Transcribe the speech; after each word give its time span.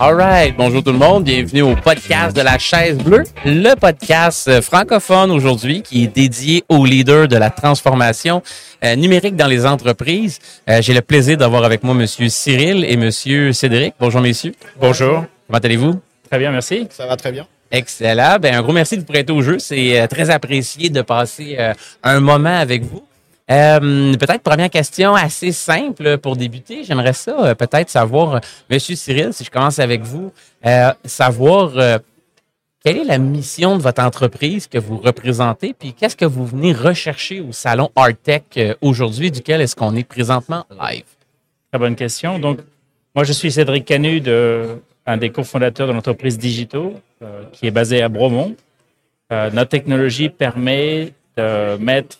All 0.00 0.14
right. 0.14 0.54
Bonjour 0.56 0.82
tout 0.82 0.92
le 0.92 0.98
monde. 0.98 1.24
Bienvenue 1.24 1.62
au 1.62 1.74
podcast 1.74 2.36
de 2.36 2.40
la 2.42 2.56
chaise 2.56 2.96
bleue, 2.98 3.24
le 3.44 3.74
podcast 3.74 4.46
euh, 4.46 4.62
francophone 4.62 5.32
aujourd'hui 5.32 5.82
qui 5.82 6.04
est 6.04 6.06
dédié 6.06 6.62
aux 6.68 6.84
leaders 6.86 7.26
de 7.26 7.36
la 7.36 7.50
transformation 7.50 8.40
euh, 8.84 8.94
numérique 8.94 9.34
dans 9.34 9.48
les 9.48 9.66
entreprises. 9.66 10.38
Euh, 10.70 10.80
J'ai 10.82 10.94
le 10.94 11.02
plaisir 11.02 11.36
d'avoir 11.36 11.64
avec 11.64 11.82
moi 11.82 11.94
Monsieur 11.94 12.28
Cyril 12.28 12.84
et 12.84 12.96
Monsieur 12.96 13.52
Cédric. 13.52 13.94
Bonjour 13.98 14.20
messieurs. 14.20 14.54
Bonjour. 14.80 15.24
Comment 15.48 15.58
allez-vous? 15.58 16.00
Très 16.30 16.38
bien, 16.38 16.52
merci. 16.52 16.86
Ça 16.90 17.06
va 17.06 17.16
très 17.16 17.32
bien. 17.32 17.46
Excellent. 17.72 18.36
Ben, 18.40 18.54
un 18.54 18.62
gros 18.62 18.72
merci 18.72 18.94
de 18.96 19.00
vous 19.00 19.06
prêter 19.06 19.32
au 19.32 19.42
jeu. 19.42 19.58
C'est 19.58 20.00
euh, 20.00 20.06
très 20.06 20.30
apprécié 20.30 20.90
de 20.90 21.02
passer 21.02 21.56
euh, 21.58 21.74
un 22.04 22.20
moment 22.20 22.56
avec 22.56 22.82
vous. 22.84 23.02
Euh, 23.50 24.14
peut-être 24.16 24.42
première 24.42 24.68
question 24.68 25.14
assez 25.14 25.52
simple 25.52 26.18
pour 26.18 26.36
débuter. 26.36 26.84
J'aimerais 26.84 27.14
ça 27.14 27.34
euh, 27.40 27.54
peut-être 27.54 27.88
savoir, 27.88 28.34
euh, 28.34 28.38
Monsieur 28.70 28.94
Cyril, 28.94 29.32
si 29.32 29.44
je 29.44 29.50
commence 29.50 29.78
avec 29.78 30.02
vous, 30.02 30.32
euh, 30.66 30.92
savoir 31.04 31.72
euh, 31.78 31.98
quelle 32.84 32.98
est 32.98 33.04
la 33.04 33.16
mission 33.16 33.78
de 33.78 33.82
votre 33.82 34.02
entreprise 34.02 34.66
que 34.66 34.76
vous 34.76 34.98
représentez, 34.98 35.72
puis 35.72 35.94
qu'est-ce 35.94 36.16
que 36.16 36.26
vous 36.26 36.44
venez 36.44 36.74
rechercher 36.74 37.40
au 37.40 37.52
salon 37.52 37.90
Artech 37.96 38.44
euh, 38.58 38.74
aujourd'hui, 38.82 39.30
duquel 39.30 39.62
est-ce 39.62 39.74
qu'on 39.74 39.96
est 39.96 40.04
présentement 40.04 40.66
live? 40.78 41.04
Très 41.72 41.78
bonne 41.78 41.96
question. 41.96 42.38
Donc, 42.38 42.58
moi, 43.14 43.24
je 43.24 43.32
suis 43.32 43.50
Cédric 43.50 43.86
Canu, 43.86 44.22
un 45.06 45.16
des 45.16 45.30
cofondateurs 45.30 45.88
de 45.88 45.92
l'entreprise 45.92 46.38
Digito, 46.38 46.94
qui 47.52 47.66
est 47.66 47.70
basée 47.70 48.00
à 48.00 48.08
Bromont. 48.08 48.54
Notre 49.30 49.70
technologie 49.70 50.28
permet 50.28 51.12
de 51.36 51.76
mettre 51.78 52.18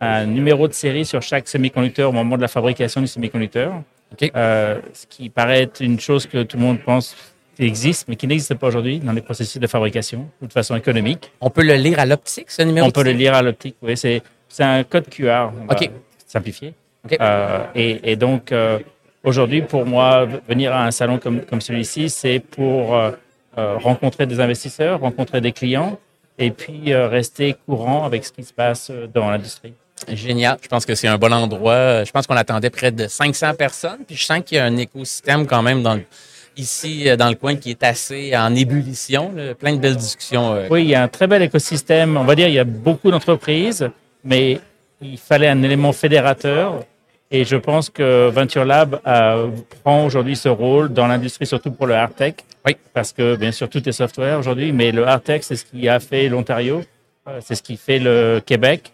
un 0.00 0.26
numéro 0.26 0.68
de 0.68 0.72
série 0.72 1.04
sur 1.04 1.22
chaque 1.22 1.48
semi-conducteur 1.48 2.10
au 2.10 2.12
moment 2.12 2.36
de 2.36 2.42
la 2.42 2.48
fabrication 2.48 3.00
du 3.00 3.06
semi-conducteur. 3.06 3.82
OK. 4.12 4.30
Euh, 4.36 4.80
ce 4.92 5.06
qui 5.06 5.30
paraît 5.30 5.62
être 5.62 5.80
une 5.80 5.98
chose 5.98 6.26
que 6.26 6.42
tout 6.42 6.56
le 6.56 6.62
monde 6.62 6.80
pense 6.80 7.16
qui 7.56 7.64
existe, 7.64 8.06
mais 8.08 8.16
qui 8.16 8.26
n'existe 8.26 8.54
pas 8.54 8.68
aujourd'hui 8.68 9.00
dans 9.00 9.12
les 9.12 9.22
processus 9.22 9.60
de 9.60 9.66
fabrication 9.66 10.28
ou 10.42 10.46
de 10.46 10.52
façon 10.52 10.76
économique. 10.76 11.32
On 11.40 11.50
peut 11.50 11.64
le 11.64 11.74
lire 11.74 11.98
à 11.98 12.06
l'optique, 12.06 12.50
ce 12.50 12.62
numéro? 12.62 12.86
On 12.86 12.90
peut 12.90 13.02
le 13.02 13.12
lire 13.12 13.34
à 13.34 13.42
l'optique. 13.42 13.76
Oui, 13.80 13.96
c'est 13.96 14.22
un 14.58 14.84
code 14.84 15.08
QR. 15.08 15.50
On 15.62 15.66
va 15.66 15.74
OK. 15.74 15.90
Simplifier. 16.26 16.74
OK. 17.04 17.16
Euh, 17.18 17.64
et, 17.74 18.12
et 18.12 18.16
donc, 18.16 18.52
euh, 18.52 18.78
aujourd'hui, 19.24 19.62
pour 19.62 19.86
moi, 19.86 20.26
venir 20.46 20.74
à 20.74 20.84
un 20.84 20.90
salon 20.90 21.18
comme, 21.18 21.40
comme 21.42 21.62
celui-ci, 21.62 22.10
c'est 22.10 22.40
pour 22.40 22.98
rencontrer 23.56 24.26
des 24.26 24.38
investisseurs, 24.38 25.00
rencontrer 25.00 25.40
des 25.40 25.52
clients 25.52 25.98
et 26.38 26.50
puis 26.50 26.94
rester 26.94 27.56
courant 27.66 28.04
avec 28.04 28.26
ce 28.26 28.30
qui 28.32 28.44
se 28.44 28.52
passe 28.52 28.92
dans 29.14 29.30
l'industrie. 29.30 29.72
Génial. 30.12 30.58
Je 30.62 30.68
pense 30.68 30.84
que 30.86 30.94
c'est 30.94 31.08
un 31.08 31.18
bon 31.18 31.32
endroit. 31.32 32.04
Je 32.04 32.10
pense 32.12 32.26
qu'on 32.26 32.36
attendait 32.36 32.70
près 32.70 32.90
de 32.92 33.06
500 33.08 33.54
personnes. 33.54 33.98
Puis 34.06 34.16
je 34.16 34.24
sens 34.24 34.40
qu'il 34.44 34.58
y 34.58 34.60
a 34.60 34.64
un 34.64 34.76
écosystème 34.76 35.46
quand 35.46 35.62
même 35.62 35.82
dans 35.82 35.94
le- 35.94 36.02
ici 36.56 37.08
euh, 37.08 37.16
dans 37.16 37.28
le 37.28 37.34
coin 37.34 37.56
qui 37.56 37.70
est 37.70 37.82
assez 37.82 38.36
en 38.36 38.54
ébullition. 38.54 39.32
là. 39.34 39.54
Plein 39.54 39.74
de 39.74 39.80
belles 39.80 39.96
discussions. 39.96 40.54
euh. 40.54 40.66
Oui, 40.70 40.82
il 40.84 40.88
y 40.90 40.94
a 40.94 41.02
un 41.02 41.08
très 41.08 41.26
bel 41.26 41.42
écosystème. 41.42 42.16
On 42.16 42.24
va 42.24 42.34
dire 42.34 42.48
il 42.48 42.54
y 42.54 42.58
a 42.58 42.64
beaucoup 42.64 43.10
d'entreprises, 43.10 43.88
mais 44.24 44.60
il 45.00 45.18
fallait 45.18 45.48
un 45.48 45.62
élément 45.62 45.92
fédérateur. 45.92 46.84
Et 47.30 47.44
je 47.44 47.56
pense 47.56 47.90
que 47.90 48.28
Venture 48.28 48.64
Lab 48.64 49.00
euh, 49.06 49.48
prend 49.82 50.04
aujourd'hui 50.06 50.36
ce 50.36 50.48
rôle 50.48 50.92
dans 50.92 51.08
l'industrie, 51.08 51.44
surtout 51.46 51.72
pour 51.72 51.86
le 51.88 51.94
hard 51.94 52.14
tech. 52.14 52.34
Oui. 52.64 52.76
Parce 52.94 53.12
que 53.12 53.34
bien 53.34 53.50
sûr, 53.50 53.68
tout 53.68 53.86
est 53.88 53.92
software 53.92 54.38
aujourd'hui, 54.38 54.70
mais 54.72 54.92
le 54.92 55.06
hard 55.08 55.24
tech, 55.24 55.42
c'est 55.42 55.56
ce 55.56 55.64
qui 55.64 55.88
a 55.88 55.98
fait 55.98 56.28
l'Ontario, 56.28 56.82
c'est 57.40 57.56
ce 57.56 57.62
qui 57.62 57.76
fait 57.76 57.98
le 57.98 58.40
Québec, 58.46 58.92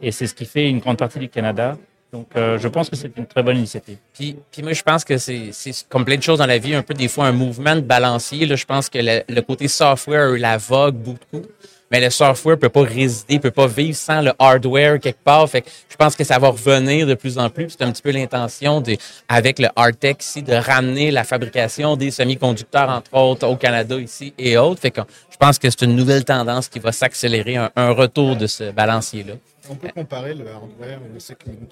et 0.00 0.12
c'est 0.12 0.26
ce 0.26 0.34
qui 0.34 0.44
fait 0.44 0.68
une 0.68 0.78
grande 0.78 0.98
partie 0.98 1.18
du 1.18 1.28
Canada. 1.28 1.76
Donc, 2.12 2.28
euh, 2.36 2.58
je 2.58 2.68
pense 2.68 2.88
que 2.88 2.96
c'est 2.96 3.14
une 3.18 3.26
très 3.26 3.42
bonne 3.42 3.58
initiative. 3.58 3.98
Puis, 4.14 4.36
moi, 4.62 4.72
je 4.72 4.82
pense 4.82 5.04
que 5.04 5.18
c'est 5.18 5.50
c'est 5.52 5.86
comme 5.88 6.04
plein 6.04 6.16
de 6.16 6.22
choses 6.22 6.38
dans 6.38 6.46
la 6.46 6.58
vie, 6.58 6.74
un 6.74 6.82
peu 6.82 6.94
des 6.94 7.08
fois 7.08 7.26
un 7.26 7.32
mouvement 7.32 7.76
de 7.76 7.82
balancier. 7.82 8.46
Là, 8.46 8.56
je 8.56 8.64
pense 8.64 8.88
que 8.88 8.98
le, 8.98 9.22
le 9.28 9.40
côté 9.42 9.68
software 9.68 10.28
a 10.28 10.30
eu 10.30 10.38
la 10.38 10.56
vogue 10.56 10.94
beaucoup. 10.94 11.46
Mais 11.90 12.00
le 12.00 12.10
software 12.10 12.58
peut 12.58 12.68
pas 12.68 12.82
résider, 12.82 13.38
peut 13.38 13.50
pas 13.50 13.66
vivre 13.66 13.96
sans 13.96 14.20
le 14.20 14.32
hardware 14.38 15.00
quelque 15.00 15.22
part. 15.22 15.48
Fait 15.48 15.62
que 15.62 15.70
je 15.88 15.96
pense 15.96 16.14
que 16.16 16.24
ça 16.24 16.38
va 16.38 16.48
revenir 16.48 17.06
de 17.06 17.14
plus 17.14 17.38
en 17.38 17.48
plus. 17.48 17.70
C'est 17.70 17.82
un 17.82 17.92
petit 17.92 18.02
peu 18.02 18.10
l'intention 18.10 18.80
de, 18.80 18.96
avec 19.28 19.58
le 19.58 19.68
hardtech 19.74 20.22
ici, 20.22 20.42
de 20.42 20.52
ramener 20.54 21.10
la 21.10 21.24
fabrication 21.24 21.96
des 21.96 22.10
semi-conducteurs, 22.10 22.90
entre 22.90 23.14
autres, 23.14 23.46
au 23.46 23.56
Canada 23.56 23.96
ici 23.98 24.34
et 24.38 24.56
autres. 24.58 24.80
Fait 24.80 24.90
que 24.90 25.00
je 25.30 25.36
pense 25.36 25.58
que 25.58 25.70
c'est 25.70 25.82
une 25.82 25.96
nouvelle 25.96 26.24
tendance 26.24 26.68
qui 26.68 26.78
va 26.78 26.92
s'accélérer, 26.92 27.56
un, 27.56 27.70
un 27.76 27.90
retour 27.90 28.36
de 28.36 28.46
ce 28.46 28.70
balancier-là. 28.70 29.34
On 29.70 29.74
peut 29.74 29.88
comparer 29.94 30.34
le 30.34 30.46
hardware 30.48 30.98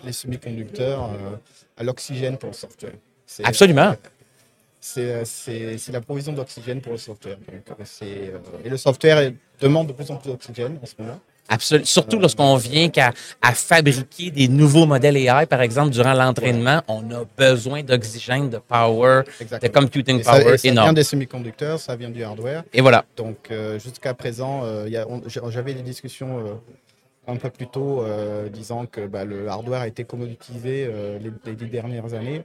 les 0.05 0.12
semi-conducteurs 0.12 1.05
euh, 1.05 1.37
à 1.76 1.82
l'oxygène 1.82 2.37
pour 2.37 2.50
le 2.50 2.55
software. 2.55 2.93
Absolument. 3.44 3.94
C'est 4.88 5.10
euh, 5.10 5.24
c'est- 5.24 5.92
la 5.92 6.00
provision 6.00 6.32
d'oxygène 6.32 6.80
pour 6.80 6.92
le 6.92 6.98
software. 6.98 7.36
Donc, 7.38 7.76
euh, 7.80 7.84
euh, 8.02 8.38
et 8.64 8.69
le 8.69 8.76
software 8.76 9.32
demande 9.60 9.88
de 9.88 9.92
plus 9.92 10.08
en 10.12 10.16
plus 10.16 10.30
d'oxygène 10.30 10.78
en 10.80 10.86
ce 10.86 10.94
moment. 10.98 11.19
Absolument. 11.48 11.84
Surtout 11.86 12.19
lorsqu'on 12.20 12.54
vient 12.56 12.88
qu'à 12.88 13.12
à 13.42 13.52
fabriquer 13.52 14.30
des 14.30 14.46
nouveaux 14.46 14.86
modèles 14.86 15.16
AI, 15.16 15.46
par 15.46 15.60
exemple, 15.60 15.91
durant 15.91 16.14
l'entraînement, 16.14 16.82
on 16.86 17.02
a 17.10 17.25
besoin 17.36 17.82
d'oxygène, 17.82 18.48
de 18.48 18.58
power, 18.58 19.22
de 19.26 19.42
Exactement. 19.42 19.72
computing 19.80 20.20
Et 20.20 20.22
ça, 20.22 20.30
power 20.38 20.54
et 20.54 20.58
ça 20.58 20.70
vient 20.70 20.92
des 20.92 21.02
semi-conducteurs, 21.02 21.80
ça 21.80 21.96
vient 21.96 22.10
du 22.10 22.22
hardware. 22.22 22.62
Et 22.72 22.80
voilà. 22.80 23.04
Donc 23.16 23.50
euh, 23.50 23.80
jusqu'à 23.80 24.14
présent, 24.14 24.62
euh, 24.64 24.88
j'avais 25.50 25.75
des 25.75 25.82
discussions 25.82 26.38
euh, 26.38 26.54
un 27.26 27.36
peu 27.36 27.50
plus 27.50 27.66
tôt 27.66 28.04
disant 28.52 28.86
que 28.86 29.04
bah, 29.08 29.25
le 29.25 29.48
hardware 29.48 29.80
a 29.80 29.88
été 29.88 30.04
commoditisé 30.04 30.88
les, 31.20 31.32
les 31.52 31.66
dernières 31.66 32.14
années. 32.14 32.44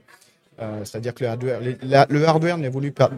Euh, 0.62 0.84
C'est-à-dire 0.84 1.14
que 1.14 1.24
le 1.24 1.30
hardware, 1.30 1.60
les- 1.60 1.76
la- 1.82 2.06
le 2.08 2.24
hardware 2.26 2.56
n'évolue 2.58 2.92
pas, 2.92 3.10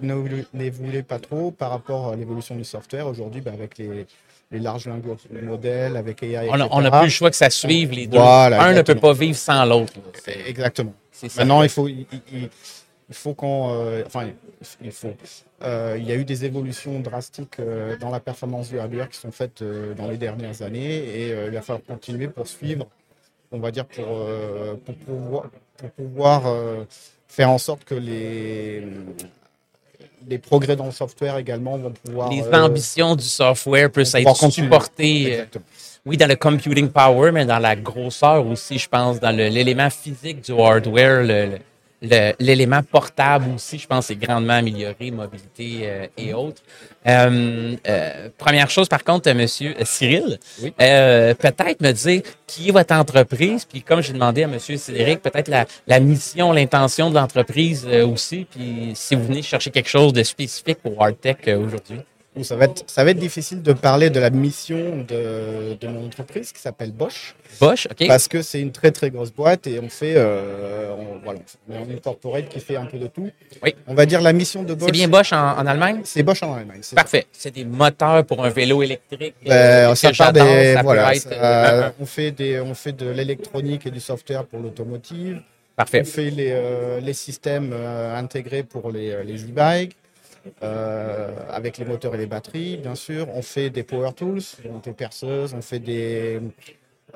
pas 1.08 1.18
trop 1.18 1.50
par 1.50 1.70
rapport 1.70 2.12
à 2.12 2.16
l'évolution 2.16 2.54
du 2.56 2.64
software. 2.64 3.06
Aujourd'hui, 3.06 3.40
bah, 3.40 3.52
avec 3.52 3.76
les, 3.78 4.06
les 4.50 4.58
larges 4.58 4.86
langues 4.86 5.04
modèles, 5.42 5.96
avec 5.96 6.22
AI, 6.22 6.48
On 6.50 6.56
n'a 6.56 6.66
etc., 6.66 6.90
plus 6.98 7.04
le 7.06 7.08
choix 7.10 7.30
que 7.30 7.36
ça 7.36 7.50
suive 7.50 7.92
les 7.92 8.06
deux. 8.06 8.18
Voilà, 8.18 8.62
Un 8.62 8.72
ne 8.72 8.82
peut 8.82 8.94
pas 8.94 9.12
vivre 9.12 9.36
sans 9.36 9.64
l'autre. 9.64 9.92
Exactement. 10.46 10.94
Maintenant, 11.36 11.62
il 11.62 11.68
faut, 11.68 11.88
il, 11.88 12.06
il- 12.32 12.48
il 13.10 13.14
faut 13.14 13.34
qu'on, 13.34 13.68
euh, 13.74 14.02
enfin, 14.06 14.28
il 14.82 14.90
faut. 14.90 15.12
euh, 15.62 15.96
il 15.98 16.04
y 16.08 16.12
a 16.12 16.14
eu 16.16 16.24
des 16.24 16.44
évolutions 16.46 16.98
drastiques 17.00 17.60
euh, 17.60 17.96
dans 17.98 18.10
la 18.10 18.18
performance 18.20 18.70
du 18.70 18.78
hardware 18.78 19.08
qui 19.10 19.18
sont 19.18 19.30
faites 19.30 19.62
dans 19.96 20.08
les 20.08 20.16
dernières 20.16 20.62
années 20.62 20.96
et 20.96 21.28
il 21.28 21.50
va 21.52 21.60
falloir 21.60 21.84
continuer 21.84 22.28
pour 22.28 22.46
suivre, 22.48 22.86
on 23.52 23.58
va 23.58 23.70
dire 23.70 23.84
pour 23.84 24.06
pour 24.86 24.94
pouvoir 24.96 25.44
pour 25.76 25.90
pouvoir 25.90 26.42
faire 27.34 27.50
en 27.50 27.58
sorte 27.58 27.84
que 27.84 27.94
les 27.94 28.82
les 30.26 30.38
progrès 30.38 30.74
dans 30.74 30.86
le 30.86 30.90
software 30.92 31.36
également 31.36 31.76
vont 31.76 31.92
pouvoir 32.02 32.30
Les 32.30 32.40
euh, 32.42 32.62
ambitions 32.64 33.14
du 33.14 33.24
software 33.24 33.90
peuvent 33.90 34.10
être 34.14 34.50
supportées, 34.50 35.40
euh, 35.40 35.44
oui, 36.06 36.16
dans 36.16 36.26
le 36.28 36.36
computing 36.36 36.88
power, 36.88 37.30
mais 37.30 37.44
dans 37.44 37.58
la 37.58 37.76
grosseur 37.76 38.46
aussi, 38.46 38.78
je 38.78 38.88
pense, 38.88 39.20
dans 39.20 39.34
l'élément 39.36 39.90
physique 39.90 40.40
du 40.42 40.52
hardware, 40.58 41.20
le- 41.22 41.26
le- 41.26 41.46
le- 41.52 41.58
l'élément 42.38 42.82
portable 42.82 43.46
aussi, 43.54 43.78
je 43.78 43.86
pense, 43.86 44.10
est 44.10 44.16
grandement 44.16 44.54
amélioré, 44.54 45.10
mobilité 45.10 45.80
euh, 45.82 46.06
et 46.16 46.32
autres. 46.34 46.62
Euh, 47.06 47.76
euh, 47.86 48.28
première 48.38 48.70
chose, 48.70 48.88
par 48.88 49.04
contre, 49.04 49.28
euh, 49.30 49.34
Monsieur 49.34 49.74
Cyril, 49.84 50.38
Oui. 50.62 50.72
euh, 50.80 51.34
peut-être 51.34 51.80
me 51.80 51.92
dire 51.92 52.22
qui 52.46 52.68
est 52.68 52.72
votre 52.72 52.94
entreprise, 52.94 53.64
puis 53.64 53.82
comme 53.82 54.02
j'ai 54.02 54.12
demandé 54.12 54.44
à 54.44 54.46
Monsieur 54.46 54.76
Cédric, 54.76 55.20
peut-être 55.22 55.48
la, 55.48 55.66
la 55.86 56.00
mission, 56.00 56.52
l'intention 56.52 57.10
de 57.10 57.14
l'entreprise 57.16 57.86
euh, 57.88 58.06
aussi, 58.06 58.46
puis 58.50 58.92
si 58.94 59.14
vous 59.14 59.24
venez 59.24 59.42
chercher 59.42 59.70
quelque 59.70 59.88
chose 59.88 60.12
de 60.12 60.22
spécifique 60.22 60.78
au 60.84 60.94
hardtech 61.02 61.48
euh, 61.48 61.58
aujourd'hui. 61.58 62.00
Bon, 62.36 62.42
Ça 62.42 62.56
va, 62.56 62.64
être, 62.64 62.82
ça 62.90 63.04
va 63.04 63.10
être 63.12 63.18
difficile 63.18 63.62
de 63.62 63.72
parler 63.72 64.10
de 64.10 64.18
la 64.18 64.30
mission 64.30 65.04
de, 65.06 65.74
de 65.80 65.86
mon 65.88 66.06
entreprise 66.06 66.50
qui 66.52 66.60
s'appelle 66.60 66.90
Bosch. 66.90 67.36
Bosch, 67.60 67.86
OK? 67.88 68.08
Parce 68.08 68.26
que 68.26 68.42
c'est 68.42 68.60
une 68.60 68.72
très 68.72 68.90
très 68.90 69.10
grosse 69.10 69.32
boîte 69.32 69.68
et 69.68 69.78
on 69.78 69.88
fait, 69.88 70.14
euh, 70.16 70.92
on, 70.98 71.18
voilà, 71.24 71.38
on 71.70 71.88
est 71.88 71.92
une 71.92 72.00
corporate 72.00 72.48
qui 72.48 72.58
fait 72.58 72.74
un 72.74 72.86
peu 72.86 72.98
de 72.98 73.06
tout. 73.06 73.30
Oui. 73.62 73.74
On 73.86 73.94
va 73.94 74.04
dire 74.04 74.20
la 74.20 74.32
mission 74.32 74.64
de 74.64 74.74
Bosch. 74.74 74.86
C'est 74.86 74.92
bien 74.92 75.06
Bosch 75.08 75.32
en, 75.32 75.58
en 75.58 75.64
Allemagne? 75.66 76.00
C'est 76.02 76.24
Bosch 76.24 76.42
en 76.42 76.54
Allemagne. 76.54 76.80
c'est 76.82 76.90
ça. 76.90 77.02
Parfait. 77.02 77.26
C'est 77.30 77.54
des 77.54 77.64
moteurs 77.64 78.24
pour 78.26 78.44
un 78.44 78.50
vélo 78.50 78.82
électrique. 78.82 79.34
Ben, 79.46 79.52
euh, 79.52 79.94
ça 79.94 80.10
part 80.12 80.32
des, 80.32 80.74
Ça 80.74 80.82
voilà, 80.82 81.14
être, 81.14 81.22
ça- 81.28 81.92
on 82.00 82.06
fait 82.06 82.32
des, 82.32 82.58
on 82.60 82.74
fait 82.74 82.92
de 82.92 83.10
l'électronique 83.10 83.86
et 83.86 83.90
du 83.92 84.00
software 84.00 84.44
pour 84.44 84.58
l'automotive. 84.58 85.40
Parfait. 85.76 86.00
On 86.02 86.04
fait 86.04 86.30
les, 86.30 86.50
euh, 86.50 87.00
les 87.00 87.14
systèmes 87.14 87.70
euh, 87.72 88.16
intégrés 88.16 88.62
pour 88.64 88.90
les, 88.90 89.22
les 89.24 89.44
e-bikes. 89.44 89.96
Euh, 90.62 91.30
avec 91.50 91.78
les 91.78 91.84
moteurs 91.84 92.14
et 92.14 92.18
les 92.18 92.26
batteries, 92.26 92.76
bien 92.78 92.94
sûr. 92.94 93.26
On 93.34 93.42
fait 93.42 93.70
des 93.70 93.82
power 93.82 94.10
tools, 94.14 94.40
donc 94.64 94.84
des 94.84 94.92
perceuses, 94.92 95.54
on 95.56 95.62
fait 95.62 95.78
des, 95.78 96.40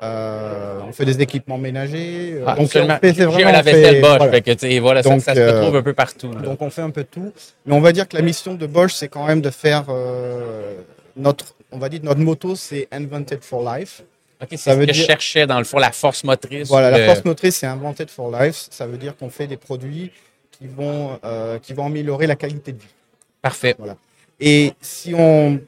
euh, 0.01 0.79
on 0.87 0.91
fait 0.91 1.05
des 1.05 1.21
équipements 1.21 1.57
ménagers. 1.57 2.33
euh, 2.35 2.43
Ah, 2.47 2.55
donc, 2.55 2.65
on 2.65 2.67
fait- 2.67 3.13
c'est 3.13 3.25
vraiment, 3.25 3.51
lave-vaisselle 3.51 3.95
fait- 3.95 4.01
Bosch, 4.01 4.17
voilà. 4.17 4.31
fait 4.31 4.41
que, 4.55 4.79
voilà, 4.79 5.03
ça- 5.03 5.09
Donc, 5.09 5.21
ça, 5.21 5.35
se 5.35 5.39
euh, 5.39 5.59
retrouve 5.59 5.75
un 5.77 5.83
peu 5.83 5.93
partout. 5.93 6.31
là. 6.31 6.41
Donc 6.41 6.61
on 6.61 6.69
fait 6.69 6.81
un 6.81 6.89
peu 6.89 7.03
de 7.03 7.07
tout. 7.09 7.31
Mais 7.65 7.73
on 7.75 7.81
va 7.81 7.91
dire 7.91 8.07
que 8.07 8.15
la 8.15 8.21
mission 8.23 8.53
de 8.55 8.65
Bosch, 8.65 8.93
c'est 8.93 9.07
quand 9.09 9.25
même 9.25 9.41
de 9.41 9.49
faire 9.49 9.85
euh, 9.89 10.75
notre, 11.15 11.55
on 11.71 11.77
va 11.77 11.89
dire 11.89 11.99
notre 12.03 12.21
moto, 12.21 12.55
c'est 12.55 12.87
Invented 12.91 13.43
for 13.43 13.61
Life. 13.75 14.03
OK, 14.41 14.47
c'est 14.51 14.57
ça 14.57 14.71
ce 14.73 14.77
veut 14.79 14.85
que 14.85 14.93
je 14.93 14.99
dire- 14.99 15.07
cherchais, 15.07 15.45
dans 15.45 15.57
le 15.59 15.65
fond, 15.65 15.79
la 15.79 15.91
force 15.91 16.23
motrice. 16.23 16.69
Voilà, 16.69 16.91
la 16.91 17.05
force 17.05 17.25
motrice, 17.25 17.57
c'est 17.57 17.67
Invented 17.67 18.09
for 18.09 18.31
Life. 18.31 18.67
Ça 18.71 18.87
veut 18.87 18.97
dire 18.97 19.17
qu'on 19.17 19.29
fait 19.29 19.47
des 19.47 19.57
produits 19.57 20.11
qui 20.51 20.67
vont, 20.67 21.19
qui 21.61 21.73
vont 21.73 21.87
améliorer 21.87 22.25
la 22.25 22.35
qualité 22.37 22.71
de 22.71 22.77
vie. 22.79 22.87
Parfait. 23.41 23.75
Et 24.39 24.73
si 24.81 25.13
on, 25.15 25.59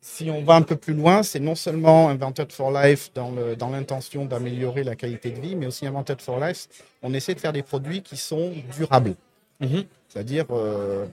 si 0.00 0.30
on 0.30 0.42
va 0.42 0.54
un 0.54 0.62
peu 0.62 0.76
plus 0.76 0.94
loin, 0.94 1.22
c'est 1.22 1.40
non 1.40 1.54
seulement 1.54 2.08
Invented 2.08 2.52
for 2.52 2.70
Life 2.72 3.10
dans, 3.14 3.30
le, 3.30 3.56
dans 3.56 3.70
l'intention 3.70 4.24
d'améliorer 4.24 4.84
la 4.84 4.96
qualité 4.96 5.30
de 5.30 5.40
vie, 5.40 5.54
mais 5.56 5.66
aussi 5.66 5.86
Invented 5.86 6.20
for 6.20 6.38
Life, 6.44 6.68
on 7.02 7.12
essaie 7.14 7.34
de 7.34 7.40
faire 7.40 7.52
des 7.52 7.62
produits 7.62 8.02
qui 8.02 8.16
sont 8.16 8.52
durables. 8.76 9.14
Mhm. 9.60 9.84
C'est-à-dire. 10.08 10.44
euh, 10.50 11.06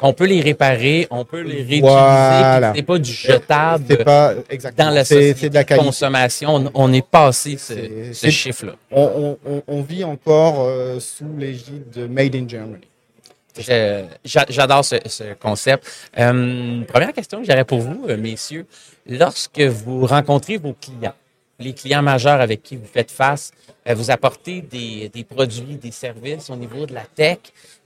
On 0.00 0.12
peut 0.14 0.24
les 0.26 0.40
réparer, 0.40 1.06
on 1.10 1.24
peut 1.24 1.40
les 1.42 1.58
réutiliser. 1.58 1.80
Voilà. 1.82 2.72
Ce 2.72 2.76
n'est 2.78 2.82
pas 2.82 2.98
du 2.98 3.12
jetable 3.12 3.84
c'est 3.88 4.04
pas 4.04 4.34
exactement. 4.50 4.88
dans 4.88 4.94
la 4.94 5.04
c'est- 5.04 5.14
société 5.14 5.40
c'est 5.40 5.48
de 5.50 5.54
la 5.54 5.64
qualité. 5.64 5.86
consommation. 5.86 6.54
On, 6.56 6.70
on 6.74 6.92
est 6.92 7.06
passé 7.06 7.56
ce, 7.56 7.74
C'est- 7.74 8.06
ce 8.08 8.12
c'est- 8.14 8.30
chiffre-là. 8.30 8.72
On, 8.90 9.38
on- 9.46 9.50
on- 9.50 9.62
on 9.68 9.82
vit 9.82 10.02
encore 10.04 10.62
euh, 10.62 10.98
sous 10.98 11.28
l'égide 11.38 11.90
de 11.90 12.06
Made 12.06 12.34
in 12.34 12.48
Germany. 12.48 12.88
J'a- 13.58 14.46
J'adore 14.48 14.84
ce, 14.84 14.96
ce 15.06 15.34
concept. 15.34 15.86
Euh, 16.18 16.82
première 16.84 17.12
question 17.12 17.40
que 17.40 17.46
j'aurais 17.46 17.64
pour 17.64 17.80
vous, 17.80 18.06
euh, 18.08 18.16
messieurs. 18.16 18.66
Lorsque 19.06 19.60
vous 19.60 20.06
rencontrez 20.06 20.56
vos 20.56 20.74
clients, 20.74 21.14
les 21.58 21.74
clients 21.74 22.02
majeurs 22.02 22.40
avec 22.40 22.62
qui 22.62 22.76
vous 22.76 22.86
faites 22.86 23.10
face, 23.10 23.52
euh, 23.88 23.94
vous 23.94 24.10
apportez 24.10 24.62
des, 24.62 25.10
produits, 25.24 25.76
des 25.76 25.90
services 25.90 26.48
au 26.50 26.56
niveau 26.56 26.86
de 26.86 26.94
la 26.94 27.02
tech, 27.02 27.38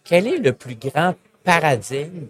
quel 0.05 0.27
est 0.29 0.39
le 0.39 0.53
plus 0.53 0.77
grand 0.77 1.15
paradigme 1.43 2.27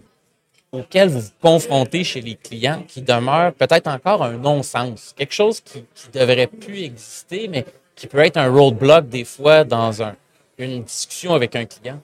auquel 0.71 1.07
vous 1.09 1.21
vous 1.21 1.31
confrontez 1.41 2.03
chez 2.03 2.21
les 2.21 2.35
clients 2.35 2.83
qui 2.87 3.01
demeure 3.01 3.53
peut-être 3.53 3.87
encore 3.87 4.23
un 4.23 4.33
non-sens? 4.33 5.13
Quelque 5.15 5.33
chose 5.33 5.61
qui, 5.61 5.83
qui 5.95 6.09
devrait 6.11 6.47
plus 6.47 6.83
exister, 6.83 7.47
mais 7.47 7.65
qui 7.95 8.07
peut 8.07 8.19
être 8.19 8.37
un 8.37 8.49
roadblock 8.51 9.07
des 9.07 9.23
fois 9.25 9.63
dans 9.63 10.01
un- 10.03 10.15
une 10.57 10.83
discussion 10.83 11.33
avec 11.33 11.55
un 11.55 11.65
client? 11.65 12.01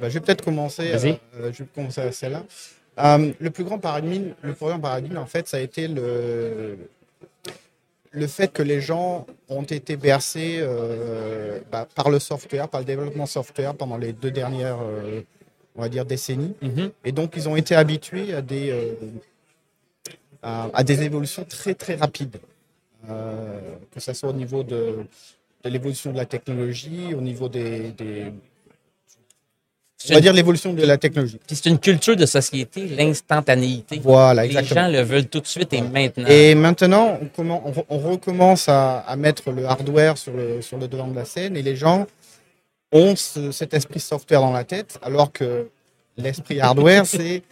Bah, 0.00 0.08
je 0.08 0.14
vais 0.14 0.20
peut-être 0.20 0.44
commencer. 0.44 0.90
Vas-y. 0.92 1.18
euh, 1.40 1.52
je 1.52 1.62
vais 1.62 1.68
commencer 1.74 2.00
à 2.00 2.12
celle-là. 2.12 2.42
Euh, 2.98 3.32
le 3.40 3.50
plus 3.50 3.64
grand 3.64 3.78
paradigme, 3.78 4.32
le 4.42 4.52
plus 4.54 4.66
grand 4.66 4.78
paradigme, 4.80 5.16
en 5.18 5.26
fait, 5.26 5.48
ça 5.48 5.56
a 5.56 5.60
été 5.60 5.88
le 5.88 6.76
le 8.16 8.28
fait 8.28 8.46
que 8.52 8.62
les 8.62 8.80
gens 8.80 9.26
ont 9.48 9.64
été 9.64 9.96
bercés 9.96 10.58
euh, 10.60 11.58
bah, 11.72 11.88
par 11.96 12.10
le 12.10 12.20
software, 12.20 12.68
par 12.68 12.80
le 12.80 12.86
développement 12.86 13.26
software 13.26 13.74
pendant 13.74 13.96
les 13.96 14.12
deux 14.12 14.30
dernières, 14.30 14.78
euh, 14.80 15.20
on 15.74 15.82
va 15.82 15.88
dire, 15.88 16.04
décennies. 16.04 16.54
Mhm. 16.62 16.92
Et 17.04 17.10
donc, 17.10 17.32
ils 17.36 17.48
ont 17.48 17.56
été 17.56 17.74
habitués 17.74 18.32
à 18.32 18.40
des, 18.40 18.70
euh, 18.70 18.92
à, 20.44 20.68
à 20.72 20.84
des 20.84 21.02
évolutions 21.02 21.44
très, 21.44 21.74
très 21.74 21.96
rapides. 21.96 22.36
Euh, 23.10 23.58
que 23.92 23.98
ce 23.98 24.12
soit 24.12 24.28
au 24.30 24.32
niveau 24.32 24.62
de, 24.62 24.98
de 25.64 25.68
l'évolution 25.68 26.12
de 26.12 26.16
la 26.16 26.26
technologie, 26.26 27.14
au 27.14 27.20
niveau 27.20 27.48
des. 27.48 27.90
des- 27.90 28.32
on 30.10 30.14
va 30.14 30.20
dire 30.20 30.32
l'évolution 30.32 30.72
de 30.72 30.82
la 30.84 30.98
technologie. 30.98 31.38
Puis 31.46 31.56
c'est 31.56 31.68
une 31.70 31.78
culture 31.78 32.16
de 32.16 32.26
société, 32.26 32.86
l'instantanéité. 32.88 34.00
Voilà, 34.02 34.42
Les 34.42 34.48
exactement. 34.48 34.86
gens 34.86 34.92
le 34.92 35.00
veulent 35.02 35.26
tout 35.26 35.40
de 35.40 35.46
suite 35.46 35.72
et 35.72 35.80
maintenant. 35.82 36.26
Et 36.28 36.54
maintenant, 36.54 37.18
on, 37.22 37.26
commen- 37.42 37.60
on 37.64 37.70
re- 37.72 37.84
on 37.88 37.98
recommence 37.98 38.68
à, 38.68 38.98
à 39.00 39.16
mettre 39.16 39.50
le 39.50 39.64
hardware 39.66 40.18
sur 40.18 40.32
le, 40.34 40.60
sur 40.62 40.78
le 40.78 40.88
devant 40.88 41.08
de 41.08 41.16
la 41.16 41.24
scène 41.24 41.56
et 41.56 41.62
les 41.62 41.76
gens 41.76 42.06
ont 42.92 43.16
ce- 43.16 43.50
cet 43.52 43.74
esprit 43.74 44.00
software 44.00 44.40
dans 44.40 44.52
la 44.52 44.64
tête, 44.64 44.98
alors 45.02 45.32
que 45.32 45.68
l'esprit 46.16 46.60
hardware, 46.60 47.06
c'est 47.06 47.42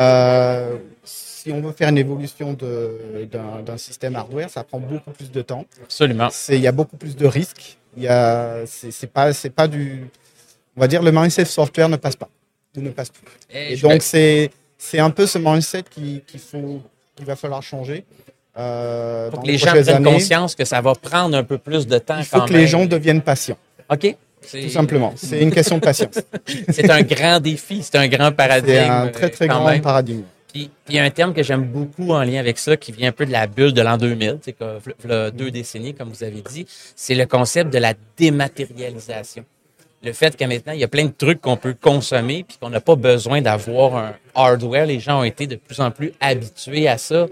euh, 0.00 0.76
si 1.04 1.50
on 1.52 1.60
veut 1.60 1.72
faire 1.72 1.88
une 1.88 1.98
évolution 1.98 2.52
d'un 2.54 3.76
système 3.76 4.16
hardware, 4.16 4.50
ça 4.50 4.64
prend 4.64 4.78
beaucoup 4.80 5.10
plus 5.10 5.30
de 5.30 5.42
temps. 5.42 5.64
Absolument. 5.82 6.28
Il 6.48 6.60
y 6.60 6.66
a 6.66 6.72
beaucoup 6.72 6.96
plus 6.96 7.16
de 7.16 7.26
risques. 7.26 7.78
Il 7.96 8.02
y 8.04 8.08
a, 8.08 8.64
c'est 8.66 8.90
c'est 8.90 9.06
pas, 9.08 9.32
c'est 9.32 9.50
pas 9.50 9.66
du, 9.66 10.08
on 10.78 10.80
va 10.80 10.86
dire, 10.86 11.02
le 11.02 11.10
mindset 11.10 11.44
software 11.46 11.88
ne 11.88 11.96
passe 11.96 12.14
pas, 12.14 12.28
ou 12.76 12.80
ne 12.80 12.90
passe 12.90 13.08
plus. 13.10 13.24
Et 13.50 13.72
Et 13.72 13.76
donc, 13.76 14.00
c'est 14.02 14.50
c'est 14.78 15.00
un 15.00 15.10
peu 15.10 15.26
ce 15.26 15.38
mindset 15.38 15.82
qui- 15.90 16.22
qu'il 16.24 16.38
faut 16.38 16.80
qu'il 17.16 17.26
va 17.26 17.34
falloir 17.34 17.60
changer. 17.64 18.04
Euh, 18.56 19.28
faut 19.30 19.36
dans 19.36 19.42
que 19.42 19.46
les 19.48 19.58
gens 19.58 19.70
prennent 19.72 19.88
années. 19.88 20.12
conscience 20.12 20.54
que 20.54 20.64
ça 20.64 20.80
va 20.80 20.94
prendre 20.94 21.36
un 21.36 21.42
peu 21.42 21.58
plus 21.58 21.86
de 21.86 21.98
temps 21.98 22.18
Il 22.18 22.24
faut 22.24 22.38
quand 22.38 22.46
que 22.46 22.52
même. 22.52 22.60
les 22.60 22.66
gens 22.68 22.86
deviennent 22.86 23.22
patients, 23.22 23.58
OK. 23.90 24.14
Tout 24.50 24.68
simplement. 24.68 25.12
C'est 25.16 25.40
une 25.42 25.50
question 25.52 25.76
de 25.78 25.82
patience. 25.82 26.14
C'est 26.68 26.88
un 26.88 27.02
grand 27.02 27.40
défi, 27.40 27.82
c'est 27.82 27.96
un 27.96 28.06
grand 28.06 28.30
paradigme. 28.30 28.72
C'est 28.76 28.88
un 28.88 29.08
très 29.08 29.30
très 29.30 29.44
euh, 29.46 29.48
quand 29.48 29.60
grand 29.62 29.70
même. 29.70 29.82
paradigme. 29.82 30.22
Puis, 30.52 30.70
il 30.88 30.94
y 30.94 30.98
a 31.00 31.02
un 31.02 31.10
terme 31.10 31.34
que 31.34 31.42
j'aime 31.42 31.64
beaucoup 31.64 32.12
en 32.12 32.22
lien 32.22 32.38
avec 32.40 32.56
ça, 32.56 32.76
qui 32.76 32.90
vient 32.92 33.08
un 33.08 33.12
peu 33.12 33.26
de 33.26 33.32
la 33.32 33.46
bulle 33.48 33.72
de 33.74 33.82
l'an 33.82 33.98
2000, 33.98 34.38
c'est 34.42 34.52
que 34.54 35.30
deux 35.30 35.50
décennies, 35.50 35.92
comme 35.92 36.08
vous 36.10 36.22
avez 36.24 36.40
dit, 36.40 36.66
c'est 36.96 37.14
le 37.16 37.26
concept 37.26 37.70
de 37.72 37.78
la 37.78 37.94
dématérialisation. 38.16 39.44
Le 40.02 40.12
fait 40.12 40.36
que 40.36 40.44
maintenant, 40.44 40.72
il 40.72 40.78
y 40.78 40.84
a 40.84 40.88
plein 40.88 41.06
de 41.06 41.12
trucs 41.16 41.40
qu'on 41.40 41.56
peut 41.56 41.74
consommer 41.74 42.44
puis 42.44 42.56
qu'on 42.60 42.70
n'a 42.70 42.80
pas 42.80 42.94
besoin 42.94 43.40
d'avoir 43.42 43.96
un 43.96 44.14
hardware. 44.34 44.86
Les 44.86 45.00
gens 45.00 45.20
ont 45.20 45.24
été 45.24 45.46
de 45.46 45.56
plus 45.56 45.80
en 45.80 45.90
plus 45.90 46.12
habitués 46.20 46.88
à 46.88 46.98
ça. 46.98 47.26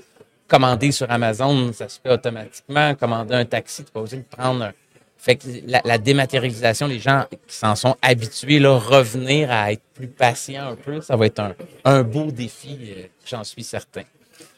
Commander 0.49 0.93
sur 0.93 1.11
Amazon, 1.11 1.73
ça 1.73 1.89
se 1.89 2.01
fait 2.01 2.11
automatiquement. 2.11 2.95
Commander 2.95 3.35
un 3.35 3.45
taxi, 3.45 3.85
tu 3.85 3.93
pas 3.93 4.01
besoin 4.01 4.21
de 4.21 4.25
prendre 4.25 4.65
un... 4.65 4.73
Fait 5.19 5.37
que 5.37 5.47
la, 5.67 5.99
dématérialisation, 5.99 6.87
les 6.87 7.01
gens 7.01 7.25
qui 7.31 7.57
s'en 7.57 7.75
sont 7.75 7.97
habitués, 8.01 8.65
revenir 8.65 9.51
à 9.51 9.73
être 9.73 9.83
plus 9.95 10.07
patients 10.07 10.69
un 10.69 10.77
peu, 10.77 11.01
ça 11.01 11.17
va 11.17 11.27
être 11.27 11.43
un, 11.85 12.03
beau 12.03 12.31
défi, 12.31 12.79
euh, 12.83 13.03
j'en 13.25 13.43
suis 13.43 13.65
certain. 13.65 14.03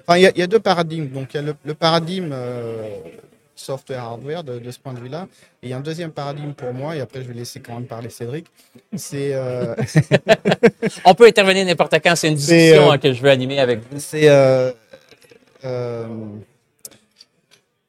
Enfin, 0.06 0.18
il 0.18 0.30
y, 0.36 0.42
a- 0.42 0.46
deux 0.46 0.58
paradigmes. 0.58 1.08
Donc, 1.08 1.32
il 1.32 1.36
y 1.36 1.40
a 1.40 1.42
le, 1.42 1.54
le 1.64 1.74
paradigme 1.74 2.30
euh, 2.32 2.82
software-hardware 3.58 4.44
de, 4.44 4.58
de 4.58 4.70
ce 4.70 4.78
point 4.78 4.92
de 4.94 5.00
vue-là. 5.00 5.26
Et 5.62 5.66
il 5.66 5.70
y 5.70 5.72
a 5.72 5.76
un 5.76 5.80
deuxième 5.80 6.12
paradigme 6.12 6.52
pour 6.52 6.72
moi, 6.72 6.96
et 6.96 7.00
après, 7.00 7.22
je 7.22 7.28
vais 7.28 7.34
laisser 7.34 7.60
quand 7.60 7.74
même 7.74 7.86
parler 7.86 8.08
Cédric. 8.10 8.46
C'est 8.96 9.34
euh, 9.34 9.74
On 11.04 11.14
peut 11.14 11.26
intervenir 11.26 11.64
n'importe 11.66 11.94
quand, 12.02 12.14
c'est 12.16 12.28
une 12.28 12.34
discussion 12.36 12.88
euh, 12.88 12.92
hein, 12.92 12.98
que 12.98 13.12
je 13.12 13.20
veux 13.22 13.30
animer 13.30 13.58
avec 13.60 13.80
vous. 13.80 13.98
c'est 13.98 14.28
euh, 14.28 14.72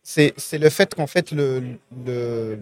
c'est 0.02 0.34
c'est 0.38 0.58
le 0.58 0.70
fait 0.70 0.94
qu'en 0.96 1.06
fait 1.08 1.32
le 1.32 1.62
le, 2.06 2.58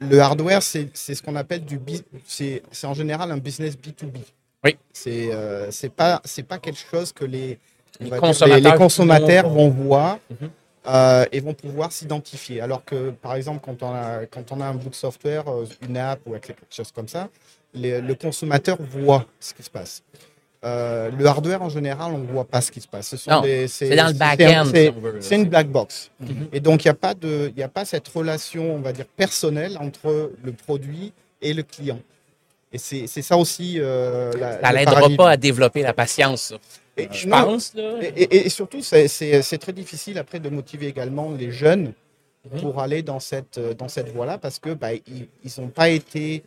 le 0.00 0.20
hardware 0.20 0.62
c'est 0.62 0.88
ce 0.94 1.22
qu'on 1.22 1.36
appelle 1.36 1.64
du 1.64 1.78
bus- 1.78 2.02
c'est 2.26 2.62
en 2.84 2.94
général 2.94 3.30
un 3.30 3.36
business 3.38 3.74
B2B. 3.76 4.18
Oui. 4.64 4.76
C'est 4.92 5.28
euh, 5.32 5.70
pas 5.94 6.22
pas 6.48 6.58
quelque 6.58 6.78
chose 6.90 7.12
que 7.12 7.24
les 7.26 7.58
Les 8.00 8.06
dire, 8.10 8.20
consommateurs 8.20 8.56
les, 8.64 8.70
les 8.70 8.76
consommateurs 8.76 9.48
vont- 9.48 9.68
vont 9.70 9.84
voir 9.84 10.18
Mhm. 10.30 10.50
Euh, 10.88 11.24
et 11.32 11.40
vont 11.40 11.54
pouvoir 11.54 11.92
s'identifier. 11.92 12.60
Alors 12.60 12.84
que 12.84 13.10
par 13.10 13.34
exemple 13.34 13.60
quand 13.64 13.82
on 13.82 13.92
a 13.94 14.26
quand 14.26 14.50
on 14.52 14.60
a 14.60 14.66
un 14.66 14.74
bout 14.74 14.88
de 14.90 14.94
software, 14.94 15.48
euh, 15.48 15.64
une 15.86 15.96
app 15.96 16.20
ou 16.26 16.32
quelque 16.38 16.62
chose 16.70 16.90
comme 16.92 17.08
ça, 17.08 17.28
les- 17.74 18.00
le 18.00 18.14
consommateur 18.14 18.78
voit 18.80 19.26
ce 19.40 19.52
qui 19.54 19.62
se 19.62 19.70
passe. 19.70 20.02
Euh, 20.64 21.10
le 21.16 21.24
hardware, 21.26 21.62
en 21.62 21.68
général, 21.68 22.12
on 22.12 22.18
ne 22.18 22.26
voit 22.26 22.44
pas 22.44 22.60
ce 22.60 22.72
qui 22.72 22.80
se 22.80 22.88
passe. 22.88 23.10
Ce 23.10 23.16
C'est 23.68 23.94
dans 23.94 24.06
le 24.08 24.12
back-end, 24.18 24.64
c'est- 24.74 25.36
une 25.36 25.44
black 25.44 25.68
box. 25.68 26.10
Mhm. 26.18 26.48
Et 26.52 26.58
donc, 26.58 26.84
il 26.84 26.88
n'y 26.88 26.90
a, 26.90 26.94
pas 26.94 27.14
de- 27.14 27.52
il 27.54 27.60
y 27.60 27.62
a 27.62 27.68
pas 27.68 27.84
cette 27.84 28.08
relation, 28.08 28.74
on 28.74 28.80
va 28.80 28.92
dire, 28.92 29.04
personnelle 29.16 29.78
entre 29.80 30.32
le 30.42 30.52
produit 30.52 31.12
et 31.40 31.54
le 31.54 31.62
client. 31.62 32.00
Et 32.72 32.78
c'est 32.78 33.06
c'est 33.06 33.22
ça 33.22 33.36
aussi. 33.36 33.76
euh, 33.78 34.32
la, 34.38 34.60
Ça 34.60 34.70
le 34.72 34.78
l'aidera 34.78 35.00
pas 35.16 35.30
à 35.30 35.36
développer 35.36 35.82
la 35.82 35.92
patience, 35.92 36.42
ça. 36.48 36.56
Et- 36.98 37.08
Je 37.12 37.28
non, 37.28 37.44
pense, 37.44 37.74
là. 37.74 37.94
et, 38.02 38.22
et- 38.22 38.46
et 38.46 38.48
surtout, 38.48 38.80
c'est- 38.82 39.58
très 39.58 39.72
difficile 39.72 40.18
après 40.18 40.40
de 40.40 40.48
motiver 40.48 40.86
également 40.88 41.30
les 41.32 41.50
jeunes 41.50 41.92
pour 42.60 42.80
aller 42.80 43.02
dans 43.02 43.20
cette, 43.20 43.58
euh, 43.58 43.74
dans 43.74 43.88
cette 43.88 44.08
voie-là 44.10 44.38
parce 44.38 44.58
que 44.58 44.70
bah, 44.70 44.88
ils 44.94 45.28
n'ont 45.58 45.68
pas 45.68 45.88
été 45.88 46.42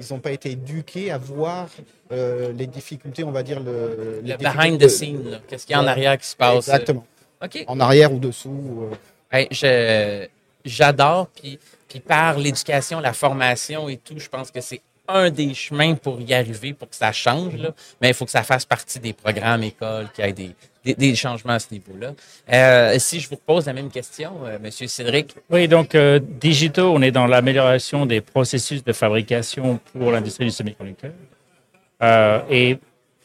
ils 0.00 0.06
n'ont 0.10 0.18
pas 0.18 0.32
été 0.32 0.50
éduqués 0.50 1.12
à 1.12 1.18
voir 1.18 1.68
euh, 2.10 2.52
les 2.52 2.66
difficultés, 2.66 3.22
on 3.22 3.30
va 3.30 3.44
dire 3.44 3.60
le, 3.60 4.20
Le 4.24 4.36
behind 4.36 4.80
the 4.80 4.88
scene. 4.88 5.40
Qu'est-ce 5.46 5.66
qu'il 5.66 5.76
y 5.76 5.78
a 5.78 5.82
en 5.82 5.86
arrière 5.86 6.18
qui 6.18 6.26
se 6.26 6.34
passe? 6.34 6.56
Exactement. 6.66 7.06
OK. 7.40 7.64
En 7.68 7.78
arrière 7.78 8.12
ou 8.12 8.18
dessous. 8.18 8.88
euh, 8.90 8.94
Hey, 9.30 9.46
je- 9.52 10.26
J'adore, 10.64 11.28
puis, 11.28 11.58
puis 11.86 12.00
par 12.00 12.38
l'éducation, 12.38 12.98
la 12.98 13.12
formation 13.12 13.88
et 13.88 13.98
tout, 13.98 14.14
je 14.18 14.28
pense 14.28 14.50
que 14.50 14.60
c'est 14.60 14.80
un 15.08 15.30
des 15.30 15.52
chemins 15.54 15.94
pour 15.94 16.20
y 16.20 16.32
arriver, 16.34 16.72
pour 16.72 16.88
que 16.88 16.96
ça 16.96 17.12
change, 17.12 17.56
là. 17.56 17.70
mais 18.00 18.08
il 18.08 18.14
faut 18.14 18.24
que 18.24 18.30
ça 18.30 18.42
fasse 18.42 18.64
partie 18.64 18.98
des 18.98 19.12
programmes 19.12 19.62
écoles, 19.62 20.08
qu'il 20.14 20.24
y 20.24 20.28
ait 20.28 20.32
des, 20.32 20.50
des, 20.84 20.94
des 20.94 21.14
changements 21.14 21.52
à 21.54 21.58
ce 21.58 21.68
niveau-là. 21.72 22.12
Euh, 22.52 22.98
si 22.98 23.20
je 23.20 23.28
vous 23.28 23.36
pose 23.36 23.66
la 23.66 23.72
même 23.74 23.90
question, 23.90 24.32
euh, 24.46 24.58
Monsieur 24.62 24.86
Cédric, 24.86 25.34
Oui, 25.50 25.68
donc 25.68 25.94
euh, 25.94 26.18
Digito, 26.22 26.90
on 26.92 27.02
est 27.02 27.10
dans 27.10 27.26
l'amélioration 27.26 28.06
des 28.06 28.20
processus 28.20 28.82
de 28.82 28.92
fabrication 28.92 29.78
pour 29.92 30.10
l'industrie 30.10 30.46
du 30.46 30.50
semi-conducteur. 30.50 31.12
Euh, 32.02 32.40
et 32.50 32.70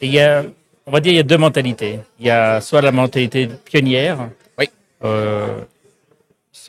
et 0.02 0.06
il 0.06 0.12
y 0.14 0.20
a, 0.20 0.44
on 0.86 0.90
va 0.92 1.00
dire, 1.00 1.12
il 1.12 1.16
y 1.16 1.20
a 1.20 1.22
deux 1.24 1.36
mentalités. 1.36 1.98
Il 2.18 2.26
y 2.26 2.30
a 2.30 2.60
soit 2.62 2.80
la 2.80 2.90
mentalité 2.92 3.46
pionnière. 3.66 4.30
Oui. 4.58 4.70
Euh, 5.04 5.60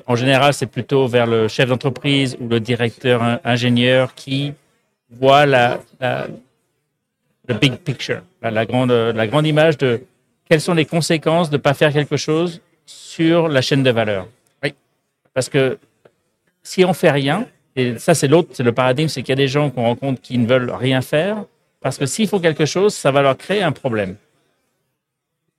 en 0.06 0.16
général, 0.18 0.54
c'est 0.54 0.66
plutôt 0.66 1.08
vers 1.08 1.26
le 1.26 1.48
chef 1.48 1.70
d'entreprise 1.70 2.36
ou 2.42 2.48
le 2.50 2.60
directeur 2.60 3.24
in- 3.24 3.40
ingénieur 3.46 4.14
qui 4.16 4.54
voit 5.12 5.46
la, 5.46 5.80
big 7.60 7.76
picture, 7.78 8.22
la, 8.42 8.52
la 8.52 8.66
grande, 8.66 8.92
la 8.92 9.28
grande 9.28 9.46
image 9.46 9.78
de 9.78 10.04
quelles 10.50 10.62
sont 10.62 10.74
les 10.74 10.86
conséquences 10.86 11.50
de 11.50 11.58
ne 11.58 11.62
pas 11.62 11.74
faire 11.74 11.94
quelque 11.94 12.18
chose 12.18 12.62
sur 12.86 13.48
la 13.48 13.62
chaîne 13.62 13.84
de 13.84 13.90
valeur. 13.90 14.28
Oui. 14.64 14.74
Parce 15.34 15.50
que 15.50 15.78
si 16.64 16.86
on 16.86 16.94
fait 16.94 17.12
rien, 17.12 17.48
Et 17.76 17.98
ça, 18.00 18.14
c'est 18.14 18.28
l'autre, 18.28 18.50
c'est 18.54 18.64
le 18.64 18.74
paradigme, 18.74 19.08
c'est 19.08 19.22
qu'il 19.22 19.30
y 19.30 19.40
a 19.40 19.44
des 19.44 19.48
gens 19.48 19.70
qu'on 19.70 19.84
rencontre 19.84 20.22
qui 20.22 20.38
ne 20.38 20.46
veulent 20.46 20.72
rien 20.72 21.02
faire 21.02 21.46
parce 21.80 21.98
que 21.98 22.06
s'ils 22.06 22.28
font 22.28 22.40
quelque 22.40 22.66
chose, 22.66 22.94
ça 22.94 23.12
va 23.12 23.22
leur 23.22 23.38
créer 23.38 23.64
un 23.64 23.72
problème. 23.72 24.16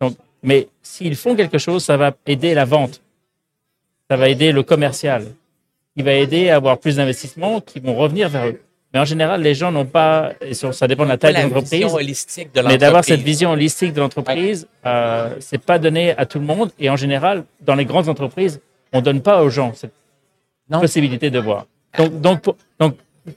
Donc, 0.00 0.16
mais 0.42 0.68
s'ils 0.82 1.16
font 1.16 1.34
quelque 1.34 1.58
chose, 1.58 1.82
ça 1.82 1.96
va 1.96 2.12
aider 2.26 2.54
la 2.54 2.64
vente, 2.64 3.00
ça 4.08 4.16
va 4.16 4.28
aider 4.28 4.52
le 4.52 4.62
commercial, 4.62 5.26
il 5.96 6.04
va 6.04 6.12
aider 6.12 6.50
à 6.50 6.56
avoir 6.56 6.78
plus 6.78 6.96
d'investissements 6.96 7.60
qui 7.60 7.80
vont 7.80 7.94
revenir 7.94 8.28
vers 8.28 8.46
eux. 8.46 8.60
Mais 8.92 9.00
en 9.00 9.04
général, 9.06 9.40
les 9.40 9.54
gens 9.54 9.72
n'ont 9.72 9.86
pas, 9.86 10.32
et 10.42 10.52
ça 10.52 10.86
dépend 10.86 11.04
de 11.04 11.08
la 11.08 11.16
taille 11.16 11.34
de 11.34 11.40
l'entreprise, 11.40 11.86
mais 12.66 12.76
d'avoir 12.76 13.04
cette 13.04 13.20
vision 13.20 13.50
holistique 13.52 13.94
de 13.94 14.00
l'entreprise, 14.00 14.68
euh, 14.84 15.34
c'est 15.40 15.62
pas 15.62 15.78
donné 15.78 16.16
à 16.16 16.26
tout 16.26 16.38
le 16.38 16.44
monde. 16.44 16.70
Et 16.78 16.90
en 16.90 16.96
général, 16.96 17.44
dans 17.62 17.74
les 17.74 17.86
grandes 17.86 18.08
entreprises, 18.08 18.60
on 18.92 19.00
donne 19.00 19.22
pas 19.22 19.42
aux 19.42 19.48
gens 19.48 19.72
cette 19.74 19.92
possibilité 20.70 21.30
de 21.30 21.38
voir. 21.38 21.66
Donc, 21.96 22.20
donc, 22.20 22.44
donc, 22.78 22.96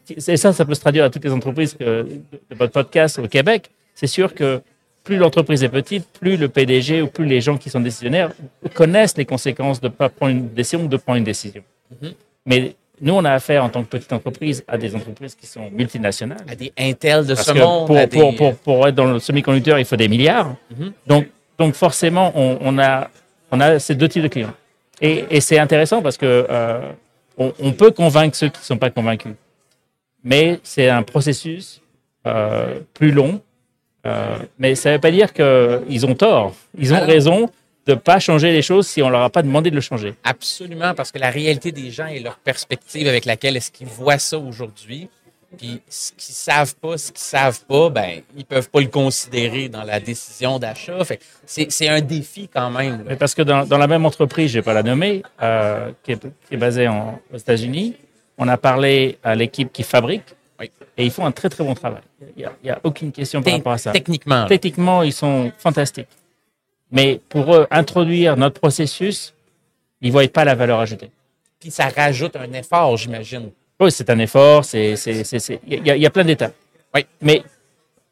et 0.10 0.38
ça, 0.38 0.52
ça 0.52 0.66
peut 0.66 0.74
se 0.74 0.82
traduire 0.82 1.06
à 1.06 1.10
toutes 1.10 1.24
les 1.24 1.32
entreprises 1.32 1.74
que, 1.74 2.04
de 2.04 2.56
votre 2.56 2.74
podcast 2.74 3.20
au 3.20 3.28
Québec. 3.28 3.70
C'est 3.94 4.08
sûr 4.08 4.34
que 4.34 4.62
plus 5.04 5.18
l'entreprise 5.18 5.64
est 5.64 5.70
petite, 5.70 6.06
plus 6.20 6.36
le 6.36 6.50
PDG 6.50 7.02
ou 7.02 7.08
plus 7.08 7.26
les 7.26 7.40
gens 7.40 7.58
qui 7.58 7.70
sont 7.70 7.80
décisionnaires 7.80 8.32
connaissent 8.74 9.16
les 9.16 9.26
conséquences 9.26 9.80
de 9.80 9.88
ne 9.88 9.94
pas 9.94 10.10
prendre 10.10 10.32
une 10.32 10.50
décision 10.50 10.86
ou 10.86 10.88
de 10.88 10.98
prendre 10.98 11.18
une 11.18 11.24
décision. 11.24 11.64
Mm-hmm. 11.94 12.14
Mais 12.48 12.76
nous, 13.02 13.14
on 13.14 13.26
a 13.26 13.32
affaire 13.32 13.64
en 13.64 13.70
tant 13.70 13.84
que 13.84 13.88
petite 13.90 14.14
entreprise 14.14 14.64
à 14.68 14.78
des 14.78 14.96
entreprises 14.96 15.36
qui 15.36 15.48
sont 15.48 15.70
multinationales. 15.72 16.46
À 16.48 16.56
des 16.56 16.72
Intel 16.78 17.26
de 17.26 17.36
ce 17.36 17.52
monde. 17.52 17.88
Pour, 17.88 18.10
pour, 18.10 18.36
pour, 18.36 18.56
pour, 18.56 18.88
être 18.88 18.96
dans 18.96 19.06
le 19.06 19.20
semi-conducteur, 19.20 19.80
il 19.80 19.86
faut 19.86 19.96
des 19.96 20.08
milliards. 20.08 20.56
Mm-hmm. 20.74 20.92
donc, 21.08 21.28
donc, 21.58 21.74
forcément, 21.74 22.32
on, 22.36 22.58
on, 22.62 22.80
a, 22.80 23.10
on 23.52 23.60
a 23.62 23.80
ces 23.80 23.96
deux 23.96 24.10
types 24.10 24.24
de 24.24 24.28
clients. 24.28 24.54
Et, 25.02 25.26
et 25.30 25.42
c'est 25.42 25.60
intéressant 25.60 26.02
parce 26.02 26.18
que 26.18 26.48
euh, 26.50 26.92
on, 27.38 27.54
on, 27.60 27.72
peut 27.72 27.92
convaincre 27.92 28.36
ceux 28.36 28.50
qui 28.50 28.60
ne 28.60 28.66
sont 28.66 28.78
pas 28.78 28.90
convaincus. 28.90 29.34
Mais 30.24 30.60
c'est 30.64 30.90
un 30.90 31.04
processus 31.04 31.82
euh, 32.28 32.80
plus 32.94 33.12
long. 33.12 33.42
Euh, 34.06 34.38
mais 34.60 34.76
ça 34.76 34.90
ne 34.90 34.96
veut 34.96 35.02
pas 35.02 35.12
dire 35.12 35.34
qu'ils 35.34 36.06
ont 36.06 36.16
tort. 36.16 36.54
Ils 36.78 36.94
ont 36.94 37.06
raison 37.06 37.50
de 37.86 37.94
ne 37.94 37.98
pas 37.98 38.20
changer 38.20 38.52
les 38.52 38.62
choses 38.62 38.88
si 38.88 39.02
on 39.02 39.10
leur 39.10 39.22
a 39.22 39.30
pas 39.30 39.44
demandé 39.44 39.70
de 39.70 39.76
le 39.76 39.82
changer. 39.82 40.16
Absolument, 40.24 40.94
parce 40.94 41.12
que 41.12 41.20
la 41.20 41.30
réalité 41.30 41.72
des 41.72 41.92
gens 41.92 42.08
et 42.08 42.20
leur 42.20 42.38
perspective 42.38 43.08
avec 43.08 43.26
laquelle 43.26 43.56
est-ce 43.58 43.72
qu'ils 43.72 43.88
voient 43.88 44.18
ça 44.18 44.38
aujourd'hui, 44.40 45.08
puis 45.58 45.82
ce 45.88 46.12
qu'ils 46.12 46.36
savent 46.36 46.76
pas, 46.76 46.98
ce 46.98 47.12
qu'ils 47.12 47.22
savent 47.22 47.64
pas, 47.66 47.90
ben 47.90 48.22
ils 48.36 48.46
peuvent 48.46 48.70
pas 48.70 48.82
le 48.82 48.88
considérer 48.88 49.70
dans 49.70 49.84
la 49.84 50.00
décision 50.00 50.60
d'achat. 50.60 51.00
c'est 51.46 51.88
un 51.88 52.02
défi 52.02 52.50
quand 52.52 52.72
même. 52.72 53.04
Mais 53.08 53.16
parce 53.16 53.36
que 53.36 53.42
dans, 53.42 53.66
dans, 53.66 53.78
la 53.78 53.88
même 53.88 54.06
entreprise, 54.06 54.52
je 54.52 54.60
vais 54.60 54.64
pas 54.64 54.74
la 54.74 54.84
nommer, 54.84 55.24
euh, 55.42 55.92
qui, 56.04 56.14
est, 56.14 56.20
qui, 56.20 56.54
est, 56.54 56.58
basée 56.58 56.88
en, 56.88 57.20
aux 57.34 57.38
États-Unis, 57.38 57.96
on 58.38 58.48
a 58.48 58.58
parlé 58.58 59.18
à 59.24 59.36
l'équipe 59.36 59.72
qui 59.72 59.84
fabrique. 59.84 60.36
Et 60.98 61.04
ils 61.04 61.12
font 61.12 61.26
un 61.26 61.34
très 61.34 61.50
très 61.50 61.64
bon 61.66 61.74
travail. 61.74 62.02
Il 62.38 62.50
n'y 62.64 62.70
a, 62.70 62.76
a, 62.76 62.80
aucune 62.84 63.12
question 63.12 63.42
par 63.42 63.54
rapport 63.54 63.74
à 63.74 63.78
ça. 63.78 63.92
Techniquement. 63.92 64.46
Techniquement, 64.46 65.04
ils 65.04 65.12
sont 65.12 65.52
fantastiques. 65.58 66.08
Mais 66.96 67.20
pour 67.28 67.54
eux, 67.54 67.68
introduire 67.70 68.38
notre 68.38 68.60
processus, 68.60 69.34
ils 70.02 70.08
ne 70.08 70.12
voient 70.14 70.28
pas 70.30 70.46
la 70.46 70.56
valeur 70.56 70.80
ajoutée. 70.80 71.12
Puis 71.60 71.70
ça 71.70 71.90
rajoute 71.90 72.38
un 72.38 72.52
effort, 72.54 72.96
j'imagine. 72.96 73.52
Oui, 73.80 73.92
c'est 73.92 74.10
un 74.10 74.18
effort. 74.20 74.64
Il 74.74 74.96
y, 75.68 75.92
a, 75.92 75.98
y 75.98 76.06
a 76.06 76.10
plein 76.10 76.24
d'étapes. 76.24 76.56
Oui. 76.94 77.06
Mais 77.22 77.44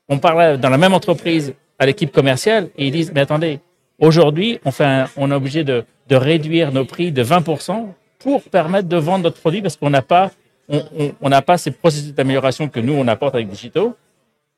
on 0.09 0.19
parle 0.19 0.57
dans 0.57 0.69
la 0.69 0.77
même 0.77 0.93
entreprise 0.93 1.53
à 1.79 1.85
l'équipe 1.85 2.11
commerciale 2.11 2.69
et 2.77 2.87
ils 2.87 2.91
disent, 2.91 3.13
mais 3.15 3.21
attendez, 3.21 3.61
aujourd'hui, 3.99 4.59
on, 4.65 4.71
fait 4.71 5.05
on 5.15 5.31
est 5.31 5.35
obligé 5.35 5.63
de, 5.63 5.85
de, 6.09 6.15
réduire 6.17 6.73
nos 6.73 6.83
prix 6.83 7.13
de 7.13 7.23
20% 7.23 7.87
pour 8.19 8.43
permettre 8.43 8.89
de 8.89 8.97
vendre 8.97 9.23
notre 9.23 9.39
produit 9.39 9.61
parce 9.61 9.77
qu'on 9.77 9.89
n'a 9.89 10.01
pas, 10.01 10.31
on, 10.67 10.83
on, 10.99 11.13
on 11.21 11.41
pas 11.41 11.57
ces 11.57 11.71
processus 11.71 12.13
d'amélioration 12.13 12.67
que 12.67 12.81
nous, 12.81 12.93
on 12.93 13.07
apporte 13.07 13.35
avec 13.35 13.47
Digito 13.47 13.95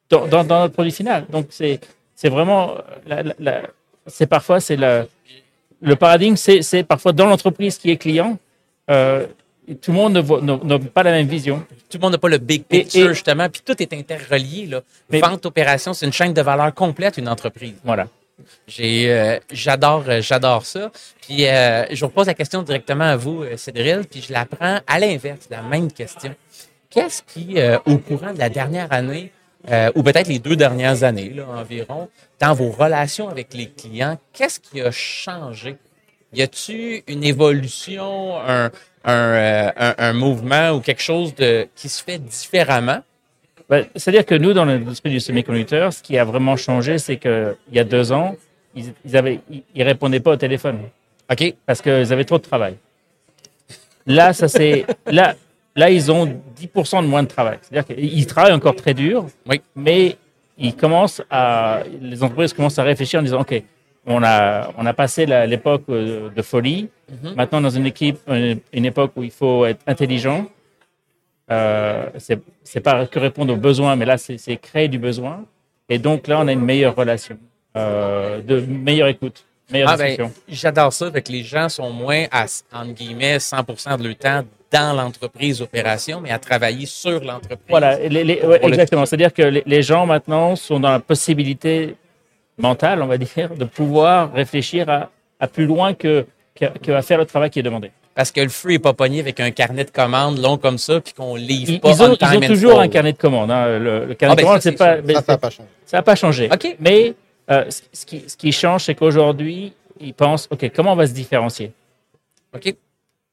dans, 0.09 0.25
dans, 0.27 0.43
dans 0.43 0.61
notre 0.61 0.73
produit 0.73 0.91
final. 0.91 1.25
Donc, 1.29 1.47
c'est 1.51 1.79
vraiment 2.29 2.75
la, 3.05 3.21
la, 3.37 3.61
c'est 4.07 4.27
parfois 4.27 4.59
c'est 4.59 4.75
le, 4.75 5.07
le 5.81 5.95
paradigme, 5.95 6.35
c'est 6.35 6.83
parfois 6.83 7.11
dans 7.13 7.25
l'entreprise 7.25 7.77
qui 7.77 7.91
est 7.91 7.97
client. 7.97 8.37
Euh, 8.89 9.25
tout 9.81 9.91
le 9.91 9.97
monde 9.97 10.13
n'a 10.63 10.79
pas 10.79 11.03
la 11.03 11.11
même 11.11 11.27
vision. 11.27 11.63
Tout 11.89 11.97
le 11.97 11.99
monde 11.99 12.11
n'a 12.13 12.17
pas 12.17 12.29
le 12.29 12.37
big 12.37 12.63
picture, 12.63 13.09
justement. 13.09 13.49
Puis 13.49 13.61
tout 13.65 13.81
est 13.81 13.93
interrelié. 13.93 14.67
Là. 14.67 14.81
Vente, 15.09 15.45
opération, 15.45 15.93
c'est 15.93 16.05
une 16.05 16.13
chaîne 16.13 16.33
de 16.33 16.41
valeur 16.41 16.73
complète, 16.73 17.17
une 17.17 17.27
entreprise. 17.27 17.73
Voilà. 17.83 18.07
Euh, 18.79 19.39
j'adore, 19.51 20.03
euh, 20.07 20.21
j'adore 20.21 20.65
ça. 20.65 20.91
Puis 21.21 21.47
euh, 21.47 21.85
je 21.91 22.05
vous 22.05 22.11
pose 22.11 22.27
la 22.27 22.33
question 22.33 22.61
directement 22.63 23.05
à 23.05 23.15
vous, 23.15 23.43
Cédric, 23.55 24.09
puis 24.09 24.21
je 24.27 24.33
la 24.33 24.45
prends 24.45 24.79
à 24.85 24.99
l'inverse, 24.99 25.47
la 25.49 25.61
même 25.61 25.91
question. 25.91 26.35
Qu'est-ce 26.89 27.23
qui, 27.23 27.57
au 27.85 27.97
courant 27.97 28.33
de 28.33 28.39
la 28.39 28.49
dernière 28.49 28.91
année, 28.91 29.31
euh, 29.69 29.91
ou 29.95 30.03
peut-être 30.03 30.27
les 30.27 30.39
deux 30.39 30.55
dernières 30.55 31.03
années 31.03 31.29
là, 31.29 31.45
environ, 31.47 32.09
dans 32.39 32.53
vos 32.53 32.69
relations 32.69 33.29
avec 33.29 33.53
les 33.53 33.67
clients, 33.67 34.17
qu'est-ce 34.33 34.59
qui 34.59 34.81
a 34.81 34.91
changé? 34.91 35.77
Y 36.33 36.41
a-t-il 36.41 37.03
une 37.07 37.23
évolution, 37.23 38.37
un, 38.37 38.71
un, 39.05 39.13
euh, 39.13 39.71
un, 39.77 39.95
un, 39.97 40.13
mouvement 40.13 40.71
ou 40.71 40.81
quelque 40.81 41.01
chose 41.01 41.33
de, 41.35 41.67
qui 41.75 41.89
se 41.89 42.03
fait 42.03 42.19
différemment? 42.19 43.01
Ben, 43.69 43.85
C'est-à-dire 43.95 44.25
que 44.25 44.35
nous, 44.35 44.53
dans 44.53 44.65
l'industrie 44.65 45.11
du 45.11 45.19
semi-conducteur, 45.19 45.93
ce 45.93 46.03
qui 46.03 46.17
a 46.17 46.25
vraiment 46.25 46.57
changé, 46.57 46.97
c'est 46.97 47.17
qu'il 47.17 47.55
y 47.71 47.79
a 47.79 47.83
deux 47.83 48.11
ans, 48.11 48.35
ils, 48.75 48.93
ils, 49.05 49.17
avaient, 49.17 49.39
ils 49.73 49.83
répondaient 49.83 50.19
pas 50.19 50.31
au 50.31 50.37
téléphone. 50.37 50.79
OK. 51.31 51.55
Parce 51.65 51.81
qu'ils 51.81 52.13
avaient 52.13 52.25
trop 52.25 52.37
de 52.37 52.43
travail. 52.43 52.75
Là, 54.05 54.33
ça 54.33 54.47
c'est 54.47 54.85
là, 55.07 55.35
Là, 55.75 55.89
ils 55.89 56.11
ont 56.11 56.25
10% 56.25 57.01
de 57.01 57.07
moins 57.07 57.23
de 57.23 57.27
travail. 57.27 57.59
C'est-à-dire 57.61 57.95
qu'ils 57.95 58.25
travaillent 58.27 58.53
encore 58.53 58.75
très 58.75 58.93
dur, 58.93 59.25
oui. 59.47 59.61
mais 59.75 60.17
ils 60.57 60.75
commencent 60.75 61.21
à, 61.29 61.83
les 62.01 62.23
entreprises 62.23 62.53
commencent 62.53 62.79
à 62.79 62.83
réfléchir 62.83 63.19
en 63.19 63.23
disant, 63.23 63.41
OK, 63.41 63.61
on 64.05 64.23
a, 64.23 64.71
on 64.77 64.85
a 64.85 64.93
passé 64.93 65.25
l'époque 65.25 65.83
euh, 65.89 66.29
de 66.29 66.41
folie. 66.41 66.89
Mm-hmm. 67.11 67.35
Maintenant, 67.35 67.61
dans 67.61 67.69
une 67.69 67.85
équipe, 67.85 68.19
une, 68.27 68.85
époque 68.85 69.11
où 69.15 69.23
il 69.23 69.31
faut 69.31 69.65
être 69.65 69.81
intelligent. 69.87 70.47
Euh, 71.51 72.09
c'est 72.63 72.79
pas 72.79 73.05
que 73.05 73.19
répondre 73.19 73.53
aux 73.53 73.57
besoins, 73.57 73.95
mais 73.95 74.05
là, 74.05 74.17
c'est 74.17 74.57
créer 74.57 74.87
du 74.87 74.97
besoin. 74.97 75.43
Et 75.89 75.99
donc 75.99 76.27
là, 76.27 76.39
on 76.39 76.47
a 76.47 76.51
une 76.51 76.65
meilleure 76.65 76.95
relation, 76.95 77.37
euh, 77.77 78.41
de 78.41 78.59
meilleure 78.61 79.09
écoute. 79.09 79.43
Meilleure 79.71 79.89
ah 79.91 79.97
ben, 79.97 80.31
J'adore 80.47 80.93
ça, 80.93 81.09
que 81.09 81.31
les 81.31 81.43
gens 81.43 81.69
sont 81.69 81.91
moins 81.91 82.25
à, 82.31 82.45
entre 82.73 82.93
guillemets, 82.93 83.37
100% 83.37 83.97
de 83.97 84.07
leur 84.07 84.15
temps 84.17 84.43
dans 84.75 84.93
l'entreprise 84.93 85.61
opération, 85.61 86.19
mais 86.21 86.31
à 86.31 86.39
travailler 86.39 86.85
sur 86.85 87.23
l'entreprise. 87.23 87.69
Voilà, 87.69 88.01
exactement. 88.01 89.05
C'est-à-dire 89.05 89.33
que 89.33 89.43
les, 89.65 89.81
gens 89.81 90.05
maintenant 90.05 90.55
sont 90.55 90.79
dans 90.79 90.91
la 90.91 90.99
possibilité 90.99 91.95
mentale, 92.57 93.01
on 93.01 93.07
va 93.07 93.17
dire, 93.17 93.49
de 93.55 93.65
pouvoir 93.65 94.33
réfléchir 94.33 94.89
à, 94.89 95.09
à 95.39 95.47
plus 95.47 95.65
loin 95.65 95.93
que, 95.93 96.25
que, 96.55 97.01
faire 97.01 97.19
le 97.19 97.25
travail 97.25 97.49
qui 97.49 97.59
est 97.59 97.63
demandé. 97.63 97.91
Parce 98.15 98.31
que 98.31 98.41
le 98.41 98.49
fruit 98.49 98.75
n'est 98.75 98.79
pas 98.79 98.93
pogné 98.93 99.19
avec 99.19 99.39
un 99.39 99.51
carnet 99.51 99.83
de 99.85 99.91
commandes 99.91 100.39
long 100.39 100.57
comme 100.57 100.77
ça, 100.77 100.99
puis 100.99 101.13
qu'on 101.13 101.35
livre 101.35 101.79
pas 101.79 101.89
ils 101.89 102.03
ont, 102.03 102.15
ils 102.15 102.37
ont 102.37 102.47
toujours 102.47 102.79
un 102.79 102.87
carnet 102.87 103.13
de 103.13 103.17
commandes. 103.17 103.51
Hein. 103.51 103.79
Le, 103.79 104.13
carnet 104.13 104.33
ah, 104.33 104.35
de 104.35 104.41
ben 104.41 104.43
commandes, 104.43 104.61
c'est 104.61 104.71
pas. 104.73 104.97
Ça 105.21 105.33
n'a 105.33 105.37
pas 105.37 105.49
changé. 105.49 105.69
Ça 105.85 105.97
n'a 105.97 106.03
pas 106.03 106.15
changé. 106.15 106.49
OK. 106.51 106.75
Mais 106.79 107.13
euh, 107.51 107.65
ce, 107.69 108.05
qui, 108.05 108.23
ce 108.27 108.37
qui 108.37 108.51
change, 108.51 108.85
c'est 108.85 108.95
qu'aujourd'hui, 108.95 109.73
ils 109.99 110.13
pensent, 110.13 110.47
OK, 110.49 110.69
comment 110.73 110.93
on 110.93 110.95
va 110.95 111.07
se 111.07 111.13
différencier? 111.13 111.71
OK. 112.53 112.73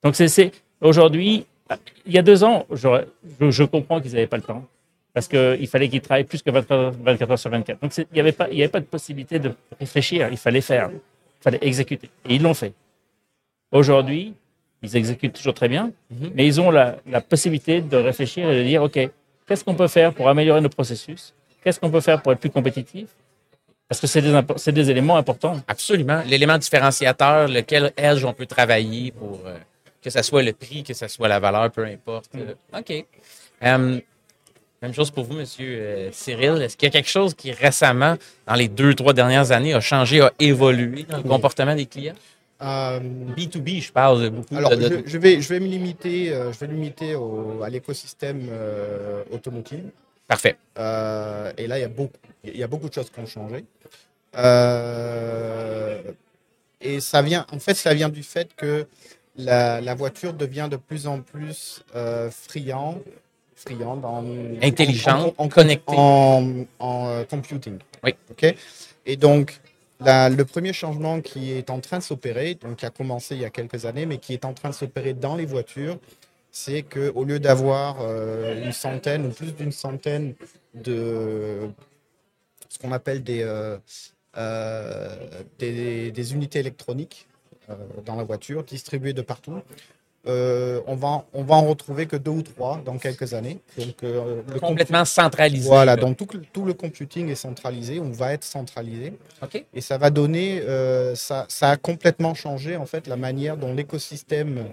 Donc, 0.03 0.17
c'est 0.17 0.51
Aujourd'hui, 0.83 1.47
il 2.07 2.12
y 2.12 2.19
a 2.19 2.23
deux 2.23 2.45
ans, 2.45 2.67
je, 2.71 2.89
je 3.41 3.62
comprends 3.62 4.01
qu'ils 4.01 4.12
n'avaient 4.12 4.27
pas 4.27 4.37
le 4.37 4.43
temps 4.43 4.65
parce 5.15 5.29
qu'il 5.29 5.67
fallait 5.69 5.89
qu'ils 5.89 6.01
travaillent 6.01 6.25
plus 6.25 6.43
que 6.43 6.51
24 6.51 7.31
heures, 7.31 7.39
sur 7.39 7.51
24. 7.51 7.81
Donc, 7.81 7.97
il 7.97 8.07
n'y 8.15 8.21
avait, 8.21 8.33
pas, 8.33 8.45
avait 8.45 8.69
pas 8.69 8.81
de 8.81 8.87
possibilité 8.87 9.39
de 9.39 9.53
réfléchir, 9.79 10.29
il 10.31 10.37
fallait 10.37 10.62
faire, 10.62 10.91
il 10.91 11.43
fallait 11.43 11.59
exécuter. 11.61 12.09
Et 12.29 12.37
ils 12.37 12.43
l'ont 12.43 12.55
fait. 12.55 12.73
Aujourd'hui, 13.71 14.35
ils 14.83 14.97
exécutent 14.97 15.35
toujours 15.35 15.55
très 15.55 15.69
bien, 15.69 15.93
mhm. 16.11 16.31
mais 16.35 16.47
ils 16.47 16.61
ont 16.61 16.71
la, 16.71 16.97
la, 17.07 17.21
possibilité 17.21 17.81
de 17.81 17.97
réfléchir 17.97 18.51
et 18.51 18.59
de 18.59 18.65
dire, 18.65 18.83
OK, 18.83 18.99
qu'est-ce 19.47 19.65
qu'on 19.65 19.75
peut 19.75 19.89
faire 19.89 20.12
pour 20.12 20.29
améliorer 20.29 20.61
nos 20.61 20.69
processus? 20.69 21.35
Qu'est-ce 21.62 21.79
qu'on 21.79 21.91
peut 21.91 22.01
faire 22.01 22.21
pour 22.23 22.33
être 22.33 22.41
plus 22.41 22.51
compétitif? 22.51 23.09
Parce 23.89 24.01
que 24.01 24.07
c'est 24.07 24.23
des, 24.23 24.73
des, 24.73 24.91
éléments 24.91 25.17
importants. 25.17 25.61
Absolument. 25.69 26.23
L'élément 26.27 26.57
différenciateur, 26.57 27.47
lequel 27.49 27.93
edge 27.97 28.25
on 28.25 28.33
peut 28.33 28.47
travailler 28.47 29.11
pour... 29.11 29.43
Euh, 29.47 29.59
que 30.02 30.11
ce 30.11 30.23
soit 30.23 30.42
le 30.42 30.52
prix, 30.52 30.82
que 30.82 30.94
ce 30.94 31.09
soit 31.09 31.28
la 31.28 31.38
valeur, 31.38 31.71
peu 31.71 31.85
importe. 31.85 32.35
Mm. 32.35 32.78
OK. 32.78 33.04
Euh, 33.62 34.00
même 34.82 34.92
chose 34.92 35.12
pour 35.12 35.25
vous, 35.25 35.35
Monsieur 35.35 35.78
euh, 35.80 36.09
Cyril. 36.12 36.61
Est-ce 36.61 36.76
qu'il 36.76 36.88
y 36.88 36.90
a 36.90 36.92
quelque 36.92 37.09
chose 37.09 37.35
qui 37.35 37.52
récemment, 37.52 38.16
dans 38.47 38.54
les 38.54 38.68
deux, 38.68 38.94
trois 38.94 39.12
dernières 39.12 39.52
années, 39.52 39.75
a 39.75 39.80
changé, 39.80 40.21
a 40.21 40.32
évolué 40.40 41.04
dans 41.04 41.18
le 41.18 41.23
comportement 41.23 41.76
des 41.76 41.87
clients? 41.87 42.14
B2B, 42.61 43.78
euh, 43.78 43.80
je 43.80 43.92
parle 43.92 44.30
beaucoup. 44.30 44.56
Alors, 44.56 44.73
je, 44.73 45.18
vais, 45.18 45.40
je 45.40 45.49
vais 45.49 45.61
me 45.61 45.66
limiter, 45.66 46.26
je 46.26 46.59
vais 46.59 46.66
limiter 46.73 47.16
à 47.62 47.68
l'écosystème 47.68 48.49
automotive. 49.32 49.85
Parfait. 50.28 50.56
et 50.76 51.66
là, 51.66 51.78
il 51.78 51.80
y, 51.80 51.85
a 51.85 51.88
beaucoup, 51.88 52.12
il 52.44 52.56
y 52.56 52.62
a 52.62 52.68
beaucoup 52.68 52.88
de 52.88 52.94
choses 52.94 53.11
qui 53.11 53.18
ont 53.18 53.26
changé. 53.26 53.64
et 56.80 57.00
ça 57.00 57.23
vient, 57.23 57.47
en 57.52 57.59
fait, 57.59 57.75
ça 57.75 57.94
vient 57.94 58.09
du 58.09 58.23
fait 58.23 58.49
que 58.56 58.87
la, 59.37 59.81
la 59.81 59.95
voiture 59.95 60.35
devient 60.35 60.69
de 60.71 60.77
plus 60.77 61.07
en 61.07 61.21
plus 61.21 61.83
euh, 61.97 62.31
friand, 62.31 63.01
friande 63.57 64.05
en 64.05 64.25
Intelligente, 64.62 65.35
en, 65.39 65.45
en- 65.45 65.49
connectée. 65.49 65.95
en, 65.97 66.65
en, 66.79 67.09
euh, 67.09 67.25
computing. 67.25 67.79
Oui. 68.05 68.15
Ok. 68.31 68.55
Et 69.07 69.17
donc 69.17 69.61
la- 70.01 70.29
le 70.29 70.45
premier 70.45 70.73
changement 70.73 71.21
qui 71.21 71.53
est 71.53 71.71
en 71.71 71.81
train 71.81 71.99
de 71.99 72.03
s'opérer, 72.03 72.55
donc 72.57 72.77
qui 72.77 72.87
a 72.87 72.91
commencé 72.91 73.35
il 73.37 73.41
y 73.43 73.45
a 73.45 73.51
quelques 73.51 73.87
années, 73.87 74.07
mais 74.07 74.19
qui 74.19 74.35
est 74.35 74.45
en 74.45 74.53
train 74.55 74.71
de 74.71 74.75
s'opérer 74.75 75.15
dans 75.15 75.37
les 75.37 75.47
voitures, 75.47 75.99
c'est 76.51 76.83
que 76.83 77.11
au 77.15 77.25
lieu 77.25 77.41
d'avoir 77.41 77.99
euh, 78.03 78.62
une 78.65 78.73
centaine 78.73 79.27
ou 79.27 79.31
plus 79.31 79.55
d'une 79.55 79.73
centaine 79.73 80.35
de 80.75 81.71
ce 82.69 82.79
qu'on 82.79 82.93
appelle 82.93 83.23
des, 83.23 83.43
euh, 84.37 85.17
des, 85.59 86.11
des 86.12 86.35
unités 86.35 86.59
électroniques 86.61 87.27
dans 88.04 88.16
la 88.16 88.25
voiture, 88.25 88.62
distribuées 88.64 89.12
de 89.12 89.23
partout. 89.23 89.61
Euh, 90.28 90.81
on, 90.87 90.95
va, 90.95 91.25
on 91.35 91.42
va 91.42 91.57
en 91.57 91.66
retrouver 91.66 92.07
que 92.07 92.14
deux 92.14 92.31
ou 92.31 92.42
trois 92.42 92.81
dans 92.85 92.97
quelques 92.97 93.35
années. 93.35 93.59
Donc, 93.76 94.04
euh, 94.04 94.40
le 94.52 94.61
Complètement 94.61 95.04
centralisé. 95.04 95.66
Voilà, 95.69 95.97
là. 95.97 96.00
donc 96.00 96.16
tout, 96.16 96.28
le- 96.33 96.42
tout 96.52 96.64
le 96.64 96.75
computing 96.75 97.28
est 97.28 97.35
centralisé, 97.35 97.99
on 97.99 98.11
va 98.12 98.33
être 98.33 98.45
centralisé. 98.45 99.14
OK. 99.42 99.64
Et 99.75 99.81
ça 99.81 99.99
va 99.99 100.11
donner, 100.11 100.61
euh, 100.61 101.16
ça, 101.16 101.45
ça 101.49 101.71
a 101.71 101.76
complètement 101.76 102.35
changé 102.35 102.76
en 102.76 102.87
fait 102.87 103.09
la 103.09 103.16
manière 103.16 103.57
dont 103.57 103.75
l'écosystème 103.75 104.66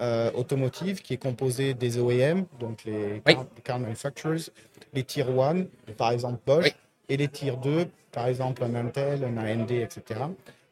euh, 0.00 0.30
automotive, 0.34 1.02
qui 1.02 1.14
est 1.14 1.18
composé 1.18 1.74
des 1.74 1.98
OEM, 1.98 2.44
donc 2.60 2.84
les 2.84 3.20
Oui. 3.26 3.36
car, 3.64 3.80
manufacturers, 3.80 4.50
les 4.94 5.02
tier 5.02 5.24
1, 5.24 5.64
par 5.96 6.12
exemple 6.12 6.38
Bosch, 6.46 6.64
Oui. 6.66 6.72
et 7.08 7.16
les 7.16 7.28
tier 7.28 7.54
2, 7.60 7.86
par 8.12 8.28
exemple 8.28 8.62
un 8.62 8.74
Intel, 8.76 9.24
un 9.24 9.36
AMD, 9.36 9.70
etc. 9.72 10.20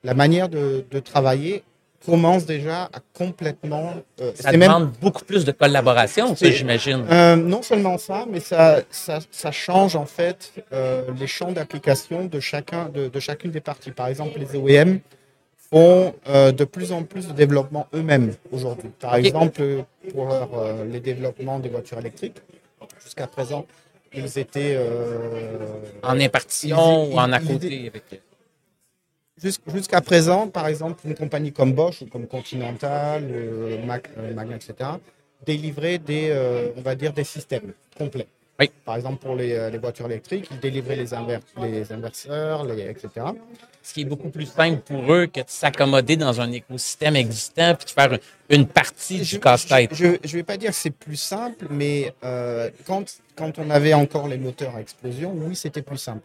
La 0.04 0.14
manière 0.14 0.48
de, 0.48 0.84
de 0.90 0.98
travailler 1.00 1.62
commence 2.06 2.46
déjà 2.46 2.84
à 2.84 3.00
complètement... 3.12 3.92
euh, 4.22 4.32
Ça 4.34 4.52
même- 4.52 4.60
demande 4.62 4.92
beaucoup 5.02 5.24
plus 5.24 5.44
de 5.44 5.52
collaboration, 5.52 6.34
ça, 6.34 6.50
j'imagine. 6.50 7.04
euh, 7.10 7.36
non 7.36 7.60
seulement 7.60 7.98
ça, 7.98 8.24
mais 8.30 8.40
ça, 8.40 8.80
ça, 8.90 9.18
ça 9.30 9.52
change 9.52 9.96
en 9.96 10.06
fait 10.06 10.52
euh, 10.72 11.02
les 11.18 11.26
champs 11.26 11.52
d'application 11.52 12.24
de, 12.24 12.40
chacun, 12.40 12.88
de, 12.88 13.08
de 13.08 13.20
chacune 13.20 13.50
des 13.50 13.60
parties. 13.60 13.90
Par 13.90 14.06
exemple, 14.08 14.38
les 14.40 14.56
OEM 14.58 15.00
font 15.70 16.14
de 16.26 16.64
plus 16.64 16.90
en 16.90 17.02
plus 17.04 17.28
de 17.28 17.32
développement 17.34 17.86
eux-mêmes 17.94 18.32
aujourd'hui. 18.50 18.88
Par 18.98 19.14
exemple, 19.16 19.62
pour 20.14 20.28
les 20.90 21.00
développements 21.00 21.58
des 21.60 21.68
voitures 21.68 21.98
électriques, 21.98 22.38
jusqu'à 23.04 23.26
présent, 23.26 23.66
ils 24.14 24.38
étaient 24.38 24.78
En 26.02 26.18
impartition 26.18 27.06
ils- 27.10 27.14
ou 27.14 27.18
en 27.18 27.30
à 27.30 27.38
ils- 27.40 27.46
côté. 27.46 27.86
avec- 27.88 28.22
Jusqu'à 29.42 30.00
présent, 30.02 30.48
par 30.48 30.66
exemple, 30.66 31.00
une 31.06 31.14
compagnie 31.14 31.52
comme 31.52 31.72
Bosch 31.72 32.02
ou 32.02 32.06
comme 32.06 32.26
Continental, 32.26 33.24
euh, 33.30 33.84
Mac, 33.86 34.10
euh, 34.18 34.34
Magna, 34.34 34.56
etc., 34.56 34.74
délivrait 35.46 35.98
des, 35.98 36.28
euh, 36.30 36.68
on 36.76 36.82
va 36.82 36.94
dire, 36.94 37.12
des 37.14 37.24
systèmes 37.24 37.72
complets. 37.96 38.26
Oui. 38.58 38.70
Par 38.84 38.96
exemple, 38.96 39.16
pour 39.24 39.34
les, 39.36 39.70
les 39.70 39.78
voitures 39.78 40.04
électriques, 40.04 40.46
ils 40.50 40.60
délivraient 40.60 40.96
les, 40.96 41.14
inver- 41.14 41.40
les 41.62 41.90
inverseurs, 41.90 42.66
les, 42.66 42.82
etc. 42.90 43.08
Ce 43.82 43.94
qui 43.94 44.02
est 44.02 44.04
beaucoup 44.04 44.28
plus 44.28 44.44
simple 44.44 44.82
pour 44.82 45.10
eux 45.14 45.24
que 45.26 45.40
de 45.40 45.44
s'accommoder 45.46 46.18
dans 46.18 46.38
un 46.42 46.52
écosystème 46.52 47.16
existant 47.16 47.74
puis 47.74 47.86
de 47.86 47.90
faire 47.90 48.18
une 48.50 48.66
partie 48.66 49.24
Je 49.24 49.36
du 49.36 49.40
casse-tête. 49.40 49.94
Je 49.94 50.08
ne 50.08 50.32
vais 50.32 50.42
pas 50.42 50.58
dire 50.58 50.72
que 50.72 50.76
c'est 50.76 50.90
plus 50.90 51.16
simple, 51.16 51.68
mais 51.70 52.12
quand, 52.86 53.04
quand 53.34 53.58
on 53.58 53.70
avait 53.70 53.94
encore 53.94 54.28
les 54.28 54.36
moteurs 54.36 54.76
à 54.76 54.82
explosion, 54.82 55.32
oui, 55.34 55.56
c'était 55.56 55.80
plus 55.80 55.96
simple. 55.96 56.20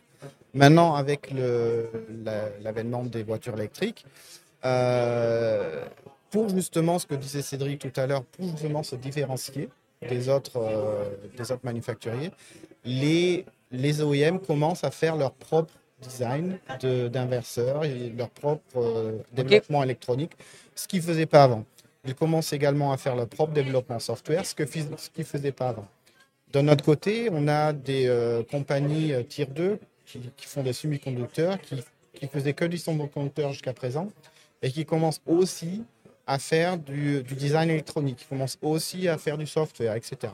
Maintenant, 0.56 0.96
avec 0.96 1.32
la- 1.32 2.50
l'avènement 2.64 3.04
des 3.04 3.24
voitures 3.24 3.56
électriques, 3.56 4.06
euh, 4.66 5.86
pour 6.32 6.50
justement 6.50 7.00
ce 7.00 7.08
que 7.08 7.16
disait 7.16 7.44
Cédric 7.44 7.80
tout 7.82 8.02
à 8.02 8.08
l'heure, 8.08 8.24
pour 8.26 8.48
justement 8.50 8.84
se 8.84 8.96
différencier 8.98 9.70
des 10.10 10.30
autres, 10.30 10.58
euh, 10.58 11.06
des 11.38 11.52
autres 11.52 11.66
manufacturiers, 11.66 12.32
les, 12.86 13.46
les 13.72 14.02
OEM 14.02 14.40
commencent 14.40 14.86
à 14.86 14.92
faire 14.92 15.18
leur 15.18 15.34
propre 15.34 15.74
design 16.02 16.60
de- 16.82 17.10
d'inverseurs 17.10 17.86
et 17.86 18.10
leur 18.18 18.30
propre 18.30 18.78
euh, 18.78 19.20
développement 19.34 19.84
électronique, 19.84 20.34
ce 20.76 20.88
qu'ils 20.88 21.02
ne 21.02 21.06
faisaient 21.06 21.28
pas 21.28 21.44
avant. 21.46 21.66
Ils 22.06 22.16
commencent 22.16 22.54
également 22.54 22.94
à 22.94 22.98
faire 22.98 23.16
leur 23.16 23.28
propre 23.28 23.54
développement 23.54 24.00
software, 24.00 24.46
ce 24.46 24.56
qu'ils 24.56 24.90
ne 25.20 25.24
faisaient 25.26 25.52
pas 25.52 25.70
avant. 25.70 25.88
De 26.54 26.62
notre 26.62 26.86
côté, 26.86 27.30
on 27.32 27.48
a 27.50 27.74
des 27.74 28.08
euh, 28.08 28.44
compagnies 28.44 29.14
Tier 29.28 29.48
2 29.48 29.80
qui, 30.06 30.20
qui 30.36 30.46
font 30.46 30.64
des 30.64 30.74
semi-conducteurs, 30.74 31.60
qui, 31.62 31.76
qui 32.14 32.28
faisaient 32.28 32.54
que 32.54 32.66
du 32.66 32.78
semi-conducteur 32.78 33.52
jusqu'à 33.52 33.74
présent, 33.74 34.10
et 34.62 34.72
qui 34.72 34.86
commencent 34.86 35.22
aussi 35.26 35.84
à 36.28 36.40
faire 36.40 36.78
du, 36.78 37.24
du 37.24 37.36
design 37.36 37.70
électronique, 37.70 38.18
qui 38.18 38.26
commencent 38.26 38.58
aussi 38.62 39.08
à 39.08 39.18
faire 39.18 39.38
du 39.38 39.46
software, 39.46 39.96
etc. 39.96 40.34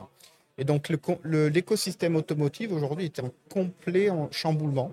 Et 0.58 0.64
donc 0.64 0.90
l'écosystème 1.24 2.16
automotive 2.16 2.72
aujourd'hui 2.72 3.06
est 3.06 3.18
en 3.20 3.30
complet 3.48 4.10
en 4.10 4.30
chamboulement. 4.30 4.92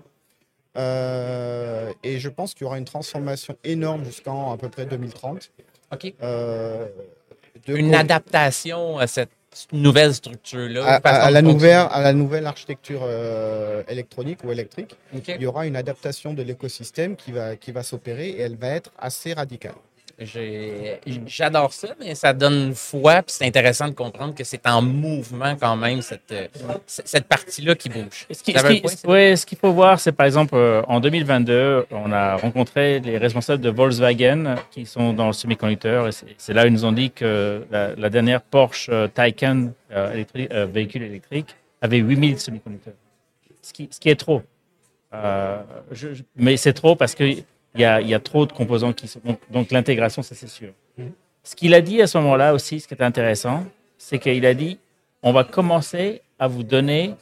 Euh, 0.76 1.92
et 2.02 2.18
je 2.18 2.28
pense 2.28 2.54
qu'il 2.54 2.64
y 2.64 2.66
aura 2.66 2.78
une 2.78 2.84
transformation 2.84 3.56
énorme 3.64 4.04
jusqu'en 4.04 4.52
à 4.52 4.56
peu 4.56 4.68
près 4.68 4.86
2030. 4.86 5.50
OK. 5.92 6.14
Euh, 6.22 6.88
de 7.66 7.76
Une 7.76 7.94
adaptation 7.94 8.98
à 8.98 9.06
cette 9.06 9.30
nouvelle 9.72 10.14
structure-là. 10.14 11.00
à, 11.02 11.30
la 11.30 11.42
nouvelle, 11.42 11.86
à 11.90 12.00
la 12.00 12.12
nouvelle 12.12 12.46
architecture 12.46 13.00
euh, 13.02 13.82
électronique 13.88 14.44
ou 14.44 14.52
électrique, 14.52 14.96
il 15.12 15.42
y 15.42 15.46
aura 15.46 15.66
une 15.66 15.76
adaptation 15.76 16.34
de 16.34 16.42
l'écosystème 16.42 17.16
qui 17.16 17.32
va, 17.32 17.56
qui 17.56 17.72
va 17.72 17.82
s'opérer 17.82 18.28
et 18.30 18.40
elle 18.40 18.56
va 18.56 18.68
être 18.68 18.90
assez 18.98 19.32
radicale. 19.32 19.74
J'adore 21.26 21.72
ça, 21.72 21.88
mais 21.98 22.14
ça 22.14 22.32
donne 22.32 22.74
foi, 22.74 23.22
puis 23.22 23.34
c'est 23.38 23.46
intéressant 23.46 23.88
de 23.88 23.94
comprendre 23.94 24.34
que 24.34 24.44
c'est 24.44 24.66
en 24.66 24.82
mouvement 24.82 25.56
quand 25.58 25.76
même, 25.76 26.02
cette, 26.02 26.30
euh, 26.32 26.46
cette 26.86 27.26
partie-là 27.26 27.74
qui 27.74 27.88
bouge. 27.88 28.26
Ce 28.30 28.52
T'avais 28.52 28.82
ce 28.86 29.06
ouais, 29.06 29.34
qu'il 29.46 29.58
faut 29.58 29.72
voir, 29.72 29.98
c'est 30.00 30.12
par 30.12 30.26
exemple 30.26 30.54
euh, 30.54 30.82
en 30.88 31.00
2022, 31.00 31.86
on 31.90 32.12
a 32.12 32.36
rencontré 32.36 33.00
les 33.00 33.18
responsables 33.18 33.62
de 33.62 33.70
Volkswagen 33.70 34.56
qui 34.70 34.86
sont 34.86 35.12
dans 35.12 35.28
le 35.28 35.32
semi-conducteur. 35.32 36.08
et 36.08 36.12
c'est- 36.12 36.52
là 36.52 36.64
où 36.64 36.66
ils 36.66 36.72
nous 36.72 36.84
ont 36.84 36.92
dit 36.92 37.10
que 37.10 37.64
la, 37.70 37.94
la 37.94 38.10
dernière 38.10 38.42
Porsche 38.42 38.88
euh, 38.90 39.08
Taycan 39.08 39.70
euh, 39.92 40.24
euh, 40.52 40.66
véhicule 40.66 41.02
électrique 41.02 41.54
avait 41.80 41.98
8000 41.98 42.38
semi-conducteurs. 42.38 42.94
Ce 43.62 43.72
qui, 43.72 43.88
ce 43.90 43.98
qui 44.00 44.08
est 44.10 44.16
trop. 44.16 44.42
Euh, 45.12 45.60
je- 45.92 46.14
je- 46.14 46.22
mais 46.36 46.56
c'est 46.56 46.72
trop 46.72 46.94
parce 46.94 47.14
qu'il 47.72 47.80
y 47.82 47.84
a, 47.84 48.00
il 48.00 48.08
y 48.08 48.14
a 48.14 48.20
trop 48.20 48.46
de 48.46 48.52
composants 48.52 48.92
qui 48.92 49.08
sont. 49.08 49.20
Donc, 49.24 49.38
donc 49.50 49.70
l'intégration, 49.70 50.22
ça 50.22 50.34
c'est 50.34 50.48
sûr. 50.48 50.70
Ce 51.42 51.56
qu'il 51.56 51.72
a 51.74 51.80
dit 51.80 52.02
à 52.02 52.06
ce 52.06 52.18
moment-là 52.18 52.52
aussi, 52.54 52.80
ce 52.80 52.86
qui 52.88 52.94
est 52.94 53.02
intéressant, 53.02 53.64
c'est 53.98 54.18
qu'il 54.18 54.44
a 54.46 54.54
dit 54.54 54.78
on 55.22 55.32
va 55.32 55.44
commencer 55.44 56.22
à 56.38 56.48
vous 56.48 56.62
donner 56.62 57.14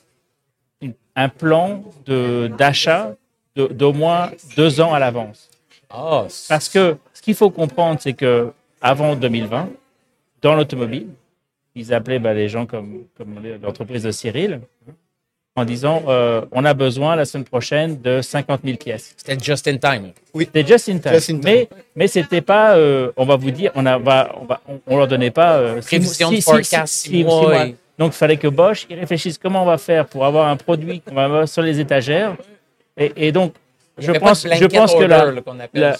une- 0.80 0.94
un 1.16 1.28
plan 1.28 1.82
d'achat 2.06 3.14
d'au 3.56 3.92
moins 3.92 4.30
deux 4.56 4.80
ans 4.80 4.94
à 4.94 4.98
l'avance. 4.98 5.50
Ah, 5.90 6.26
Parce 6.48 6.68
que 6.68 6.96
ce 7.12 7.22
qu'il 7.22 7.34
faut 7.34 7.50
comprendre, 7.50 7.98
c'est 8.00 8.12
que 8.12 8.52
avant 8.80 9.16
2020, 9.16 9.68
dans 10.42 10.54
l'automobile, 10.54 11.08
ils 11.74 11.92
appelaient 11.92 12.18
ben, 12.20 12.34
les 12.34 12.48
gens 12.48 12.66
comme, 12.66 13.04
comme 13.16 13.40
l'entreprise 13.62 14.02
de 14.04 14.10
Cyril 14.12 14.60
en 15.58 15.64
disant 15.64 16.02
euh, 16.08 16.42
on 16.52 16.64
a 16.64 16.74
besoin 16.74 17.16
la 17.16 17.24
semaine 17.24 17.44
prochaine 17.44 18.00
de 18.00 18.20
50 18.22 18.60
000 18.64 18.76
pièces. 18.76 19.14
c'était 19.16 19.38
just 19.42 19.66
in 19.68 19.76
time. 19.78 20.12
C'était 20.34 20.66
just 20.66 20.88
in 20.88 20.98
time. 20.98 21.12
Just 21.14 21.30
in 21.30 21.34
time. 21.34 21.44
Mais, 21.44 21.68
mais 21.96 22.06
c'était 22.08 22.40
pas, 22.40 22.76
euh, 22.76 23.10
on 23.16 23.24
va 23.24 23.36
vous 23.36 23.50
dire, 23.50 23.70
on, 23.74 23.84
a, 23.86 23.98
va, 23.98 24.34
on, 24.40 24.44
va, 24.44 24.60
on, 24.68 24.80
on 24.86 24.96
leur 24.96 25.08
donnait 25.08 25.30
pas 25.30 25.56
euh, 25.56 25.80
Prévision 25.82 26.30
de 26.30 26.40
forecast, 26.40 26.86
six- 26.94 27.00
six 27.00 27.08
six- 27.10 27.16
six 27.18 27.24
mois, 27.24 27.42
mois. 27.42 27.66
et- 27.66 27.76
Donc, 27.98 28.12
il 28.14 28.16
fallait 28.16 28.36
que 28.36 28.48
Bosch, 28.48 28.86
ils 28.88 28.98
réfléchissent 28.98 29.38
comment 29.38 29.62
on 29.62 29.66
va 29.66 29.78
faire 29.78 30.06
pour 30.06 30.24
avoir 30.24 30.46
un 30.48 30.56
produit 30.56 31.00
qu'on 31.00 31.14
va 31.14 31.24
avoir 31.24 31.48
sur 31.48 31.62
les 31.62 31.80
étagères. 31.80 32.36
Et, 32.96 33.12
et 33.16 33.32
donc, 33.32 33.54
je 33.98 34.12
pense, 34.12 34.46
je 34.46 34.66
pense 34.66 34.94
que 34.94 35.02
là, 35.04 35.24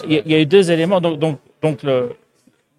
y, 0.09 0.23
il 0.27 0.33
y 0.33 0.35
a 0.37 0.41
eu 0.41 0.47
deux 0.47 0.71
éléments. 0.71 1.01
Donc, 1.01 1.19
donc, 1.19 1.39
donc 1.61 1.83
le, 1.83 2.11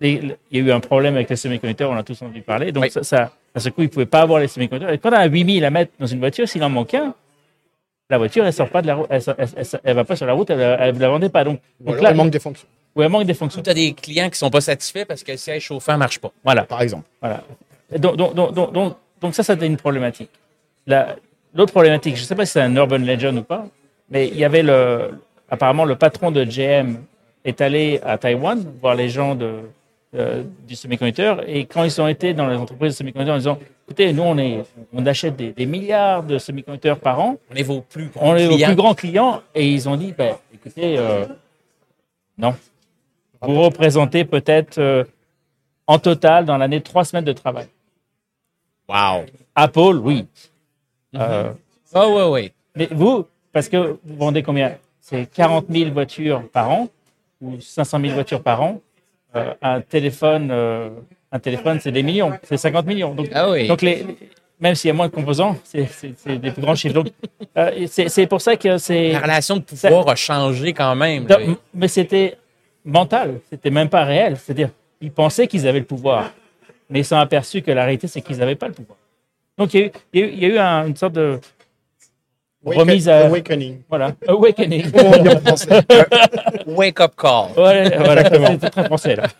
les- 0.02 0.36
il 0.52 0.58
y 0.58 0.62
a 0.62 0.66
eu 0.68 0.72
un 0.72 0.80
problème 0.80 1.16
avec 1.16 1.30
les 1.30 1.36
semi-conducteurs, 1.36 1.92
on 1.92 1.96
a 1.98 2.04
tous 2.04 2.22
entendu 2.22 2.42
parler. 2.42 2.72
Donc, 2.72 2.84
Oui. 2.84 2.92
ça, 2.92 3.04
ça, 3.04 3.32
à 3.54 3.60
ce 3.60 3.70
coup, 3.70 3.82
ils 3.82 3.86
ne 3.86 3.90
pouvaient 3.90 4.06
pas 4.06 4.22
avoir 4.22 4.40
les 4.40 4.48
semi-conducteurs. 4.48 4.94
Et 4.94 4.98
quand 4.98 5.10
on 5.10 5.14
a 5.14 5.26
8000 5.26 5.64
à 5.66 5.70
mettre 5.70 5.92
dans 6.00 6.06
une 6.08 6.20
voiture, 6.20 6.48
s'il 6.48 6.64
en 6.64 6.70
manque 6.70 6.94
un, 6.94 7.14
la 8.10 8.18
voiture, 8.18 8.46
elle 8.46 8.54
sort 8.54 8.70
pas 8.70 8.82
de 8.82 8.88
la 8.88 8.96
route, 8.96 9.08
elle, 9.10 9.22
elle, 9.38 9.48
elle- 9.56 9.66
elle 9.84 9.96
va 9.96 10.04
pas 10.04 10.16
sur 10.16 10.26
la 10.26 10.34
route, 10.34 10.50
elle 10.50 10.58
ne 10.96 11.00
la 11.00 11.10
vendait 11.10 11.30
pas. 11.30 11.44
Donc, 11.44 11.60
là, 12.02 12.12
il 12.12 12.16
manque 12.18 12.32
des 12.32 12.40
fonctions, 12.40 12.68
ou 12.96 13.02
elle 13.04 13.10
manque 13.10 13.26
des 13.26 13.34
fonctions. 13.34 13.62
Tu 13.62 13.70
as 13.70 13.74
des 13.74 13.94
clients 13.94 14.30
qui 14.30 14.38
sont 14.40 14.50
pas 14.50 14.62
satisfaits 14.62 15.06
parce 15.06 15.24
que 15.24 15.32
le 15.32 15.38
siège 15.38 15.64
chauffant 15.64 15.98
marche 15.98 16.20
pas. 16.20 16.32
Voilà. 16.44 16.64
par 16.64 16.82
exemple. 16.82 17.06
Voilà. 17.22 17.44
Donc, 17.98 18.16
donc, 18.16 18.34
donc, 18.36 18.54
donc, 18.54 18.72
donc, 18.74 18.96
donc 19.22 19.36
ça, 19.36 19.44
c'était 19.44 19.66
une 19.68 19.78
problématique. 19.78 20.30
La- 20.88 21.16
L'autre 21.56 21.72
problématique, 21.72 22.16
je 22.16 22.22
ne 22.22 22.26
sais 22.28 22.36
pas 22.36 22.46
si 22.46 22.52
c'est 22.54 22.62
un 22.62 22.76
urban 22.76 23.00
legend 23.00 23.36
ou 23.40 23.42
pas, 23.42 23.66
mais 24.12 24.28
il 24.28 24.38
y 24.38 24.46
avait 24.46 24.62
le, 24.62 25.10
apparemment 25.50 25.84
le 25.84 25.96
patron 25.96 26.30
de 26.30 26.44
GM 26.44 26.98
est 27.44 27.60
allé 27.62 28.00
à 28.06 28.20
Taïwan 28.20 28.64
voir 28.80 28.94
les 28.94 29.10
gens 29.10 29.34
de, 29.34 29.62
euh, 30.16 30.44
du 30.68 30.76
semi-conducteur 30.76 31.48
et 31.48 31.66
quand 31.66 31.84
ils 31.84 32.02
ont 32.02 32.08
été 32.08 32.34
dans 32.34 32.48
les 32.48 32.58
entreprises 32.58 32.94
de 32.94 32.98
semi-conducteurs 32.98 33.36
en 33.36 33.38
disant, 33.38 33.60
écoutez, 33.86 34.12
nous 34.14 34.24
on, 34.24 34.38
est, 34.38 34.64
on 34.94 35.06
achète 35.06 35.36
des, 35.36 35.52
des 35.52 35.66
milliards 35.66 36.24
de 36.24 36.38
semi-conducteurs 36.38 37.00
par 37.00 37.20
an, 37.20 37.38
On 37.52 37.56
est 37.56 37.64
vos 37.64 37.82
plus 37.82 38.08
gros 38.08 38.26
on 38.26 38.36
est 38.36 38.48
clients. 38.48 38.68
plus 38.68 38.76
grands 38.76 38.96
clients 38.96 39.42
et 39.54 39.70
ils 39.72 39.88
ont 39.88 39.96
dit, 39.96 40.14
ben, 40.18 40.36
écoutez, 40.54 40.98
euh, 40.98 41.26
non. 42.38 42.56
Vous 43.42 43.62
représentez 43.62 44.26
peut-être 44.26 44.80
euh, 44.80 45.04
en 45.88 46.00
total 46.00 46.46
dans 46.46 46.58
l'année 46.58 46.82
trois 46.82 47.06
semaines 47.06 47.26
de 47.26 47.32
travail. 47.34 47.68
Wow. 48.88 49.26
Apple, 49.56 50.00
oui. 50.04 50.26
Mhm. 51.14 51.22
Euh, 51.22 51.52
Oh, 51.94 52.16
ouais, 52.16 52.30
ouais. 52.30 52.54
mais 52.76 52.88
vous, 52.92 53.26
parce 53.52 53.68
que 53.70 53.98
vous 54.04 54.16
vendez 54.16 54.44
combien? 54.44 54.76
C'est 55.02 55.26
40 55.26 55.66
000 55.70 55.90
voitures 55.92 56.48
par 56.50 56.70
an 56.70 56.88
ou 57.42 57.60
500 57.60 58.00
000 58.00 58.14
voitures 58.14 58.44
par 58.44 58.62
an. 58.62 58.80
Euh, 59.36 59.54
un 59.62 59.82
téléphone, 59.82 60.50
euh, 60.52 60.90
un 61.32 61.40
téléphone, 61.40 61.80
c'est 61.82 61.92
des 61.92 62.02
millions, 62.04 62.32
c'est 62.44 62.58
50 62.58 62.86
millions. 62.88 63.14
Donc, 63.14 63.28
Ah 63.34 63.50
oui. 63.52 63.68
donc 63.68 63.82
les, 63.84 64.06
même 64.60 64.74
s'il 64.76 64.88
y 64.88 64.92
a 64.92 64.94
moins 64.96 65.08
de 65.08 65.14
composants, 65.14 65.56
c'est 65.64 65.88
des 66.40 66.52
plus 66.52 66.62
grands 66.62 66.74
chiffres. 66.76 66.96
Donc, 66.96 67.08
euh, 67.58 67.86
c'est 67.88 68.26
pour 68.28 68.42
ça 68.42 68.56
que 68.56 68.78
c'est. 68.78 69.12
La 69.12 69.20
relation 69.22 69.58
de 69.58 69.62
pouvoir 69.62 70.10
a 70.10 70.16
changé 70.16 70.74
quand 70.74 70.96
même. 70.96 71.28
Mais 71.74 71.88
c'était 71.88 72.38
mental, 72.84 73.40
c'était 73.50 73.70
même 73.70 73.90
pas 73.90 74.04
réel. 74.04 74.36
C'est-à-dire, 74.38 74.70
ils 75.02 75.12
pensaient 75.12 75.48
qu'ils 75.48 75.68
avaient 75.68 75.80
le 75.80 75.86
pouvoir, 75.86 76.32
mais 76.90 77.00
ils 77.02 77.06
sont 77.06 77.18
aperçus 77.18 77.62
que 77.62 77.72
la 77.72 77.84
réalité, 77.84 78.08
c'est 78.08 78.22
qu'ils 78.22 78.38
n'avaient 78.38 78.56
pas 78.56 78.68
le 78.68 78.74
pouvoir. 78.74 78.98
Donc, 79.58 79.74
il 79.74 79.80
y 79.82 79.84
a 79.84 79.86
eu, 79.86 79.92
il 80.14 80.20
y 80.20 80.24
a 80.24 80.26
eu- 80.26 80.32
il 80.34 80.40
y 80.40 80.46
a 80.46 80.48
eu 80.50 80.58
un- 80.58 80.88
une 80.88 80.96
sorte 80.96 81.14
de 81.14 81.40
remise 82.66 83.08
à. 83.08 83.28
Awakening. 83.28 83.82
Voilà, 83.90 84.14
awakening. 84.28 84.92
Wake 86.68 87.00
up 87.00 87.14
call. 87.18 87.52
Ouais, 87.58 87.98
voilà, 87.98 88.24
c'était 88.30 88.70
très 88.70 88.86
français, 88.86 89.16
là. 89.16 89.28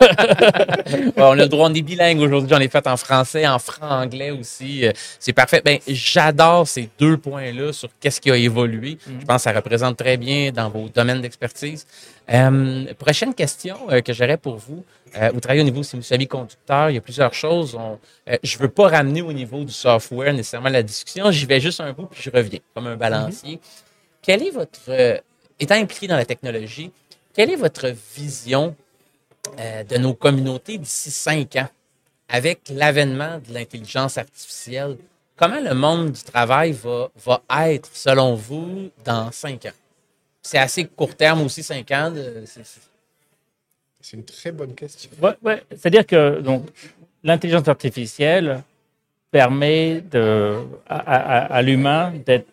Ouais, 0.90 1.12
on 1.16 1.32
a 1.32 1.36
le 1.36 1.48
droit, 1.48 1.68
on 1.70 1.74
est 1.74 1.82
bilingue 1.82 2.20
aujourd'hui. 2.20 2.48
J'en 2.50 2.58
ai 2.60 2.68
fait 2.68 2.86
en 2.86 2.96
français, 2.96 3.46
en 3.46 3.58
franc-anglais 3.58 4.30
aussi. 4.30 4.86
Euh, 4.86 4.92
C'est 5.18 5.32
parfait. 5.32 5.62
Ben, 5.64 5.78
j'adore 5.86 6.66
ces 6.66 6.88
deux 6.98 7.16
points-là 7.16 7.72
sur 7.72 7.88
qu'est-ce 8.00 8.20
qui 8.20 8.30
a 8.30 8.36
évolué. 8.36 8.98
Je 9.06 9.24
pense 9.24 9.36
que 9.36 9.42
ça 9.42 9.52
représente 9.52 9.96
très 9.96 10.16
bien 10.16 10.50
dans 10.50 10.68
vos 10.68 10.88
domaines 10.88 11.20
d'expertise. 11.20 11.86
Euh, 12.32 12.92
prochaine 12.98 13.34
question 13.34 13.76
euh, 13.90 14.00
que 14.00 14.12
j'aurais 14.12 14.36
pour 14.36 14.56
vous. 14.56 14.84
Euh, 15.16 15.30
vous 15.32 15.40
travaillez 15.40 15.62
au 15.62 15.64
niveau 15.64 15.82
semi-conducteur. 15.82 16.90
Il 16.90 16.94
y 16.94 16.98
a 16.98 17.00
plusieurs 17.00 17.34
choses. 17.34 17.74
On, 17.74 17.98
euh, 18.28 18.36
je 18.42 18.58
veux 18.58 18.68
pas 18.68 18.88
ramener 18.88 19.22
au 19.22 19.32
niveau 19.32 19.64
du 19.64 19.72
software 19.72 20.32
nécessairement 20.32 20.68
la 20.68 20.82
discussion. 20.82 21.30
J'y 21.30 21.46
vais 21.46 21.60
juste 21.60 21.80
un 21.80 21.92
bout 21.92 22.06
puis 22.06 22.22
je 22.22 22.30
reviens 22.30 22.60
comme 22.74 22.86
un 22.86 22.96
balancier. 22.96 23.60
Quelle 24.22 24.42
est 24.42 24.50
votre, 24.50 24.80
euh, 24.88 25.18
étant 25.58 25.74
impliqué 25.74 26.06
dans 26.06 26.16
la 26.16 26.24
technologie, 26.26 26.92
quelle 27.34 27.50
est 27.50 27.56
votre 27.56 27.88
vision 28.16 28.76
euh, 29.58 29.82
de 29.84 29.96
nos 29.96 30.14
communautés 30.14 30.78
d'ici 30.78 31.10
cinq 31.10 31.56
ans, 31.56 31.68
avec 32.28 32.60
l'avènement 32.70 33.38
de 33.38 33.52
l'intelligence 33.54 34.18
artificielle, 34.18 34.96
comment 35.36 35.60
le 35.60 35.74
monde 35.74 36.12
du 36.12 36.22
travail 36.22 36.72
va, 36.72 37.08
va 37.16 37.42
être, 37.70 37.88
selon 37.92 38.34
vous, 38.34 38.90
dans 39.04 39.32
cinq 39.32 39.66
ans? 39.66 39.72
C'est 40.42 40.58
assez 40.58 40.84
court 40.84 41.16
terme 41.16 41.42
aussi, 41.42 41.62
cinq 41.62 41.90
ans. 41.90 42.10
de- 42.10 42.44
C'est 44.00 44.16
une 44.16 44.24
très 44.24 44.52
bonne 44.52 44.74
question. 44.74 45.10
Ouais, 45.22 45.32
ouais. 45.42 45.62
C'est-à-dire 45.70 46.06
que 46.06 46.40
donc 46.40 46.66
l'intelligence 47.22 47.68
artificielle 47.68 48.62
permet 49.30 50.00
de, 50.10 50.56
à, 50.88 50.96
à- 50.98 51.54
à 51.54 51.62
l'humain 51.62 52.12
d'être 52.26 52.46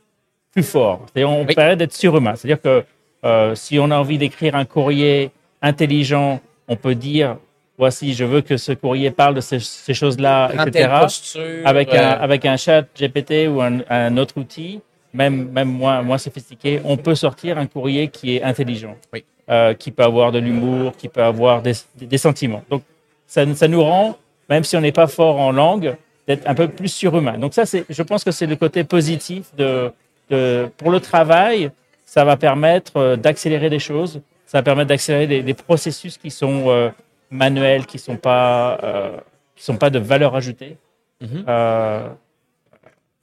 plus 0.52 0.64
fort. 0.64 1.06
C'est-à-dire, 1.14 1.30
on 1.32 1.46
Oui. 1.46 1.56
permet 1.56 1.76
d'être 1.76 1.94
surhumain. 1.94 2.36
C'est-à-dire 2.36 2.62
que 2.62 2.84
euh, 3.24 3.56
si 3.56 3.80
on 3.80 3.90
a 3.92 3.98
envie 3.98 4.18
d'écrire 4.18 4.56
un 4.56 4.66
courrier 4.66 5.32
intelligent, 5.62 6.40
on 6.68 6.76
peut 6.76 6.96
dire 6.96 7.38
voici, 7.78 8.14
je 8.14 8.26
veux 8.26 8.42
que 8.42 8.58
ce 8.58 8.72
courrier 8.74 9.12
parle 9.12 9.36
de 9.36 9.42
ces, 9.42 9.60
ces 9.60 9.94
choses-là, 9.94 10.50
etc. 10.54 10.70
telle 10.72 10.90
posture, 11.00 11.42
Avec 11.66 11.94
un, 11.94 12.12
euh, 12.14 12.20
avec 12.20 12.46
un 12.46 12.58
chat 12.58 12.84
GPT 13.00 13.48
ou 13.48 13.62
un, 13.62 13.80
un 13.90 14.18
autre 14.18 14.38
outil, 14.40 14.82
même, 15.22 15.38
même 15.58 15.72
moins, 15.82 16.02
moins 16.04 16.20
sophistiqué, 16.20 16.72
on 16.84 16.96
peut 17.06 17.16
sortir 17.16 17.58
un 17.58 17.68
courrier 17.74 18.04
qui 18.16 18.36
est 18.36 18.44
intelligent, 18.52 18.96
Oui. 19.14 19.24
Euh, 19.50 19.74
qui 19.74 19.90
peut 19.92 20.04
avoir 20.04 20.32
de 20.32 20.40
l'humour, 20.40 20.96
qui 21.00 21.08
peut 21.08 21.24
avoir 21.24 21.62
des, 21.62 21.74
des 22.14 22.18
sentiments. 22.28 22.64
Donc, 22.70 22.84
ça, 23.26 23.42
ça 23.56 23.68
nous 23.68 23.84
rend, 23.92 24.18
même 24.50 24.64
si 24.64 24.76
on 24.78 24.82
n'est 24.82 24.98
pas 25.04 25.08
fort 25.08 25.40
en 25.40 25.52
langue, 25.52 25.96
d'être 26.28 26.46
un 26.48 26.54
peu 26.54 26.68
plus 26.68 26.90
surhumain. 27.02 27.38
Donc 27.38 27.54
ça, 27.54 27.66
c'est, 27.66 27.86
je 27.90 28.04
pense 28.04 28.24
que 28.26 28.32
c'est 28.32 28.46
le 28.46 28.58
côté 28.58 28.84
positif 28.84 29.44
de, 29.56 29.92
de, 30.30 30.70
pour 30.78 30.92
le 30.92 31.00
travail. 31.00 31.72
Ça 32.06 32.24
va 32.26 32.36
permettre 32.38 32.98
euh, 32.98 33.16
d'accélérer 33.16 33.70
des 33.70 33.80
choses. 33.80 34.22
Ça 34.46 34.60
va 34.60 34.64
permettre 34.64 34.90
d'accélérer 34.90 35.28
des, 35.28 35.42
des 35.42 35.54
processus 35.54 36.18
qui 36.18 36.32
sont 36.32 36.66
euh, 36.68 36.90
manuels, 37.32 37.86
qui 37.86 38.00
sont 38.00 38.18
pas, 38.18 38.78
euh, 38.84 39.18
qui 39.56 39.64
sont 39.64 39.78
pas 39.78 39.90
de 39.90 40.00
valeur 40.00 40.36
ajoutée. 40.36 40.76
Mhm. 41.22 41.46
Euh, 41.48 42.10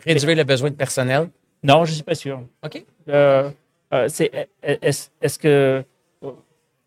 réduire 0.04 0.36
le 0.36 0.44
besoin 0.44 0.70
de 0.70 0.74
personnel. 0.74 1.28
Non, 1.64 1.84
je 1.84 1.92
suis 1.94 2.02
pas 2.04 2.14
sûr. 2.14 2.40
OK. 2.64 2.84
Euh, 3.08 3.50
euh, 3.92 4.06
c'est, 4.08 4.30
est-ce, 4.62 5.08
est-ce 5.20 5.38
que 5.38 5.82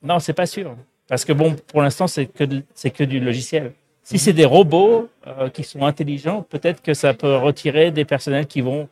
non, 0.01 0.19
c'est 0.19 0.33
pas 0.33 0.45
sûr. 0.45 0.75
Parce 1.09 1.25
que 1.25 1.33
bon, 1.33 1.55
pour 1.67 1.81
l'instant, 1.81 2.07
c'est 2.07 2.27
que 2.27 2.43
de- 2.45 2.63
c'est 2.73 2.91
que 2.91 3.03
du 3.03 3.19
logiciel. 3.19 3.73
Si 4.03 4.17
c'est 4.19 4.33
des 4.33 4.45
robots 4.45 5.09
euh, 5.25 5.49
qui 5.49 5.63
sont 5.63 5.83
intelligents, 5.85 6.41
peut-être 6.49 6.81
que 6.81 6.93
ça 6.93 7.13
peut 7.13 7.35
retirer 7.35 7.91
des 7.91 8.05
personnels 8.05 8.45
qui 8.47 8.61
vont 8.61 8.87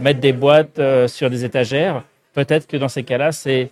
mettre 0.00 0.18
des 0.20 0.32
boîtes 0.32 0.80
sur 1.08 1.28
des 1.30 1.44
étagères. 1.44 2.02
Peut-être 2.32 2.66
que 2.66 2.76
dans 2.78 2.88
ces 2.88 3.02
cas-là, 3.04 3.32
c'est 3.32 3.70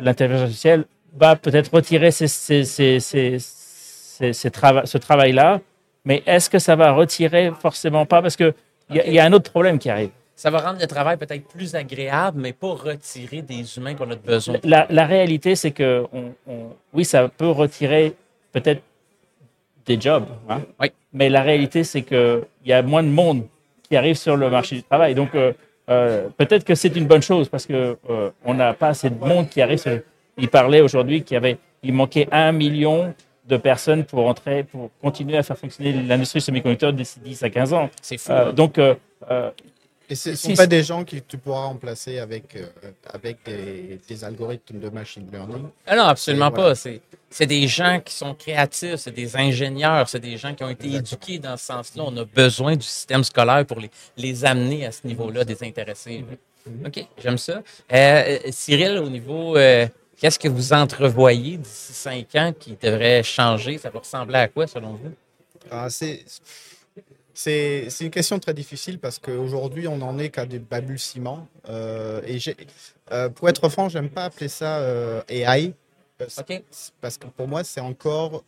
l'intelligence 0.00 0.40
artificielle 0.42 0.84
va 1.14 1.36
peut-être 1.36 1.72
retirer 1.72 2.10
ces, 2.10 2.26
ces, 2.26 2.64
ces, 2.64 2.98
ces- 2.98 4.50
trava- 4.50 4.86
ce 4.86 4.98
travail-là. 4.98 5.60
Mais 6.04 6.22
est-ce 6.26 6.50
que 6.50 6.58
ça 6.58 6.74
va 6.74 6.90
retirer 6.92 7.52
forcément 7.60 8.06
pas? 8.06 8.20
Parce 8.22 8.34
que 8.36 8.54
il 8.90 8.96
y, 8.96 9.00
a- 9.00 9.06
il 9.06 9.12
y 9.14 9.18
a 9.20 9.24
un 9.24 9.32
autre 9.32 9.50
problème 9.50 9.78
qui 9.78 9.88
arrive. 9.88 10.10
Ça 10.34 10.50
va 10.50 10.58
rendre 10.58 10.80
le 10.80 10.86
travail 10.86 11.16
peut-être 11.18 11.46
plus 11.48 11.74
agréable, 11.74 12.40
mais 12.40 12.52
pas 12.52 12.72
retirer 12.74 13.42
des 13.42 13.76
humains 13.76 13.94
qu'on 13.94 14.10
a 14.10 14.16
besoin. 14.16 14.56
La, 14.64 14.86
la 14.90 15.06
réalité, 15.06 15.54
c'est 15.56 15.70
que 15.72 16.04
on- 16.12 16.32
on- 16.46 16.70
oui, 16.94 17.04
ça 17.04 17.28
peut 17.28 17.50
retirer 17.50 18.14
peut-être 18.52 18.82
des 19.86 20.00
jobs, 20.00 20.26
hein. 20.48 20.62
Oui. 20.80 20.90
mais 21.12 21.28
la 21.28 21.42
réalité, 21.42 21.84
c'est 21.84 22.02
qu'il 22.02 22.42
y 22.64 22.72
a 22.72 22.82
moins 22.82 23.02
de 23.02 23.08
monde 23.08 23.44
qui 23.88 23.96
arrive 23.96 24.16
sur 24.16 24.36
le 24.36 24.48
marché 24.48 24.76
du 24.76 24.82
travail. 24.84 25.14
Donc, 25.14 25.34
euh, 25.34 25.52
euh, 25.90 26.28
peut-être 26.36 26.64
que 26.64 26.74
c'est 26.74 26.94
une 26.96 27.06
bonne 27.06 27.22
chose 27.22 27.48
parce 27.48 27.66
que 27.66 27.96
euh, 28.08 28.30
on 28.44 28.54
n'a 28.54 28.72
pas 28.74 28.88
assez 28.88 29.10
de 29.10 29.18
monde 29.24 29.48
qui 29.48 29.60
arrive. 29.60 29.78
Sur... 29.78 29.98
Il 30.38 30.48
parlait 30.48 30.80
aujourd'hui 30.80 31.22
qu'il 31.22 31.36
avait, 31.36 31.58
il 31.82 31.92
manquait 31.92 32.28
un 32.32 32.52
million 32.52 33.12
de 33.48 33.56
personnes 33.56 34.04
pour 34.04 34.26
entrer, 34.28 34.62
pour 34.62 34.90
continuer 35.02 35.36
à 35.36 35.42
faire 35.42 35.58
fonctionner 35.58 35.92
l'industrie 35.92 36.40
semi-conducteur 36.40 36.92
d'ici 36.92 37.18
10 37.20 37.42
à 37.42 37.50
15 37.50 37.72
ans. 37.74 37.90
C'est 38.00 38.16
fou. 38.18 38.30
Euh, 38.32 38.48
hein? 38.48 38.52
donc, 38.52 38.78
Et 40.12 40.14
ce 40.14 40.30
ne 40.30 40.34
sont 40.34 40.54
pas 40.54 40.66
des 40.66 40.82
gens 40.82 41.04
que 41.04 41.16
tu 41.16 41.38
pourras 41.38 41.62
remplacer 41.62 42.18
avec, 42.18 42.54
euh, 42.54 42.66
avec 43.06 43.38
des, 43.46 43.98
des 44.06 44.24
algorithmes 44.24 44.78
de 44.78 44.90
machine 44.90 45.26
learning. 45.32 45.64
Ah 45.86 45.96
non, 45.96 46.02
absolument 46.02 46.50
voilà. 46.50 46.70
pas. 46.70 46.74
C'est, 46.74 47.00
c'est 47.30 47.46
des 47.46 47.66
gens 47.66 47.98
qui 48.04 48.14
sont 48.14 48.34
créatifs, 48.34 48.96
c'est 48.96 49.10
des 49.10 49.34
ingénieurs, 49.34 50.06
c'est 50.10 50.20
des 50.20 50.36
gens 50.36 50.54
qui 50.54 50.64
ont 50.64 50.68
été 50.68 50.92
éduqués 50.92 51.38
dans 51.38 51.56
ce 51.56 51.64
sens-là. 51.64 52.04
On 52.06 52.16
a 52.18 52.26
besoin 52.26 52.76
du 52.76 52.84
système 52.84 53.24
scolaire 53.24 53.64
pour 53.64 53.80
les, 53.80 53.90
les 54.18 54.44
amener 54.44 54.84
à 54.84 54.92
ce 54.92 55.06
niveau-là, 55.06 55.44
des 55.44 55.64
intéressés. 55.64 56.26
OK, 56.84 57.06
j'aime 57.16 57.38
ça. 57.38 57.62
Euh, 57.90 57.94
euh, 57.94 58.38
Cyril, 58.50 58.98
au 58.98 59.08
niveau, 59.08 59.56
euh, 59.56 59.88
qu'est-ce 60.18 60.38
que 60.38 60.48
vous 60.48 60.74
entrevoyez 60.74 61.56
d'ici 61.56 61.94
cinq 61.94 62.34
ans 62.34 62.52
qui 62.52 62.76
devrait 62.82 63.22
changer? 63.22 63.78
Ça 63.78 63.88
va 63.88 64.00
ressembler 64.00 64.40
à 64.40 64.48
quoi, 64.48 64.66
selon 64.66 64.90
vous? 64.90 65.12
Ah, 65.70 65.88
c'est 65.88 66.22
c'est 67.34 67.88
une 68.00 68.10
question 68.10 68.38
très 68.38 68.54
difficile 68.54 68.98
parce 68.98 69.18
qu'aujourd'hui, 69.18 69.88
on 69.88 69.96
n'en 69.96 70.18
est 70.18 70.30
qu'à 70.30 70.46
des 70.46 70.58
balbutiements. 70.58 71.46
Euh, 71.68 72.20
et 72.26 72.38
euh, 73.10 73.28
pour 73.30 73.48
être 73.48 73.68
franc, 73.68 73.88
j'aime 73.88 74.10
pas 74.10 74.24
appeler 74.24 74.48
ça 74.48 74.78
euh, 74.78 75.22
AI. 75.28 75.74
Parce, 76.18 76.42
que 77.18 77.26
pour 77.26 77.48
moi, 77.48 77.64
c'est 77.64 77.80
encore, 77.80 78.44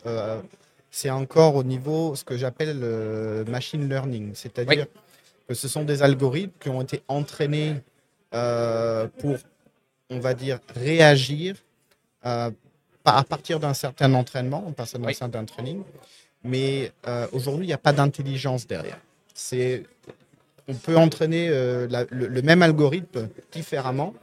c'est 0.91 1.11
encore 1.11 1.57
au 1.57 1.65
niveau 1.65 2.15
ce 2.15 2.23
que 2.23 2.37
j'appelle 2.37 2.79
le 2.79 3.45
machine 3.49 3.89
learning. 3.89 4.33
C'est-à-dire 4.35 4.87
que 5.49 5.55
ce 5.55 5.67
sont 5.67 5.83
des 5.83 6.03
algorithmes 6.03 6.53
qui 6.61 6.69
ont 6.69 6.83
été 6.83 7.03
entraînés 7.09 7.81
pour, 8.31 9.37
on 10.09 10.21
va 10.21 10.35
dire, 10.35 10.61
réagir 10.77 11.57
à 12.23 12.53
partir 13.25 13.59
d'un 13.59 13.75
certain 13.75 14.15
entraînement, 14.15 14.65
à 14.69 14.73
partir 14.73 15.01
d'un 15.01 15.09
Oui. 15.09 15.15
certain 15.15 15.45
training. 15.45 15.83
Mais 16.45 16.93
euh, 17.09 17.27
aujourd'hui, 17.33 17.65
il 17.65 17.69
n'y 17.69 17.75
a 17.75 17.79
pas 17.79 17.93
d'intelligence 17.93 18.67
derrière. 18.67 18.99
C'est, 19.35 19.83
on 20.69 20.75
peut 20.75 20.97
entraîner 20.97 21.49
euh, 21.51 21.87
la- 21.91 22.05
le, 22.11 22.27
le 22.29 22.43
même 22.43 22.63
algorithme 22.63 23.29
différemment. 23.53 24.15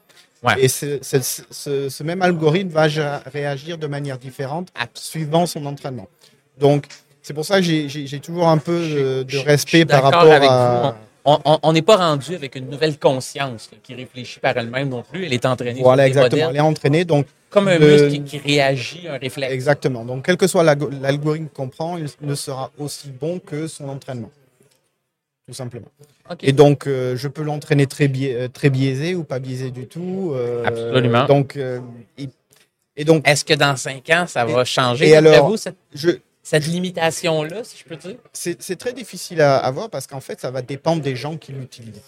Ouais. 0.43 0.53
Et 0.63 0.67
ce, 0.67 0.99
ce- 1.01 1.43
ce- 1.51 1.89
ce 1.89 2.03
même 2.03 2.21
algorithme 2.21 2.69
va 2.69 2.87
réagir 3.31 3.77
de 3.77 3.87
manière 3.87 4.17
différente 4.17 4.69
suivant 4.93 5.45
son 5.45 5.65
entraînement. 5.65 6.07
Donc, 6.59 6.85
c'est 7.21 7.33
pour 7.33 7.45
ça 7.45 7.57
que 7.57 7.63
j'ai- 7.63 8.19
toujours 8.19 8.47
un 8.47 8.57
peu 8.57 9.23
de 9.27 9.37
respect 9.39 9.85
par 9.85 10.03
rapport 10.03 10.31
avec 10.31 10.49
à. 10.49 10.95
On 11.23 11.71
n'est 11.73 11.83
pas 11.83 11.97
rendu 11.97 12.33
avec 12.33 12.55
une 12.55 12.67
nouvelle 12.67 12.97
conscience 12.97 13.69
là, 13.71 13.77
qui 13.83 13.93
réfléchit 13.93 14.39
par 14.39 14.57
elle-même 14.57 14.89
non 14.89 15.03
plus. 15.03 15.25
Elle 15.25 15.33
est 15.33 15.45
entraînée 15.45 15.79
Voilà, 15.81 16.07
exactement. 16.07 16.45
modèles, 16.45 16.49
Elle 16.55 16.57
est 16.57 16.67
entraînée. 16.67 17.05
Donc, 17.05 17.27
comme 17.51 17.67
un 17.67 17.77
le- 17.77 17.87
muscle 17.91 18.09
qui, 18.09 18.21
qui 18.23 18.37
réagit 18.39 19.07
à 19.07 19.13
un 19.13 19.17
réflexe. 19.19 19.53
Exactement. 19.53 20.03
Donc, 20.05 20.25
quel 20.25 20.37
que 20.37 20.47
soit 20.47 20.63
l'algo- 20.63 20.89
l'algorithme 20.89 21.47
qu'on 21.53 21.69
prend, 21.69 21.97
il 21.97 22.07
ne 22.21 22.33
sera 22.35 22.71
aussi 22.79 23.09
bon 23.09 23.37
que 23.39 23.67
son 23.67 23.87
entraînement. 23.89 24.31
Tout 25.47 25.53
simplement. 25.53 25.87
Et 26.41 26.53
donc, 26.53 26.87
euh, 26.87 27.15
je 27.17 27.27
peux 27.27 27.43
l'entraîner 27.43 27.85
très, 27.85 28.09
euh, 28.15 28.47
très 28.47 28.69
biaisé 28.69 29.15
ou 29.15 29.23
pas 29.23 29.39
biaisé 29.39 29.69
du 29.69 29.85
tout. 29.85 30.31
euh, 30.33 30.63
Absolument. 30.65 31.25
Donc, 31.25 31.57
euh, 31.57 31.79
et, 32.17 32.29
et 32.95 33.03
donc, 33.03 33.27
Est-ce 33.27 33.43
que 33.43 33.53
dans 33.53 33.75
cinq 33.75 34.09
ans, 34.11 34.25
ça 34.27 34.45
va 34.45 34.63
changer? 34.63 35.09
et 35.09 35.15
alors- 35.15 35.49
vous, 35.49 35.57
cette- 35.57 35.75
je, 35.93 36.11
cette 36.41 36.65
limitation-là, 36.67 37.63
si 37.63 37.77
je 37.77 37.83
peux 37.83 37.97
dire? 37.97 38.15
C'est 38.31 38.77
très 38.77 38.93
difficile 38.93 39.41
à, 39.41 39.57
à 39.57 39.71
voir 39.71 39.89
parce 39.89 40.07
qu'en 40.07 40.21
fait, 40.21 40.39
ça 40.39 40.51
va 40.51 40.61
dépendre 40.61 41.01
des 41.01 41.15
gens 41.15 41.35
qui 41.37 41.51
l'utilisent. 41.51 42.01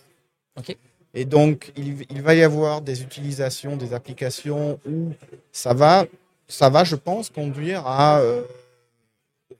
OK. 0.57 0.77
Et 1.13 1.25
donc, 1.25 1.71
il, 1.77 2.05
il, 2.09 2.21
va 2.21 2.33
y 2.33 2.41
avoir 2.41 2.81
des 2.81 3.03
utilisations, 3.03 3.77
des 3.77 3.93
applications 3.93 4.79
où 4.87 5.11
ça 5.51 5.73
va, 5.73 6.05
ça 6.47 6.69
va 6.69 6.83
je 6.83 6.95
pense, 6.95 7.29
conduire 7.29 7.85
à 7.85 8.19
euh, 8.19 8.41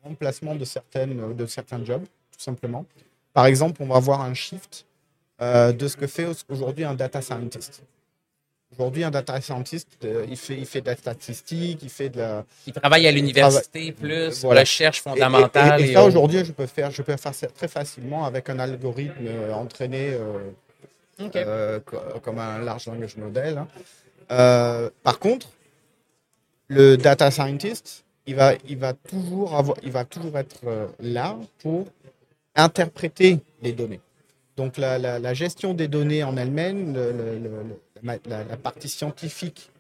remplacement 0.04 0.56
de, 0.56 0.66
certaines, 0.66 1.36
de 1.36 1.46
certains 1.46 1.84
jobs, 1.86 2.04
tout 2.04 2.40
simplement. 2.40 2.86
Par 3.34 3.46
exemple, 3.46 3.82
on 3.84 3.88
va 3.88 3.98
avoir 3.98 4.22
un 4.22 4.34
shift 4.34 4.86
euh, 5.42 5.72
de 5.72 5.88
ce 5.88 5.96
que 5.96 6.08
fait 6.08 6.28
aujourd'hui 6.50 6.86
un 6.86 6.96
data 6.96 7.22
scientist. 7.22 7.84
Aujourd'hui, 8.74 9.04
un 9.04 9.12
data 9.12 9.40
scientist, 9.40 9.88
euh, 10.04 10.26
il, 10.28 10.36
fait, 10.36 10.58
il 10.58 10.66
fait 10.66 10.82
de 10.82 10.88
la 10.88 10.96
statistique, 10.96 11.80
il 11.84 11.90
fait 11.90 12.10
de 12.10 12.18
la. 12.18 12.44
Il 12.66 12.74
travaille 12.74 13.06
à 13.06 13.12
l'université 13.12 13.92
plus, 13.92 14.42
voilà. 14.42 14.62
recherche 14.62 15.02
fondamentale. 15.02 15.80
Et, 15.80 15.84
et, 15.84 15.88
et, 15.88 15.92
et 15.92 15.94
ça, 15.94 16.04
aujourd'hui, 16.04 16.44
je 16.44 16.52
peux 16.52 16.66
faire, 16.66 16.90
je 16.90 17.04
peux 17.04 17.16
faire 17.16 17.34
ça 17.36 17.48
très 17.48 17.68
facilement 17.68 18.26
avec 18.26 18.50
un 18.50 18.58
algorithme 18.58 19.28
euh, 19.28 19.54
entraîné 19.54 20.14
euh, 20.14 20.40
Euh, 21.36 21.80
comme 22.22 22.40
un 22.40 22.60
large 22.60 22.88
language 22.88 23.18
model. 23.18 23.58
Hein. 23.58 23.68
Euh, 24.32 24.90
par 25.04 25.20
contre, 25.20 25.50
le 26.68 26.98
data 26.98 27.32
scientist, 27.32 28.04
il 28.26 28.36
va, 28.36 28.54
il 28.68 28.78
va 28.78 28.94
toujours 28.94 29.76
il 29.84 29.92
va 29.92 30.06
toujours 30.06 30.38
être 30.38 30.62
euh, 30.66 30.88
là 31.00 31.38
pour 31.60 31.88
interpréter 32.56 33.40
les 33.62 33.74
données. 33.74 34.02
Donc 34.56 34.78
la, 34.78 35.34
gestion 35.34 35.74
des 35.74 35.88
données 35.88 36.24
en 36.24 36.38
elle-même, 36.38 36.94
le, 36.94 37.12
le, 38.04 38.12
la, 38.26 38.58
partie 38.58 38.88
scientifique, 38.88 39.72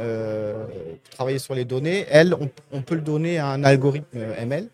euh, 0.00 0.64
travailler 1.10 1.38
sur 1.38 1.54
les 1.54 1.66
données, 1.66 2.06
elle, 2.08 2.34
on, 2.34 2.50
on, 2.72 2.80
peut 2.80 2.94
le 2.94 3.02
donner 3.02 3.38
à 3.38 3.48
un 3.48 3.62
algorithme 3.62 4.18
ML. 4.38 4.68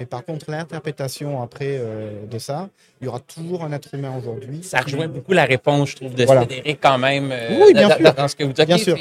Mais 0.00 0.06
par 0.06 0.24
contre, 0.24 0.50
l'interprétation 0.50 1.40
après 1.40 1.78
euh, 1.78 2.26
de 2.26 2.38
ça, 2.38 2.68
il 3.00 3.04
y 3.04 3.08
aura 3.08 3.20
toujours 3.20 3.62
un 3.62 3.72
être 3.72 3.94
humain 3.94 4.12
aujourd'hui. 4.18 4.62
Ça 4.64 4.80
rejoint 4.80 5.06
beaucoup 5.06 5.32
la 5.32 5.44
réponse, 5.44 5.90
je 5.90 5.96
trouve, 5.96 6.14
de 6.14 6.24
voilà. 6.24 6.42
Frédéric 6.42 6.78
quand 6.82 6.98
même. 6.98 7.30
Euh, 7.30 7.60
oui, 7.64 7.72
bien 7.72 7.88
dans, 7.88 7.96
sûr. 7.96 8.14
Dans 8.14 8.28
ce 8.28 8.34
que 8.34 8.42
vous 8.42 8.52
dites. 8.52 8.66
Bien 8.66 8.78
sûr. 8.78 8.96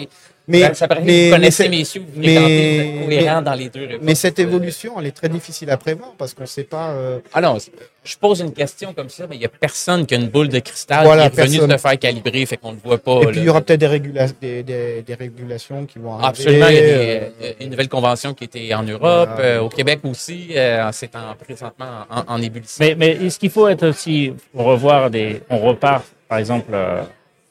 Mais, 0.48 0.62
ça, 0.62 0.74
ça 0.74 0.88
paraît 0.90 1.02
mais, 1.04 1.14
que 1.14 1.26
vous 1.26 1.36
connaissez, 1.36 1.70
mais 1.70 1.78
messieurs, 1.78 2.02
vous 2.02 2.20
mais, 2.20 2.36
fréquentez, 2.36 2.82
vous 2.84 3.04
êtes 3.04 3.20
cohérent 3.20 3.42
dans 3.42 3.54
les 3.54 3.70
deux 3.70 3.86
réponses. 3.86 4.02
Mais 4.02 4.16
cette 4.16 4.40
évolution, 4.40 5.00
elle 5.00 5.08
est 5.08 5.12
très 5.12 5.30
difficile 5.30 5.70
à 5.70 5.78
prévoir 5.78 6.12
parce 6.18 6.34
qu'on 6.34 6.42
ne 6.44 6.48
sait 6.48 6.66
pas. 6.66 6.90
Euh... 6.92 7.20
Ah 7.34 7.40
non, 7.40 7.58
je 8.04 8.18
pose 8.18 8.42
une 8.42 8.52
question 8.52 8.94
comme 8.94 9.08
ça, 9.08 9.26
mais 9.30 9.38
il 9.38 9.40
n'y 9.40 9.46
a 9.46 9.50
personne 9.50 10.06
qui 10.06 10.16
a 10.16 10.18
une 10.18 10.28
boule 10.28 10.50
de 10.50 10.60
cristal 10.60 11.06
voilà, 11.06 11.30
qui 11.30 11.40
est 11.40 11.46
venu 11.46 11.72
se 11.72 11.78
faire 11.78 11.98
calibrer, 11.98 12.46
fait 12.46 12.58
qu'on 12.58 12.72
ne 12.72 12.76
le 12.76 12.82
voit 12.84 12.98
pas. 12.98 13.22
Et 13.22 13.28
puis 13.28 13.40
il 13.40 13.44
y 13.46 13.50
aura 13.50 13.62
peut-être 13.62 13.80
des, 13.80 13.88
régula 13.88 14.28
des, 14.42 14.64
des, 14.64 15.02
des, 15.02 15.14
régulations 15.14 15.86
qui 15.86 16.00
vont 16.00 16.14
arriver. 16.16 16.28
Absolument, 16.28 16.68
il 16.68 16.76
y 16.76 16.78
a 16.78 16.82
des, 16.82 17.32
euh, 17.42 17.54
une 17.62 17.70
nouvelle 17.70 17.88
convention 17.88 18.34
qui 18.34 18.44
était 18.44 18.74
en 18.74 18.84
Europe, 18.84 19.30
voilà. 19.36 19.50
euh, 19.50 19.62
au 19.62 19.70
Québec 19.70 20.02
aussi, 20.04 20.50
euh, 20.58 20.90
c'est 20.92 21.16
en, 21.16 21.36
présentement 21.42 22.06
en, 22.10 22.36
en 22.36 22.42
ébullition. 22.42 22.84
Mais, 22.86 22.96
mais 22.96 23.12
est-ce 23.26 23.40
qu'il 23.40 23.50
faut 23.50 23.70
être 23.70 23.88
aussi 23.88 24.34
revoir 24.54 25.10
des. 25.10 25.42
On 25.50 25.60
repart, 25.60 26.04
par 26.28 26.40
exemple, 26.40 26.72
euh, 26.74 27.02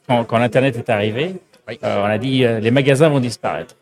quand, 0.07 0.23
quand 0.25 0.37
l'Internet 0.37 0.77
est 0.77 0.89
arrivé, 0.91 1.35
oui. 1.67 1.79
Euh, 1.83 2.01
on 2.01 2.05
a 2.05 2.17
dit 2.17 2.43
euh, 2.43 2.59
les 2.59 2.71
magasins 2.71 3.09
vont 3.09 3.19
disparaître. 3.19 3.75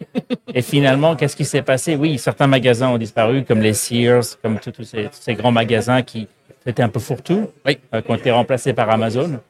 Et 0.54 0.62
finalement, 0.62 1.16
qu'est-ce 1.16 1.36
qui 1.36 1.44
s'est 1.44 1.62
passé? 1.62 1.96
Oui, 1.96 2.18
certains 2.18 2.46
magasins 2.46 2.88
ont 2.88 2.98
disparu, 2.98 3.44
comme 3.44 3.60
les 3.60 3.72
Sears, 3.72 4.38
comme 4.42 4.58
tous 4.58 4.84
ces, 4.84 5.08
ces, 5.12 5.34
grands 5.34 5.52
magasins 5.52 6.02
qui 6.02 6.28
étaient 6.66 6.82
un 6.82 6.88
peu 6.88 7.00
fourre-tout, 7.00 7.50
oui. 7.66 7.78
euh, 7.94 8.00
qui 8.00 8.10
ont 8.10 8.14
été 8.14 8.30
remplacés 8.30 8.72
par 8.72 8.90
Amazon, 8.90 9.40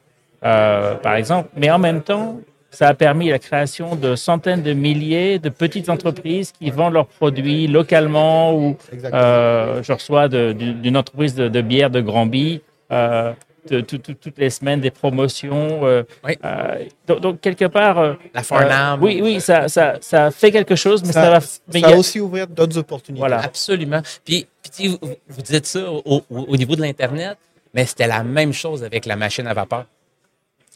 euh, 0.43 0.95
par 0.95 1.15
exemple. 1.15 1.49
Mais 1.55 1.69
en 1.69 1.79
même 1.79 2.01
temps, 2.01 2.39
ça 2.73 2.87
a 2.87 2.93
permis 2.95 3.29
la 3.29 3.37
création 3.37 3.95
de 3.95 4.15
centaines 4.15 4.63
de 4.63 4.73
milliers 4.73 5.37
de 5.37 5.49
petites 5.49 5.89
entreprises 5.89 6.51
qui 6.51 6.71
vendent 6.71 6.93
leurs 6.93 7.05
produits 7.07 7.67
localement 7.67 8.55
ou 8.55 8.75
euh, 9.13 9.83
je 9.83 9.93
reçois 9.93 10.27
d'une 10.27 10.97
entreprise 10.97 11.35
de, 11.35 11.47
de, 11.49 11.61
bière 11.61 11.91
de 11.91 12.01
Granby 12.01 12.61
euh, 12.91 13.31
de, 13.69 13.81
toutes 13.81 14.37
les 14.37 14.49
semaines 14.49 14.81
des 14.81 14.91
promotions. 14.91 15.85
Euh, 15.85 16.03
oui. 16.23 16.37
euh, 16.43 16.85
donc, 17.07 17.19
donc, 17.21 17.41
quelque 17.41 17.65
part. 17.65 17.97
euh, 17.99 18.13
La 18.33 18.43
Farnham. 18.43 19.01
oui, 19.01 19.19
oui, 19.23 19.41
ça, 19.41 19.67
ça, 19.67 19.95
ça 20.01 20.31
fait 20.31 20.51
quelque 20.51 20.75
chose, 20.75 21.03
mais 21.03 21.11
ça, 21.13 21.23
ça 21.23 21.29
va. 21.31 21.39
Mais 21.73 21.81
ça 21.81 21.89
va 21.89 21.97
aussi 21.97 22.19
ouvrir 22.19 22.47
d'autres 22.47 22.77
opportunités. 22.77 23.19
Voilà. 23.19 23.39
Absolument. 23.41 24.01
Puis, 24.25 24.47
puis 24.75 24.87
vous, 24.87 24.97
vous 25.27 25.41
dites 25.41 25.65
ça 25.65 25.91
au, 25.91 26.01
au, 26.05 26.23
au 26.29 26.57
niveau 26.57 26.75
de 26.75 26.81
l'Internet, 26.81 27.37
mais 27.73 27.85
c'était 27.85 28.07
la 28.07 28.23
même 28.23 28.53
chose 28.53 28.83
avec 28.83 29.05
la 29.05 29.15
machine 29.15 29.47
à 29.47 29.53
vapeur 29.53 29.85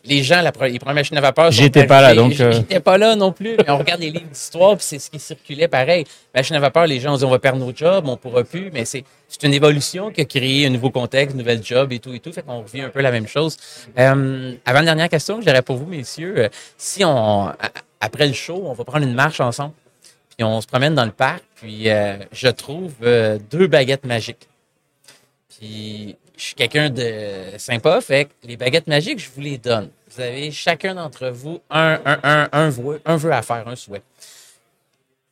les 0.08 0.24
gens, 0.24 0.41
la, 0.41 0.52
les 0.67 0.80
premières 0.80 0.96
machines 0.96 1.17
à 1.17 1.22
vapeur. 1.22 1.52
J'étais 1.52 1.86
pas 1.86 2.02
là, 2.02 2.15
donc. 2.15 2.39
Euh... 2.39 2.52
J'étais 2.54 2.80
pas 2.80 2.98
là 2.98 3.15
non 3.15 3.32
plus. 3.32 3.56
Mais 3.58 3.70
on 3.70 3.78
regarde 3.78 4.02
les 4.02 4.10
livres 4.10 4.28
d'histoire, 4.32 4.76
puis 4.76 4.86
c'est 4.88 5.00
ce 5.00 5.10
qui 5.10 5.20
circulait 5.20 5.67
pareil. 5.67 6.06
Machine 6.34 6.56
à 6.56 6.60
vapeur, 6.60 6.86
les 6.88 7.00
gens 7.00 7.13
ont 7.13 7.17
dit 7.17 7.26
on 7.26 7.30
va 7.30 7.39
perdre 7.39 7.60
nos 7.60 7.76
jobs, 7.76 8.08
on 8.08 8.17
pourra 8.17 8.43
plus. 8.43 8.70
Mais 8.72 8.86
c'est 8.86 9.04
une 9.43 9.54
évolution 9.54 10.12
qui 10.12 10.22
a 10.22 10.26
créé 10.26 10.65
un 10.65 10.70
nouveau 10.70 10.89
contexte, 10.89 11.36
un 11.36 11.38
nouvel 11.38 11.63
job 11.63 11.91
et 11.91 12.00
tout 12.00 12.13
et 12.13 12.20
tout. 12.20 12.32
Fait 12.32 12.41
qu'on 12.41 12.62
revient 12.62 12.82
un 12.82 12.89
peu 12.89 13.02
la 13.02 13.12
même 13.12 13.28
chose. 13.28 13.58
Euh, 13.98 14.54
avant 14.65 14.80
la 14.80 14.86
dernière 14.86 15.10
question 15.10 15.39
que 15.39 15.46
j'aurais 15.46 15.62
pour 15.62 15.78
vous, 15.78 15.88
messieurs, 15.88 16.36
euh, 16.38 16.50
si 16.78 17.04
on, 17.04 17.52
après 18.00 18.28
le 18.28 18.34
show, 18.34 18.63
on 18.65 18.74
va 18.74 18.84
prendre 18.84 19.06
une 19.06 19.13
marche 19.13 19.39
ensemble, 19.39 19.74
puis 20.38 20.43
on 20.43 20.62
se 20.62 20.67
promène 20.67 20.96
dans 20.96 21.06
le 21.06 21.12
parc, 21.12 21.43
puis 21.56 21.89
euh, 21.89 22.17
je 22.32 22.48
trouve 22.48 22.93
euh, 23.04 23.39
deux 23.50 23.67
baguettes 23.67 24.06
magiques. 24.06 24.48
Puis 25.50 26.15
je 26.38 26.43
suis 26.43 26.56
quelqu'un 26.56 26.89
de 26.89 27.58
sympa, 27.58 28.00
fait 28.02 28.26
que 28.26 28.48
les 28.48 28.58
baguettes 28.58 28.88
magiques, 28.88 29.20
je 29.20 29.30
vous 29.34 29.41
les 29.41 29.58
donne. 29.58 29.89
Vous 30.18 30.24
avez 30.24 30.50
chacun 30.50 30.96
d'entre 30.96 31.28
vous 31.28 31.62
un, 31.70 32.00
un, 32.04 32.50
un, 32.52 32.70
vœu, 32.70 33.00
un 33.06 33.18
vœu 33.18 33.32
à 33.32 33.44
faire, 33.44 33.68
un 33.68 33.76
souhait. 33.76 34.02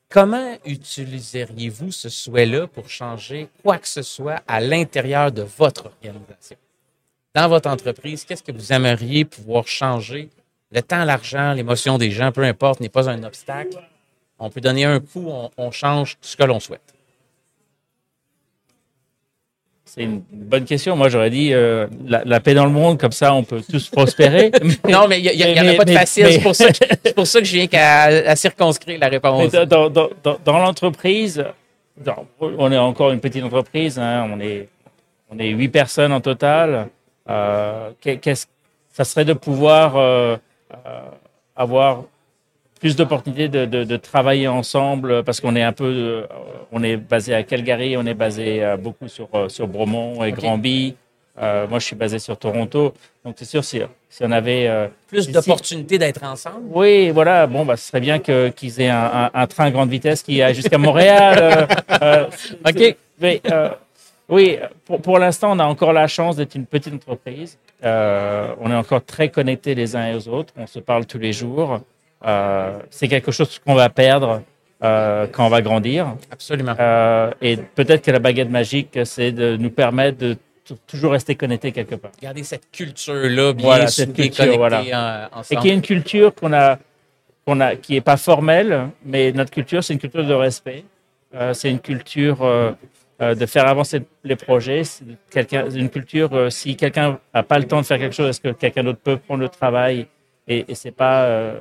Comment 0.10 0.58
utiliseriez-vous 0.64 1.92
ce 1.92 2.08
souhait-là 2.08 2.68
pour 2.68 2.88
changer 2.88 3.50
quoi 3.64 3.80
que 3.80 3.88
ce 3.88 4.04
soit 4.04 4.44
à 4.48 4.62
l'intérieur 4.62 5.32
de 5.32 5.42
votre 5.42 5.88
organisation? 5.88 6.58
Dans 7.34 7.50
votre 7.50 7.68
entreprise, 7.68 8.26
qu'est-ce 8.26 8.44
que 8.44 8.52
vous 8.52 8.72
aimeriez 8.72 9.26
pouvoir 9.26 9.68
changer? 9.68 10.30
Le 10.72 10.84
temps, 10.84 11.04
l'argent, 11.04 11.54
l'émotion 11.54 11.98
des 11.98 12.12
gens, 12.12 12.32
peu 12.32 12.44
importe, 12.44 12.80
n'est 12.80 12.88
pas 12.88 13.10
un 13.10 13.24
obstacle. 13.24 13.82
On 14.38 14.52
peut 14.52 14.62
donner 14.62 14.86
un 14.86 15.00
coup, 15.00 15.32
on 15.58 15.72
change 15.72 16.16
ce 16.22 16.38
que 16.38 16.44
l'on 16.44 16.60
souhaite. 16.60 16.95
C'est 19.96 20.04
une 20.04 20.22
bonne 20.30 20.66
question. 20.66 20.98
Moi, 20.98 21.08
j'aurais 21.08 21.30
dit 21.30 21.54
euh, 21.54 21.88
la, 22.06 22.22
la, 22.26 22.42
paix 22.42 22.54
dans 22.54 22.66
le 22.66 22.72
monde, 22.72 23.00
comme 23.00 23.14
ça, 23.14 23.34
on 23.34 23.44
peut 23.44 23.62
tous 23.62 23.88
prospérer. 23.88 24.52
non, 24.90 25.08
mais 25.08 25.22
il 25.22 25.38
n'y 25.38 25.60
en 25.60 25.74
a 25.74 25.74
pas 25.76 25.86
de 25.86 25.94
facile. 25.94 26.28
C'est 26.30 26.42
pour, 26.42 26.54
ça 26.54 26.70
que, 26.70 27.12
pour 27.16 27.26
ça 27.26 27.40
que 27.40 27.46
je 27.46 27.54
viens 27.54 27.68
qu'à 27.68 28.36
circonscrire 28.36 29.00
la 29.00 29.08
réponse. 29.08 29.54
Dans, 29.54 29.90
dans, 29.90 30.10
dans, 30.22 30.38
dans 30.44 30.60
l'entreprise, 30.60 31.46
on 32.42 32.72
est 32.74 32.78
encore 32.78 33.12
une 33.12 33.22
petite 33.22 33.46
entreprise. 33.46 33.98
Hein, 33.98 34.30
on 34.34 34.42
est 34.42 34.68
on 35.30 35.40
est 35.40 35.50
huit 35.50 35.70
personnes 35.70 36.12
en 36.12 36.20
total. 36.20 36.90
Euh, 37.30 37.92
qu'est-ce 38.02 38.48
ça 38.92 39.04
serait 39.04 39.26
de 39.26 39.34
pouvoir 39.34 39.98
euh, 39.98 40.38
avoir 41.56 42.04
plus 42.86 42.96
d'opportunités 42.96 43.48
de, 43.48 43.66
de, 43.66 43.84
de, 43.84 43.98
travailler 43.98 44.48
ensemble 44.48 45.24
parce 45.24 45.42
qu'on 45.42 45.56
est 45.56 45.64
un 45.64 45.72
peu, 45.72 45.86
euh, 45.86 46.28
on 46.72 46.84
est 46.84 46.98
basé 46.98 47.34
à 47.34 47.42
Calgary, 47.42 47.98
on 47.98 48.06
est 48.06 48.14
basé 48.14 48.64
euh, 48.64 48.78
beaucoup 48.78 49.08
sur, 49.08 49.28
euh, 49.34 49.50
sur 49.50 49.68
Bromont 49.68 50.24
et 50.24 50.32
okay. 50.32 50.34
Granby. 50.34 50.96
Euh, 51.42 51.66
moi, 51.68 51.80
je 51.80 51.86
suis 51.86 51.96
basé 51.96 52.20
sur 52.20 52.38
Toronto. 52.38 52.94
Donc, 53.24 53.38
c'est 53.40 53.46
sûr, 53.46 53.64
si, 53.64 53.82
si 54.08 54.24
on 54.24 54.32
avait... 54.32 54.68
Euh, 54.68 54.88
plus 55.08 55.32
d'opportunités 55.32 55.98
d'être 55.98 56.24
ensemble. 56.24 56.68
Oui, 56.70 57.10
voilà. 57.10 57.48
Bon, 57.48 57.66
bah, 57.66 57.76
ce 57.76 57.88
serait 57.88 58.02
bien 58.02 58.20
qu'ils 58.20 58.54
qu 58.56 58.68
aient 58.80 58.90
un, 58.90 59.12
un, 59.14 59.32
un, 59.34 59.48
train 59.48 59.66
à 59.66 59.72
grande 59.72 59.90
vitesse 59.90 60.22
qui 60.22 60.44
aille 60.44 60.54
jusqu'à 60.54 60.78
Montréal. 60.78 61.68
OK. 62.68 62.96
Mais, 63.20 63.42
oui, 64.30 64.60
pour, 64.86 65.02
pour 65.02 65.18
l'instant, 65.18 65.54
on 65.54 65.60
a 65.60 65.66
encore 65.66 65.92
la 65.92 66.06
chance 66.06 66.36
d'être 66.36 66.54
une 66.54 66.68
petite 66.68 66.94
entreprise. 66.94 67.58
on 67.82 68.70
est 68.70 68.76
encore 68.76 69.04
très 69.04 69.30
connectés 69.30 69.74
les 69.74 69.96
uns 69.96 70.10
et 70.10 70.14
aux 70.14 70.28
autres. 70.28 70.54
On 70.56 70.68
se 70.68 70.78
parle 70.78 71.08
tous 71.08 71.18
les 71.18 71.34
jours. 71.34 71.82
Euh, 72.24 72.80
c'est 72.90 73.08
quelque 73.08 73.32
chose 73.32 73.60
qu'on 73.60 73.76
va 73.76 73.90
perdre 73.90 74.42
euh, 74.84 75.28
quand 75.32 75.46
on 75.46 75.50
va 75.50 75.62
grandir. 75.62 76.16
Absolument. 76.32 76.76
Euh, 76.80 77.32
et 77.42 77.58
peut-être 77.58 78.04
que 78.04 78.12
la 78.12 78.20
baguette 78.20 78.50
magique, 78.50 79.00
c'est 79.04 79.32
de 79.32 79.58
nous 79.58 79.70
permettre 79.70 80.18
de 80.18 80.38
toujours 80.88 81.12
rester 81.12 81.36
connectés 81.36 81.72
quelque 81.72 81.96
part. 81.96 82.12
Garder 82.22 82.44
cette 82.44 82.72
culture-là 82.72 83.54
bien 83.54 83.66
voilà, 83.66 83.88
cette 83.88 84.14
culture, 84.14 84.58
voilà. 84.58 85.30
ensemble. 85.32 85.60
Et 85.60 85.62
qui 85.62 85.70
est 85.70 85.74
une 85.74 85.82
culture 85.82 86.34
qu'on 86.34 86.54
a, 86.54 86.80
qu'on 87.46 87.60
a, 87.60 87.76
qui 87.76 87.96
est 87.96 88.02
pas 88.02 88.18
formelle, 88.18 88.90
mais 89.06 89.32
notre 89.32 89.52
culture, 89.52 89.84
c'est 89.84 89.94
une 89.94 90.00
culture 90.00 90.26
de 90.26 90.34
respect. 90.34 90.84
Euh, 91.36 91.54
c'est 91.54 91.70
une 91.70 91.80
culture 91.80 92.42
euh, 92.42 92.74
de 93.20 93.46
faire 93.46 93.68
avancer 93.68 94.02
les 94.24 94.36
projets. 94.36 94.82
Quelqu'un, 95.30 95.70
une 95.70 95.90
culture, 95.90 96.52
si 96.52 96.76
quelqu'un 96.76 97.20
n'a 97.34 97.44
pas 97.44 97.60
le 97.60 97.66
temps 97.66 97.82
de 97.82 97.86
faire 97.86 98.00
quelque 98.00 98.16
chose, 98.16 98.30
est-ce 98.30 98.42
que 98.42 98.50
quelqu'un 98.50 98.84
d'autre 98.84 99.00
peut 99.04 99.18
prendre 99.18 99.42
le 99.42 99.50
travail? 99.50 100.08
Et, 100.48 100.66
et 100.68 100.76
c'est 100.76 100.92
pas 100.92 101.54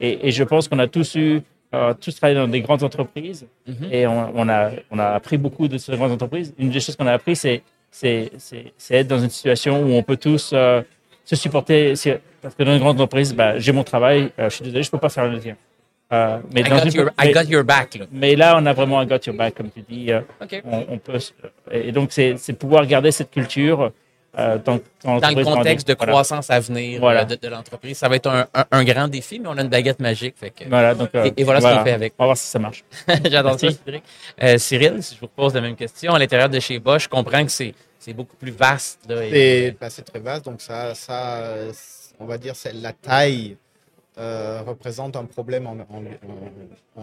et, 0.00 0.28
et 0.28 0.30
je 0.30 0.44
pense 0.44 0.68
qu'on 0.68 0.78
a 0.78 0.86
tous 0.88 1.14
eu, 1.14 1.40
euh, 1.74 1.94
tous 2.02 2.14
travaillé 2.16 2.38
dans 2.38 2.48
des 2.48 2.62
grandes 2.66 2.82
entreprises 2.88 3.42
mm 3.66 3.72
-hmm. 3.72 3.92
et 3.96 4.06
on, 4.06 4.20
on, 4.40 4.48
a, 4.48 4.60
on 4.90 4.98
a 4.98 5.08
appris 5.18 5.38
beaucoup 5.44 5.66
de 5.72 5.76
ces 5.78 5.92
grandes 5.98 6.12
entreprises. 6.18 6.48
Une 6.58 6.70
des 6.70 6.80
choses 6.84 6.96
qu'on 6.96 7.06
a 7.06 7.12
appris, 7.20 7.36
c'est 7.36 7.62
être 8.98 9.08
dans 9.14 9.18
une 9.26 9.30
situation 9.38 9.72
où 9.84 9.88
on 10.00 10.02
peut 10.02 10.16
tous 10.28 10.44
euh, 10.52 10.82
se 11.30 11.36
supporter. 11.36 11.80
Parce 12.42 12.54
que 12.56 12.62
dans 12.66 12.72
une 12.76 12.82
grande 12.84 12.96
entreprise, 13.00 13.30
bah, 13.40 13.58
j'ai 13.62 13.72
mon 13.72 13.84
travail, 13.92 14.20
euh, 14.38 14.48
je 14.50 14.54
suis 14.56 14.64
désolé, 14.64 14.82
je 14.82 14.90
peux 14.90 14.98
pas 15.06 15.10
faire 15.18 15.28
le 15.28 15.38
tien. 15.46 15.56
Euh, 16.12 16.38
mais, 16.52 16.62
I 16.62 16.64
got, 16.64 16.84
une- 16.86 16.94
your, 16.98 17.08
I 17.24 17.32
got 17.38 17.46
your 17.54 17.64
back. 17.64 17.88
Là. 18.00 18.06
mais 18.20 18.32
là, 18.42 18.48
on 18.60 18.64
a 18.66 18.72
vraiment 18.72 18.98
un 19.02 19.06
got 19.12 19.22
your 19.26 19.36
back, 19.36 19.52
comme 19.56 19.70
tu 19.76 19.82
dis. 19.90 20.10
euh, 20.10 20.22
OK. 20.44 20.52
on, 20.74 20.78
on 20.94 20.98
peut, 20.98 21.18
et 21.70 21.92
donc, 21.92 22.10
c'est 22.12 22.52
pouvoir 22.64 22.82
garder 22.94 23.12
cette 23.18 23.30
culture 23.30 23.92
euh, 24.38 24.58
dans, 24.58 24.74
le 25.04 25.44
contexte 25.44 25.88
de. 25.88 25.94
Voilà. 25.94 26.12
croissance 26.12 26.50
à 26.50 26.60
venir 26.60 27.00
Voilà. 27.00 27.22
euh, 27.22 27.24
de, 27.24 27.34
de 27.36 27.48
l'entreprise, 27.48 27.98
ça 27.98 28.08
va 28.08 28.16
être 28.16 28.28
un, 28.28 28.46
un- 28.54 28.64
un 28.70 28.84
grand 28.84 29.08
défi, 29.08 29.40
mais 29.40 29.48
on 29.48 29.56
a 29.58 29.62
une 29.62 29.68
baguette 29.68 29.98
magique. 30.00 30.36
Fait 30.38 30.50
que, 30.50 30.64
Voilà, 30.68 30.94
donc, 30.94 31.10
euh, 31.14 31.24
Et- 31.24 31.40
et 31.40 31.44
voilà 31.44 31.60
ce 31.60 31.66
qu'on 31.66 31.84
fait 31.84 31.92
avec. 31.92 32.14
On 32.18 32.22
va 32.22 32.26
voir 32.28 32.36
si 32.36 32.46
ça 32.46 32.58
marche. 32.58 32.84
J'adore 33.30 33.58
ça. 33.58 33.70
Cédric. 33.70 34.04
Euh, 34.42 34.58
Cyril, 34.58 35.02
si 35.02 35.14
je 35.16 35.20
vous 35.20 35.28
pose 35.28 35.54
la 35.54 35.60
même 35.60 35.76
question, 35.76 36.14
à 36.14 36.18
l'intérieur 36.18 36.48
de 36.48 36.60
chez 36.60 36.78
Bosch, 36.78 37.04
je 37.04 37.08
comprends 37.08 37.44
que 37.44 37.50
c'est 37.50 37.74
c'est 37.98 38.12
beaucoup 38.14 38.36
plus 38.36 38.50
vaste. 38.52 39.00
Là, 39.08 39.24
et- 39.26 39.66
Et 39.66 39.76
c'est 39.90 40.02
très 40.04 40.20
vaste, 40.20 40.44
donc 40.46 40.60
ça, 40.62 40.94
ça 40.94 41.42
on 42.18 42.24
va 42.26 42.38
dire, 42.38 42.54
c'est 42.56 42.72
la 42.72 42.92
taille 42.92 43.56
euh, 44.18 44.60
représente 44.66 45.16
un 45.16 45.24
problème 45.24 45.66
en, 45.66 45.72
en- 45.72 46.02
en- 46.98 47.00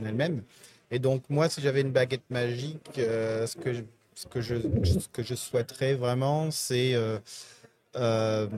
en 0.00 0.06
elle-même. 0.06 0.42
Et 0.90 0.98
donc 0.98 1.22
moi, 1.28 1.48
si 1.48 1.60
j'avais 1.60 1.82
une 1.82 1.90
baguette 1.92 2.28
magique, 2.30 2.80
euh, 2.98 3.46
ce, 3.46 3.56
que 3.56 3.72
je, 3.74 3.80
ce, 4.18 4.26
que 4.26 4.40
je, 4.40 4.56
ce 4.84 5.08
que 5.08 5.22
je 5.22 5.36
souhaiterais 5.36 5.94
vraiment, 5.94 6.50
c'est 6.50 6.94
euh, 6.94 7.18
euh, 7.94 8.48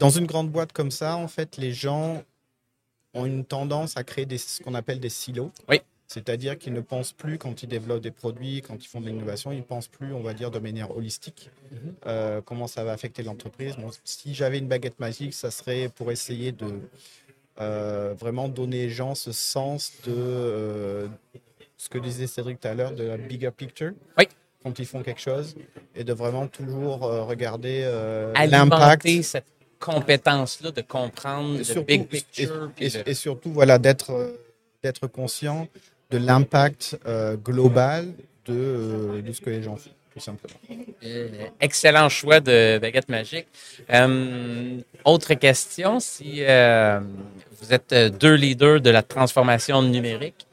dans 0.00 0.10
une 0.10 0.26
grande 0.26 0.50
boîte 0.50 0.72
comme 0.72 0.90
ça, 0.90 1.16
en 1.16 1.28
fait, 1.28 1.58
les 1.58 1.72
gens 1.72 2.24
ont 3.14 3.24
une 3.24 3.44
tendance 3.44 3.96
à 3.96 4.02
créer 4.02 4.26
des, 4.26 4.38
ce 4.38 4.64
qu'on 4.64 4.74
appelle 4.74 4.98
des 4.98 5.10
silos. 5.10 5.52
Oui. 5.68 5.80
C'est-à-dire 6.08 6.58
qu'ils 6.58 6.72
ne 6.72 6.80
pensent 6.80 7.12
plus 7.12 7.38
quand 7.38 7.62
ils 7.62 7.68
développent 7.68 8.02
des 8.02 8.10
produits, 8.10 8.62
quand 8.62 8.82
ils 8.84 8.88
font 8.88 9.00
de 9.00 9.06
l'innovation, 9.06 9.52
ils 9.52 9.58
ne 9.58 9.62
pensent 9.62 9.88
plus, 9.88 10.12
on 10.12 10.20
va 10.20 10.34
dire, 10.34 10.50
de 10.50 10.58
manière 10.58 10.96
holistique, 10.96 11.50
euh, 12.06 12.40
comment 12.44 12.66
ça 12.66 12.82
va 12.82 12.92
affecter 12.92 13.22
l'entreprise. 13.22 13.76
Bon, 13.76 13.90
si 14.04 14.34
j'avais 14.34 14.58
une 14.58 14.68
baguette 14.68 14.98
magique, 14.98 15.34
ça 15.34 15.52
serait 15.52 15.88
pour 15.88 16.10
essayer 16.10 16.50
de 16.50 16.80
euh, 17.60 18.14
vraiment 18.18 18.48
donner 18.48 18.86
aux 18.86 18.90
gens 18.90 19.14
ce 19.14 19.32
sens 19.32 19.92
de 20.04 20.12
euh, 20.16 21.08
ce 21.76 21.88
que 21.88 21.98
disait 21.98 22.26
Cédric 22.26 22.60
tout 22.60 22.68
à 22.68 22.74
l'heure, 22.74 22.92
de 22.92 23.04
la 23.04 23.16
bigger 23.16 23.50
picture. 23.50 23.92
Oui. 24.18 24.24
Quand 24.62 24.78
ils 24.78 24.86
font 24.86 25.02
quelque 25.02 25.20
chose, 25.20 25.54
et 25.94 26.02
de 26.04 26.12
vraiment 26.12 26.46
toujours 26.48 27.04
euh, 27.04 27.22
regarder 27.22 27.82
euh, 27.84 28.32
l'impact. 28.46 29.06
cette 29.22 29.44
compétence-là 29.78 30.70
de 30.72 30.80
comprendre 30.80 31.54
Et 31.54 31.58
le 31.58 31.64
surtout- 31.64 31.84
big 31.84 32.06
picture. 32.08 32.70
et, 32.80 32.86
et- 32.86 33.10
et 33.10 33.14
surtout 33.14 33.52
voilà 33.52 33.78
d'être 33.78 34.10
euh, 34.10 34.32
d'être 34.82 35.06
conscient 35.06 35.68
de 36.10 36.18
l'impact 36.18 36.98
euh, 37.06 37.36
global 37.36 38.06
de, 38.46 38.54
euh, 38.54 39.22
de 39.22 39.32
ce 39.32 39.40
que 39.40 39.50
les 39.50 39.62
gens 39.62 39.76
font 39.76 39.90
tout 40.14 40.20
simplement 40.20 40.54
excellent 41.60 42.08
choix 42.08 42.40
de 42.40 42.78
baguette 42.78 43.08
magique. 43.10 43.46
Euh, 43.92 44.78
autre 45.04 45.34
question, 45.34 46.00
si 46.00 46.40
vous 46.40 47.72
êtes 47.74 47.92
deux 48.18 48.34
leaders 48.34 48.80
de 48.80 48.90
la 48.90 49.02
transformation 49.02 49.82
numérique, 49.82 50.46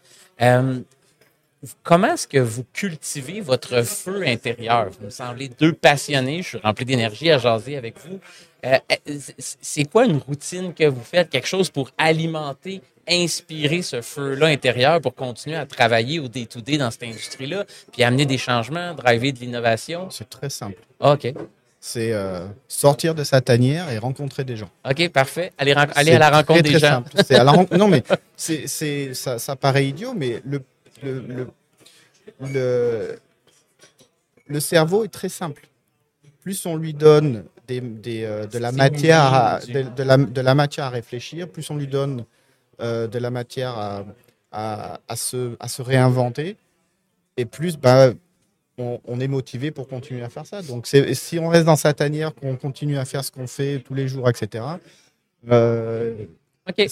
comment 1.83 2.13
est-ce 2.13 2.27
que 2.27 2.37
vous 2.39 2.63
cultivez 2.73 3.41
votre 3.41 3.81
feu 3.83 4.23
intérieur? 4.25 4.89
Vous 4.99 5.05
me 5.05 5.09
semblez 5.09 5.49
deux 5.49 5.73
passionnés, 5.73 6.41
je 6.41 6.49
suis 6.49 6.57
rempli 6.57 6.85
d'énergie 6.85 7.31
à 7.31 7.37
jaser 7.37 7.77
avec 7.77 7.95
vous. 8.05 8.19
Euh, 8.65 8.77
euh, 9.09 9.17
c'est- 9.37 9.83
quoi 9.91 10.05
une 10.05 10.17
routine 10.17 10.73
que 10.73 10.85
vous 10.85 11.03
faites? 11.03 11.29
Quelque 11.29 11.47
chose 11.47 11.69
pour 11.69 11.91
alimenter, 11.97 12.81
inspirer 13.09 13.81
ce 13.81 14.01
feu-là 14.01 14.47
intérieur 14.47 15.01
pour 15.01 15.13
continuer 15.15 15.57
à 15.57 15.65
travailler 15.65 16.19
au 16.19 16.29
day-to-day 16.29 16.77
dans 16.77 16.89
cette 16.89 17.03
industrie-là, 17.03 17.65
puis 17.91 18.03
amener 18.03 18.25
des 18.25 18.37
changements, 18.37 18.93
driver 18.93 19.31
de 19.33 19.39
l'innovation? 19.39 20.09
c'est 20.09 20.29
très 20.29 20.49
simple 20.49 20.81
Ah, 21.01 21.13
OK. 21.13 21.33
c'est 21.81 22.13
euh, 22.13 22.47
sortir 22.69 23.13
de 23.15 23.25
sa 23.25 23.41
tanière 23.41 23.89
et 23.89 23.97
rencontrer 23.97 24.45
des 24.45 24.55
gens 24.55 24.69
OK, 24.89 25.09
parfait. 25.09 25.51
C'est 25.59 26.13
à 26.13 26.19
la 26.19 26.29
rencontre 26.29 26.53
très, 26.53 26.61
des 26.61 26.69
très 26.69 26.79
gens. 26.79 26.87
simple. 26.87 27.11
C'est 27.27 27.35
à 27.35 27.43
la 27.43 27.51
non 27.77 27.89
mais 27.89 28.03
c'est 28.37 28.67
c'est 28.67 29.13
ça, 29.13 29.37
ça 29.39 29.57
paraît 29.57 29.87
idiot 29.87 30.13
mais 30.15 30.41
le 30.45 30.61
le, 31.01 31.19
le 31.19 31.47
le 32.41 33.15
le 34.47 34.59
cerveau 34.59 35.03
est 35.03 35.09
très 35.09 35.29
simple. 35.29 35.67
Plus 36.41 36.65
on 36.65 36.75
lui 36.75 36.93
donne 36.93 37.45
des, 37.67 37.79
des, 37.81 38.23
euh, 38.25 38.45
de 38.45 38.57
la 38.57 38.71
matière 38.71 39.21
à, 39.33 39.59
de, 39.61 39.83
de 39.83 40.03
la, 40.03 40.17
de 40.17 40.41
la 40.41 40.55
matière 40.55 40.85
à 40.85 40.89
réfléchir 40.89 41.47
plus 41.49 41.69
on 41.69 41.77
lui 41.77 41.87
donne 41.87 42.25
euh, 42.81 43.07
de 43.07 43.17
la 43.19 43.29
matière 43.31 43.77
à, 43.77 44.05
à, 44.51 44.99
à 45.07 45.15
se, 45.15 45.55
à 45.61 45.69
se 45.69 45.81
réinventer 45.81 46.57
et 47.37 47.45
plus 47.45 47.77
bah, 47.77 48.11
on, 48.77 48.99
on 49.05 49.19
est 49.21 49.27
motivé 49.29 49.71
pour 49.71 49.87
continuer 49.87 50.23
à 50.23 50.29
faire 50.29 50.45
ça. 50.45 50.61
Donc 50.61 50.87
si 50.87 51.39
on 51.39 51.47
reste 51.47 51.65
dans 51.65 51.77
sa 51.77 51.93
tanière 51.93 52.35
qu'on 52.35 52.57
continue 52.57 52.97
à 52.97 53.05
faire 53.05 53.23
ce 53.23 53.31
qu'on 53.31 53.47
fait 53.47 53.79
tous 53.79 53.93
les 53.93 54.07
jours 54.09 54.29
etc 54.29 54.65
euh, 55.49 56.13
OK. 56.69 56.85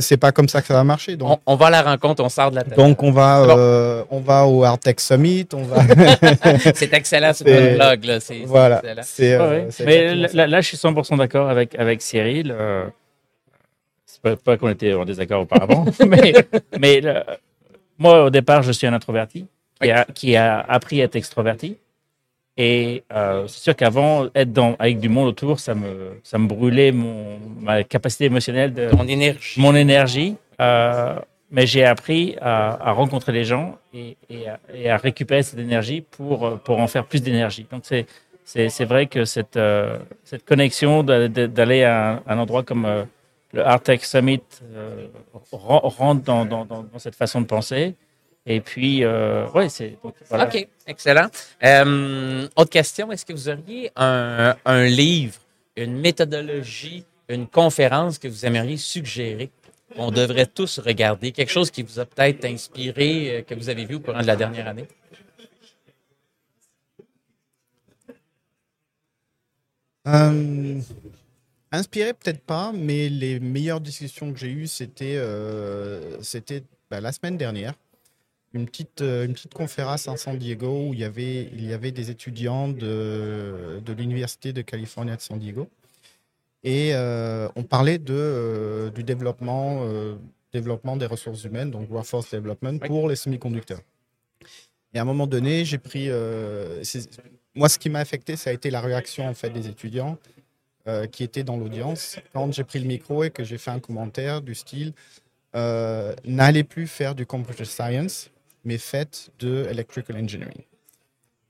c'est 0.00 0.16
pas 0.18 0.32
comme 0.32 0.48
ça 0.50 0.60
que 0.60 0.66
ça 0.66 0.74
va 0.74 0.84
marcher 0.84 1.16
donc 1.16 1.40
on, 1.46 1.52
on 1.54 1.56
va 1.56 1.66
à 1.66 1.70
la 1.70 1.82
rencontre, 1.82 2.22
on 2.22 2.28
sort 2.28 2.50
de 2.50 2.56
la 2.56 2.62
tête. 2.62 2.76
donc 2.76 3.02
on 3.02 3.10
va 3.10 3.46
bon. 3.46 3.54
euh, 3.56 4.02
on 4.10 4.20
va 4.20 4.46
au 4.46 4.64
Art 4.64 4.78
Tech 4.78 4.96
Summit 4.98 5.46
on 5.54 5.62
va 5.62 5.82
c'est 6.74 6.92
excellent 6.92 7.32
ce 7.32 7.42
C'est- 7.44 7.74
blog 7.76 8.04
là. 8.04 8.18
Voilà 8.46 8.82
c'est 9.02 9.32
euh, 9.34 9.68
Mais 9.86 10.14
là, 10.14 10.46
là, 10.46 10.60
je 10.60 10.66
suis 10.68 10.76
100% 10.76 11.16
d'accord 11.16 11.48
avec, 11.48 11.74
avec 11.78 12.02
Cyril. 12.02 12.54
Euh, 12.54 12.84
c'est 14.04 14.20
pas, 14.20 14.36
pas 14.36 14.56
qu'on 14.58 14.68
était 14.68 14.92
en 14.92 15.04
désaccord 15.04 15.40
auparavant, 15.42 15.86
mais, 16.06 16.34
mais 16.78 17.00
le- 17.00 17.22
moi, 17.98 18.24
au 18.24 18.30
départ, 18.30 18.62
je 18.62 18.72
suis 18.72 18.86
un 18.86 18.92
introverti 18.92 19.46
qui, 19.80 19.90
a, 19.90 20.04
qui 20.14 20.36
a 20.36 20.60
appris 20.60 21.00
à 21.00 21.04
être 21.04 21.16
extroverti. 21.16 21.78
Et 22.56 23.02
euh, 23.12 23.46
c'est 23.48 23.60
sûr 23.60 23.74
qu'avant, 23.76 24.26
être 24.34 24.52
dans, 24.52 24.76
avec 24.78 24.98
du 25.00 25.08
monde 25.08 25.26
autour, 25.28 25.58
ça 25.58 25.74
me, 25.74 26.20
ça 26.22 26.38
me 26.38 26.46
brûlait 26.46 26.92
mon, 26.92 27.38
ma 27.60 27.82
capacité 27.82 28.26
émotionnelle, 28.26 28.72
de, 28.72 28.90
Ton 28.90 29.06
énergie. 29.08 29.60
mon 29.60 29.74
énergie. 29.74 30.36
Euh, 30.60 31.18
mais 31.50 31.66
j'ai 31.66 31.84
appris 31.84 32.36
à, 32.40 32.88
à 32.88 32.92
rencontrer 32.92 33.32
les 33.32 33.44
gens 33.44 33.76
et, 33.92 34.16
et 34.30 34.48
à, 34.48 34.58
et 34.72 34.88
à 34.90 34.96
récupérer 34.96 35.42
cette 35.42 35.58
énergie 35.58 36.00
pour, 36.00 36.58
pour 36.60 36.78
en 36.78 36.86
faire 36.86 37.04
plus 37.04 37.22
d'énergie. 37.22 37.66
Donc, 37.70 37.82
c'est, 37.84 38.06
c'est, 38.44 38.68
c'est 38.68 38.84
vrai 38.84 39.06
que 39.06 39.24
cette, 39.24 39.56
euh, 39.56 39.98
cette 40.24 40.44
connexion 40.44 41.02
d'a- 41.02 41.28
d'a- 41.28 41.46
d'aller 41.48 41.82
à 41.84 42.22
un, 42.26 42.38
endroit 42.38 42.62
comme 42.62 42.86
le 43.52 43.66
Art 43.66 43.80
Tech 43.82 44.04
Summit 44.04 44.40
ren- 45.52 45.80
rentre 45.82 46.22
dans, 46.22 46.44
dans, 46.44 46.64
dans, 46.64 46.82
dans 46.84 46.98
cette 46.98 47.14
façon 47.16 47.40
de 47.40 47.46
penser. 47.46 47.94
Et 48.46 48.60
puis, 48.60 49.04
euh, 49.04 49.48
ouais, 49.50 49.68
c'est. 49.68 49.96
voilà. 50.28 50.46
OK, 50.46 50.68
excellent. 50.86 51.28
Euh, 51.64 52.46
autre 52.56 52.70
question, 52.70 53.10
est-ce 53.10 53.24
que 53.24 53.32
vous 53.32 53.48
auriez 53.48 53.90
un, 53.96 54.54
un 54.64 54.84
livre, 54.84 55.38
une 55.76 55.98
méthodologie, 55.98 57.04
une 57.28 57.46
conférence 57.46 58.18
que 58.18 58.28
vous 58.28 58.44
aimeriez 58.44 58.76
suggérer? 58.76 59.50
Qu'on 59.96 60.10
devrait 60.10 60.46
tous 60.46 60.78
regarder? 60.80 61.30
Quelque 61.32 61.52
chose 61.52 61.70
qui 61.70 61.82
vous 61.82 62.00
a 62.00 62.04
peut-être 62.04 62.44
inspiré, 62.44 63.38
euh, 63.38 63.42
que 63.42 63.54
vous 63.54 63.68
avez 63.68 63.84
vu 63.86 63.94
au 63.94 64.00
courant 64.00 64.20
de 64.20 64.26
la 64.26 64.36
dernière 64.36 64.66
année? 64.68 64.88
Euh, 70.06 70.80
inspiré 71.72 72.12
peut-être 72.12 72.42
pas, 72.42 72.72
mais 72.74 73.08
les 73.08 73.40
meilleures 73.40 73.80
discussions 73.80 74.32
que 74.32 74.38
j'ai 74.38 74.50
eues, 74.50 74.66
c'était 74.66 75.16
euh, 75.16 76.20
c'était 76.22 76.62
bah, 76.90 77.00
la 77.00 77.12
semaine 77.12 77.38
dernière. 77.38 77.74
Une 78.54 78.66
petite, 78.66 79.02
euh, 79.02 79.26
une 79.26 79.34
petite 79.34 79.52
conférence 79.52 80.08
à 80.08 80.16
San 80.16 80.38
Diego 80.38 80.88
où 80.88 80.94
il 80.94 81.00
y 81.00 81.04
avait, 81.04 81.50
il 81.52 81.66
y 81.66 81.72
avait 81.72 81.90
des 81.92 82.10
étudiants 82.10 82.68
de, 82.68 83.80
de 83.84 83.92
l'Université 83.92 84.52
de 84.52 84.62
Californie 84.62 85.14
de 85.14 85.20
San 85.20 85.38
Diego. 85.38 85.68
Et 86.64 86.94
euh, 86.94 87.46
on 87.56 87.62
parlait 87.62 87.98
de, 87.98 88.14
euh, 88.16 88.90
du 88.90 89.04
développement, 89.04 89.82
euh, 89.84 90.16
développement 90.50 90.96
des 90.96 91.04
ressources 91.04 91.44
humaines, 91.44 91.70
donc 91.70 91.90
workforce 91.90 92.30
development, 92.34 92.78
pour 92.78 93.08
les 93.08 93.16
semi-conducteurs. 93.16 93.80
Et 94.94 94.98
à 94.98 95.02
un 95.02 95.04
moment 95.04 95.26
donné, 95.26 95.66
j'ai 95.66 95.78
pris. 95.78 96.08
moi, 97.54 97.68
ce 97.68 97.78
qui 97.78 97.90
m'a 97.90 97.98
affecté, 97.98 98.36
ça 98.36 98.50
a 98.50 98.52
été 98.52 98.70
la 98.70 98.80
réaction 98.80 99.28
en 99.28 99.34
fait 99.34 99.50
des 99.50 99.68
étudiants 99.68 100.16
qui 101.12 101.24
étaient 101.24 101.44
dans 101.44 101.56
l'audience 101.56 102.18
quand 102.32 102.52
j'ai 102.52 102.62
pris 102.62 102.78
le 102.78 102.86
micro 102.86 103.24
et 103.24 103.30
que 103.30 103.42
j'ai 103.42 103.58
fait 103.58 103.70
un 103.70 103.80
commentaire 103.80 104.40
du 104.40 104.54
style 104.54 104.92
n'allez 106.24 106.62
plus 106.62 106.86
faire 106.86 107.14
du 107.14 107.26
computer 107.26 107.64
science, 107.64 108.30
mais 108.64 108.78
faites 108.78 109.30
de 109.38 109.66
electrical 109.70 110.16
engineering. 110.16 110.62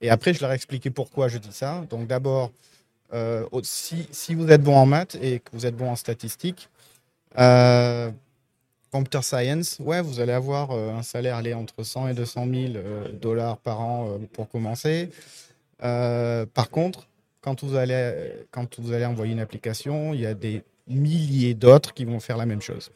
Et 0.01 0.11
après, 0.11 0.35
je 0.35 0.41
leur 0.41 0.53
ai 0.53 0.55
expliqué 0.55 0.91
pourquoi 0.91 1.29
je 1.29 1.39
dis 1.39 1.53
ça. 1.53 1.85
Donc, 1.89 2.07
d'abord, 2.07 2.53
euh, 3.13 3.47
si, 3.63 4.35
vous 4.35 4.51
êtes 4.51 4.63
bon 4.63 4.77
en 4.77 4.87
maths 4.87 5.17
et 5.21 5.41
que 5.41 5.51
vous 5.53 5.67
êtes 5.67 5.77
bon 5.77 5.91
en 5.91 5.97
statistiques, 5.97 6.69
euh, 7.39 8.11
computer 8.93 9.23
science, 9.23 9.79
ouais, 9.81 10.01
vous 10.01 10.21
allez 10.21 10.33
avoir 10.33 10.71
euh, 10.71 10.93
un 10.93 11.03
salaire 11.03 11.37
aller 11.37 11.55
entre 11.55 11.83
100 11.83 12.09
et 12.09 12.15
200 12.15 12.47
000 12.47 12.55
euh, 12.77 13.09
dollars 13.13 13.57
par 13.59 13.81
an 13.81 14.19
pour 14.33 14.49
commencer. 14.49 15.11
Par 15.79 16.71
contre, 16.71 17.07
quand 17.41 17.63
vous, 17.63 17.77
allez, 17.77 18.33
quand 18.51 18.79
vous 18.79 18.93
allez 18.93 19.05
envoyer 19.05 19.33
une 19.33 19.41
application, 19.41 20.15
il 20.15 20.21
y 20.21 20.27
a 20.27 20.35
des 20.35 20.63
milliers 20.87 21.55
d'autres 21.55 21.93
qui 21.93 22.05
vont 22.05 22.21
faire 22.21 22.37
la 22.37 22.47
même 22.47 22.63
chose. 22.63 22.91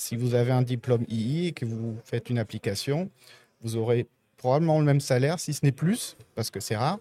Si 0.00 0.14
vous 0.14 0.34
avez 0.36 0.52
un 0.52 0.62
diplôme 0.62 1.04
II 1.08 1.48
et 1.48 1.52
que 1.52 1.64
vous 1.64 1.96
faites 2.04 2.30
une 2.30 2.38
application, 2.38 3.10
vous 3.62 3.74
aurez 3.76 4.06
probablement 4.36 4.78
le 4.78 4.84
même 4.84 5.00
salaire, 5.00 5.40
si 5.40 5.52
ce 5.52 5.64
n'est 5.64 5.72
plus, 5.72 6.16
parce 6.36 6.50
que 6.50 6.60
c'est 6.60 6.76
rare, 6.76 6.98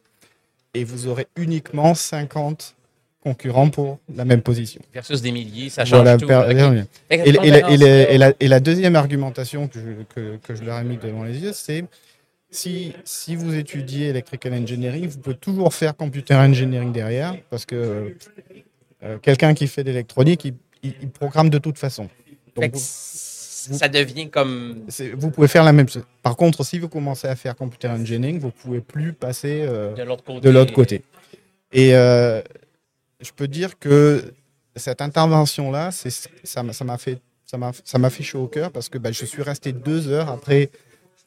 et 0.74 0.84
vous 0.84 1.06
aurez 1.06 1.28
uniquement 1.36 1.94
50 1.94 2.76
concurrents 3.22 3.70
pour 3.70 4.00
la 4.16 4.26
même 4.26 4.42
position. 4.42 4.82
Versus 4.92 5.22
des 5.22 5.32
milliers, 5.32 5.70
ça 5.70 5.86
change 5.86 6.00
Voilà, 6.02 6.18
tout. 6.18 6.26
et, 6.26 7.32
la- 7.32 7.46
et 7.46 7.52
la, 7.52 7.70
et 7.72 7.78
la- 7.78 8.12
et 8.14 8.18
la- 8.18 8.34
et 8.40 8.48
la 8.48 8.60
deuxième 8.60 8.96
argumentation 8.96 9.68
que 9.68 9.78
je, 9.80 10.04
que, 10.16 10.38
que 10.38 10.56
je 10.56 10.64
leur 10.64 10.80
ai 10.80 10.84
mis 10.84 10.98
devant 10.98 11.24
les 11.24 11.38
yeux, 11.38 11.54
c'est 11.54 11.86
si, 12.50 12.94
si 13.04 13.36
vous 13.36 13.54
étudiez 13.54 14.08
electrical 14.08 14.56
engineering, 14.56 15.08
vous 15.08 15.20
pouvez 15.20 15.36
toujours 15.36 15.72
faire 15.72 15.96
computer 15.96 16.34
engineering 16.34 16.92
derrière, 16.92 17.36
parce 17.52 17.68
que 17.68 18.16
euh, 19.04 19.20
quelqu'un 19.20 19.54
qui 19.54 19.68
fait 19.68 19.84
de 19.84 19.90
l'électronique, 19.92 20.46
il, 20.46 20.56
il- 20.82 20.96
il 21.04 21.10
programme 21.12 21.52
de 21.52 21.60
toute 21.60 21.78
façon. 21.78 22.10
Donc, 22.58 22.64
fait 22.66 22.70
que 22.72 22.78
vous- 22.78 23.78
ça 23.78 23.88
devient 23.90 24.30
comme. 24.30 24.84
vous 25.16 25.30
pouvez 25.32 25.48
faire 25.48 25.64
la 25.64 25.74
même 25.74 25.90
chose. 25.90 26.04
Par 26.24 26.36
contre, 26.36 26.64
si 26.64 26.80
vous 26.80 26.88
commencez 26.90 27.28
à 27.28 27.36
faire 27.36 27.56
computer 27.56 27.88
engineering, 27.90 28.40
vous 28.40 28.52
pouvez 28.52 28.80
plus 28.82 29.14
passer 29.14 29.66
euh, 29.68 29.94
De 29.94 30.50
l'autre 30.50 30.74
côté. 30.74 31.02
Et 31.74 31.96
euh, 31.96 32.42
je 33.20 33.32
peux 33.36 33.48
dire 33.48 33.78
que 33.78 34.34
cette 34.76 35.02
intervention-là, 35.02 35.92
ça 35.92 36.64
m'a 36.64 36.72
ça 36.74 36.98
fait, 36.98 37.20
ça 37.46 37.98
m'a 37.98 38.10
fait 38.10 38.24
chaud 38.24 38.44
au 38.44 38.48
cœur 38.48 38.72
parce 38.72 38.90
que 38.90 38.98
bah, 38.98 39.12
je 39.12 39.26
suis 39.26 39.42
resté 39.42 39.72
deux 39.74 40.08
heures 40.08 40.30
après, 40.30 40.70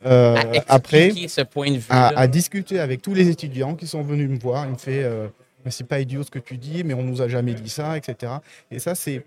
euh, 0.07 0.37
À 0.69 0.75
après 0.77 1.11
ce 1.29 1.43
point 1.43 1.71
de 1.71 1.77
vue. 1.77 1.85
à, 1.91 2.09
à 2.19 2.27
discuter 2.27 2.79
avec 2.79 3.03
tous 3.03 3.13
les 3.15 3.29
étudiants 3.29 3.75
qui 3.75 3.87
sont 3.87 4.03
venus 4.03 4.31
me 4.31 4.39
voir. 4.39 4.65
Il 4.67 4.73
me 4.73 4.77
fait, 4.79 5.03
euh, 5.05 5.27
mais 5.65 5.71
c'est 5.71 5.85
pas 5.85 6.01
idiot 6.01 6.23
ce 6.23 6.31
que 6.31 6.39
tu 6.39 6.57
dis, 6.57 6.85
mais 6.85 6.95
on 6.95 7.03
nous 7.03 7.21
a 7.21 7.29
jamais 7.29 7.53
dit 7.55 7.69
ça, 7.69 7.99
etc. 7.99 8.33
Et 8.71 8.79
ça, 8.79 8.95
c'est 8.95 9.25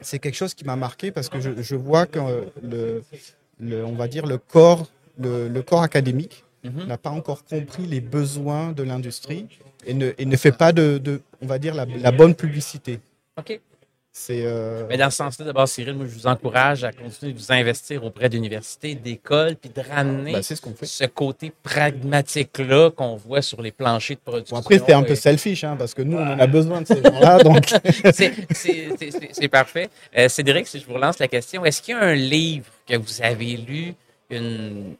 c'est 0.00 0.18
quelque 0.18 0.34
chose 0.34 0.54
qui 0.54 0.64
m'a 0.64 0.76
marqué 0.76 1.10
parce 1.10 1.28
que 1.28 1.40
je, 1.40 1.50
je 1.62 1.76
vois 1.76 2.06
que 2.06 2.18
euh, 2.18 2.42
le, 2.62 3.02
le, 3.60 3.84
on 3.84 3.94
va 3.94 4.08
dire 4.08 4.26
le 4.26 4.38
corps, 4.38 4.88
le, 5.18 5.48
le 5.48 5.62
corps 5.62 5.82
académique 5.82 6.42
Mhm. 6.64 6.86
n'a 6.86 6.98
pas 6.98 7.10
encore 7.10 7.44
compris 7.44 7.86
les 7.86 8.00
besoins 8.00 8.72
de 8.72 8.82
l'industrie 8.82 9.46
et 9.86 9.94
ne, 9.94 10.12
et 10.18 10.26
ne 10.26 10.36
fait 10.36 10.50
pas 10.50 10.72
de, 10.72 10.98
de, 10.98 11.20
on 11.40 11.46
va 11.46 11.60
dire, 11.60 11.74
la, 11.74 11.84
la 11.84 12.10
bonne 12.10 12.34
publicité. 12.34 12.98
C'est 14.18 14.46
euh, 14.46 14.84
Mais 14.88 14.96
dans 14.96 15.10
ce 15.10 15.18
sens-là, 15.18 15.44
d'abord, 15.44 15.68
Cyril, 15.68 15.92
moi, 15.92 16.06
je 16.08 16.14
vous 16.14 16.26
encourage 16.26 16.84
à 16.84 16.90
continuer 16.90 17.34
de 17.34 17.38
vous 17.38 17.52
investir 17.52 18.02
auprès 18.02 18.30
d'universités, 18.30 18.94
d'écoles, 18.94 19.56
puis 19.56 19.68
de 19.68 19.82
ramener 19.86 20.42
c'est 20.42 20.56
ce 20.56 20.62
qu'on 20.62 20.72
fait. 20.72 20.86
ce 20.86 21.04
côté 21.04 21.52
pragmatique-là 21.62 22.90
qu'on 22.92 23.16
voit 23.16 23.42
sur 23.42 23.60
les 23.60 23.72
planchers 23.72 24.16
de 24.16 24.22
production. 24.22 24.56
Bon, 24.56 24.62
après, 24.62 24.78
c'était 24.78 24.94
un 24.94 25.02
peu 25.02 25.12
Et- 25.12 25.16
selfish, 25.16 25.64
hein, 25.64 25.76
parce 25.78 25.92
que 25.92 26.00
nous, 26.00 26.16
on 26.16 26.22
en 26.26 26.38
a 26.38 26.46
besoin 26.46 26.80
de 26.80 26.86
ces 26.86 27.02
gens-là. 27.02 27.38
donc, 27.44 27.66
C'est- 28.14 29.48
parfait. 29.48 29.90
Euh, 30.16 30.30
Cédric, 30.30 30.66
si 30.66 30.80
je 30.80 30.86
vous 30.86 30.94
relance 30.94 31.18
la 31.18 31.28
question, 31.28 31.66
est-ce 31.66 31.82
qu'il 31.82 31.94
y 31.94 31.98
a 31.98 32.00
un 32.00 32.14
livre 32.14 32.70
que 32.88 32.96
vous 32.96 33.20
avez 33.22 33.58
lu, 33.58 33.92
une, 34.30 34.94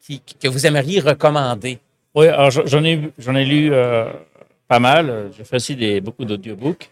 qui, 0.00 0.22
que 0.40 0.48
vous 0.48 0.66
aimeriez 0.66 1.00
recommander? 1.00 1.78
Oui, 2.14 2.28
alors 2.28 2.50
j'en 2.50 2.82
ai, 2.82 2.98
j'en 3.18 3.34
ai 3.34 3.44
lu 3.44 3.74
euh, 3.74 4.10
pas 4.68 4.78
mal. 4.78 5.30
J'ai 5.36 5.44
fait 5.44 5.56
aussi 5.56 5.76
des, 5.76 6.00
beaucoup 6.00 6.24
d'audiobooks. 6.24 6.88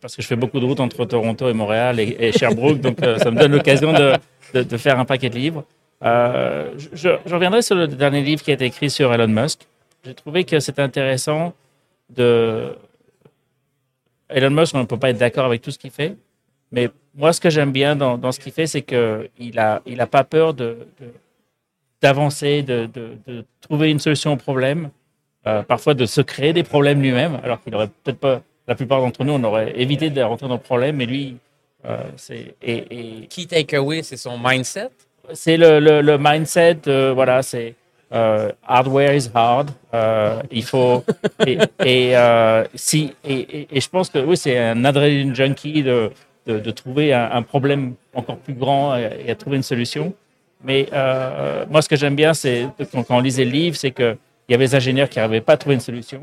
Parce 0.00 0.16
que 0.16 0.22
je 0.22 0.26
fais 0.26 0.36
beaucoup 0.36 0.60
de 0.60 0.64
routes 0.64 0.80
entre 0.80 1.04
Toronto 1.04 1.48
et 1.48 1.52
Montréal 1.52 2.00
et, 2.00 2.32
Sherbrooke, 2.32 2.80
donc 2.80 3.02
euh, 3.02 3.18
ça 3.18 3.30
me 3.30 3.38
donne 3.38 3.52
l'occasion 3.52 3.92
de, 3.92 4.76
faire 4.76 4.98
un 4.98 5.04
paquet 5.04 5.28
de 5.28 5.36
livres. 5.36 5.64
Euh, 6.02 6.70
je, 6.94 7.10
reviendrai 7.30 7.60
sur 7.60 7.74
le 7.74 7.86
dernier 7.86 8.22
livre 8.22 8.42
qui 8.42 8.50
a 8.50 8.54
été 8.54 8.64
écrit 8.64 8.88
sur 8.88 9.12
Elon 9.12 9.28
Musk. 9.28 9.60
J'ai 10.04 10.14
trouvé 10.14 10.44
que 10.44 10.58
c'était 10.60 10.82
intéressant 10.82 11.52
de. 12.08 12.74
Elon 14.30 14.50
Musk, 14.50 14.74
on 14.74 14.78
ne 14.78 14.84
peut 14.84 14.98
pas 14.98 15.10
être 15.10 15.18
d'accord 15.18 15.44
avec 15.44 15.60
tout 15.60 15.70
ce 15.70 15.78
qu'il 15.78 15.90
fait, 15.90 16.16
mais 16.72 16.88
moi, 17.14 17.32
ce 17.32 17.40
que 17.40 17.50
j'aime 17.50 17.72
bien 17.72 17.96
dans, 17.96 18.32
ce 18.32 18.40
qu'il 18.40 18.52
fait, 18.52 18.66
c'est 18.66 18.82
qu'il 18.82 19.54
n'a 19.54 19.82
il 19.84 20.00
a 20.00 20.06
pas 20.06 20.24
peur 20.24 20.54
de- 20.54 20.86
d'avancer, 22.00 22.62
de, 22.62 22.88
de, 23.26 23.44
trouver 23.60 23.90
une 23.90 23.98
solution 23.98 24.32
au 24.32 24.36
problème, 24.36 24.90
euh, 25.46 25.62
parfois 25.62 25.94
de 25.94 26.06
se 26.06 26.20
créer 26.20 26.52
des 26.52 26.62
problèmes 26.62 27.02
lui-même, 27.02 27.38
alors 27.42 27.62
qu'il 27.62 27.74
aurait 27.74 27.88
peut-être 27.88 28.18
pas, 28.18 28.42
la 28.68 28.74
plupart 28.74 29.00
d'entre 29.00 29.24
nous, 29.24 29.32
on 29.32 29.44
aurait 29.44 29.72
évité 29.80 30.10
de 30.10 30.20
rentrer 30.22 30.48
dans 30.48 30.54
le 30.54 30.60
problème, 30.60 30.96
mais 30.96 31.06
lui, 31.06 31.36
euh, 31.86 31.96
c'est, 32.16 32.54
et, 32.62 32.84
et 33.22 33.26
Key 33.28 33.46
takeaway, 33.46 34.02
c'est 34.02 34.16
son 34.16 34.38
mindset? 34.38 34.90
c'est 35.32 35.56
le, 35.56 35.78
le, 35.78 36.00
le 36.00 36.18
mindset, 36.18 36.78
euh, 36.88 37.12
voilà, 37.14 37.42
c'est 37.42 37.74
euh, 38.12 38.50
hardware 38.66 39.14
is 39.14 39.28
hard. 39.32 39.70
Il 40.50 40.64
faut 40.64 41.04
et, 41.46 41.58
et, 41.84 42.14
si 42.74 43.14
et, 43.24 43.80
je 43.80 43.88
pense 43.88 44.10
que 44.10 44.18
oui, 44.18 44.36
c'est 44.36 44.58
un 44.58 44.84
adrenaline 44.84 45.34
junkie 45.34 45.82
de, 45.82 46.10
de, 46.46 46.58
de 46.58 46.70
trouver 46.70 47.12
un, 47.14 47.30
un 47.32 47.42
problème 47.42 47.94
encore 48.14 48.38
plus 48.38 48.54
grand 48.54 48.96
et, 48.96 49.30
à 49.30 49.34
trouver 49.36 49.56
une 49.56 49.62
solution. 49.62 50.12
Mais 50.62 50.88
moi, 51.70 51.80
ce 51.82 51.88
que 51.88 51.96
j'aime 51.96 52.16
bien, 52.16 52.34
c'est 52.34 52.66
quand, 52.92 53.04
quand 53.04 53.16
on 53.16 53.20
lisait 53.20 53.44
le 53.44 53.52
livre, 53.52 53.76
c'est 53.76 53.92
que 53.92 54.16
il 54.48 54.52
y 54.52 54.54
avait 54.56 54.66
des 54.66 54.74
ingénieurs 54.74 55.08
qui 55.08 55.20
n'arrivaient 55.20 55.40
pas 55.40 55.52
à 55.52 55.56
trouver 55.56 55.76
une 55.76 55.80
solution 55.80 56.22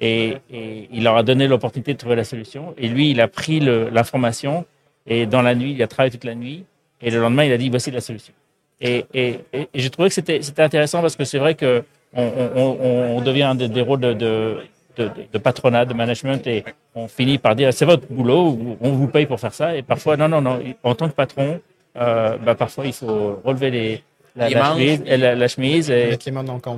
et, 0.00 0.36
et 0.52 0.88
il 0.92 1.04
leur 1.04 1.16
a 1.16 1.22
donné 1.22 1.46
l'opportunité 1.48 1.92
de 1.92 1.98
trouver 1.98 2.16
la 2.16 2.24
solution. 2.24 2.74
Et 2.78 2.88
lui, 2.88 3.10
il 3.10 3.20
a 3.20 3.28
pris 3.28 3.60
le- 3.60 3.88
l'information. 3.90 4.64
Et 5.06 5.26
dans 5.26 5.42
la 5.42 5.54
nuit, 5.54 5.72
il 5.72 5.82
a 5.82 5.86
travaillé 5.86 6.10
toute 6.10 6.24
la 6.24 6.34
nuit. 6.34 6.64
Et 7.00 7.10
le 7.10 7.20
lendemain, 7.20 7.44
il 7.44 7.52
a 7.52 7.58
dit 7.58 7.68
voici 7.70 7.90
la 7.90 8.00
solution. 8.00 8.32
Et, 8.80 9.04
et, 9.14 9.38
et- 9.52 9.68
j'ai 9.74 9.90
trouvé 9.90 10.08
que 10.08 10.14
c'était 10.14 10.42
c'était 10.42 10.62
intéressant 10.62 11.00
parce 11.00 11.16
que 11.16 11.24
c'est 11.24 11.38
vrai 11.38 11.54
que 11.54 11.84
on, 12.14 12.22
on, 12.56 12.60
on- 12.62 13.16
on 13.16 13.20
devient 13.20 13.54
des, 13.56 13.68
des 13.68 13.80
rôles 13.80 14.00
de, 14.00 14.12
de, 14.14 14.58
de, 14.96 15.10
de 15.32 15.38
patronat, 15.38 15.84
de 15.84 15.94
management. 15.94 16.44
Et 16.46 16.64
on 16.94 17.06
finit 17.08 17.38
par 17.38 17.54
dire 17.54 17.72
c'est 17.72 17.84
votre 17.84 18.06
boulot, 18.08 18.58
on 18.80 18.90
vous 18.90 19.08
paye 19.08 19.26
pour 19.26 19.38
faire 19.40 19.54
ça. 19.54 19.76
Et 19.76 19.82
parfois, 19.82 20.16
non, 20.16 20.28
non, 20.28 20.40
non, 20.40 20.60
en 20.82 20.94
tant 20.94 21.08
que 21.08 21.14
patron, 21.14 21.60
euh, 21.96 22.36
bah, 22.44 22.54
parfois 22.54 22.86
il 22.86 22.92
faut 22.92 23.40
relever 23.44 23.70
les, 23.70 24.02
la, 24.36 24.48
chemise, 24.74 25.02
et 25.06 25.16
la, 25.16 25.34
la 25.36 25.48
chemise. 25.48 25.90
Et, 25.90 26.10
les 26.10 26.16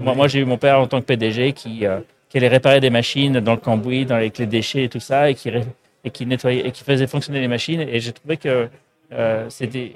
moi, 0.05 0.15
moi 0.15 0.29
j'ai 0.29 0.41
eu 0.41 0.45
mon 0.45 0.59
père 0.59 0.79
en 0.81 0.87
tant 0.87 1.01
que 1.01 1.07
PDG 1.07 1.53
qui, 1.53 1.87
euh, 1.87 2.01
qui 2.37 2.45
allait 2.45 2.49
réparer 2.55 2.81
des 2.81 2.91
machines 2.91 3.41
dans 3.41 3.53
le 3.53 3.59
cambouis, 3.61 4.05
dans 4.05 4.19
les 4.19 4.29
de 4.29 4.45
déchets 4.45 4.85
et 4.85 4.89
tout 4.91 5.01
ça, 5.01 5.31
et 5.31 5.35
qui, 5.35 5.51
et 6.05 6.11
qui 6.11 6.27
nettoyait 6.27 6.67
et 6.67 6.71
qui 6.71 6.85
faisait 6.85 7.07
fonctionner 7.07 7.41
les 7.41 7.49
machines. 7.49 7.81
Et 7.81 7.99
j'ai 7.99 8.13
trouvé 8.13 8.37
que 8.37 8.69
euh, 9.13 9.47
c'était. 9.49 9.93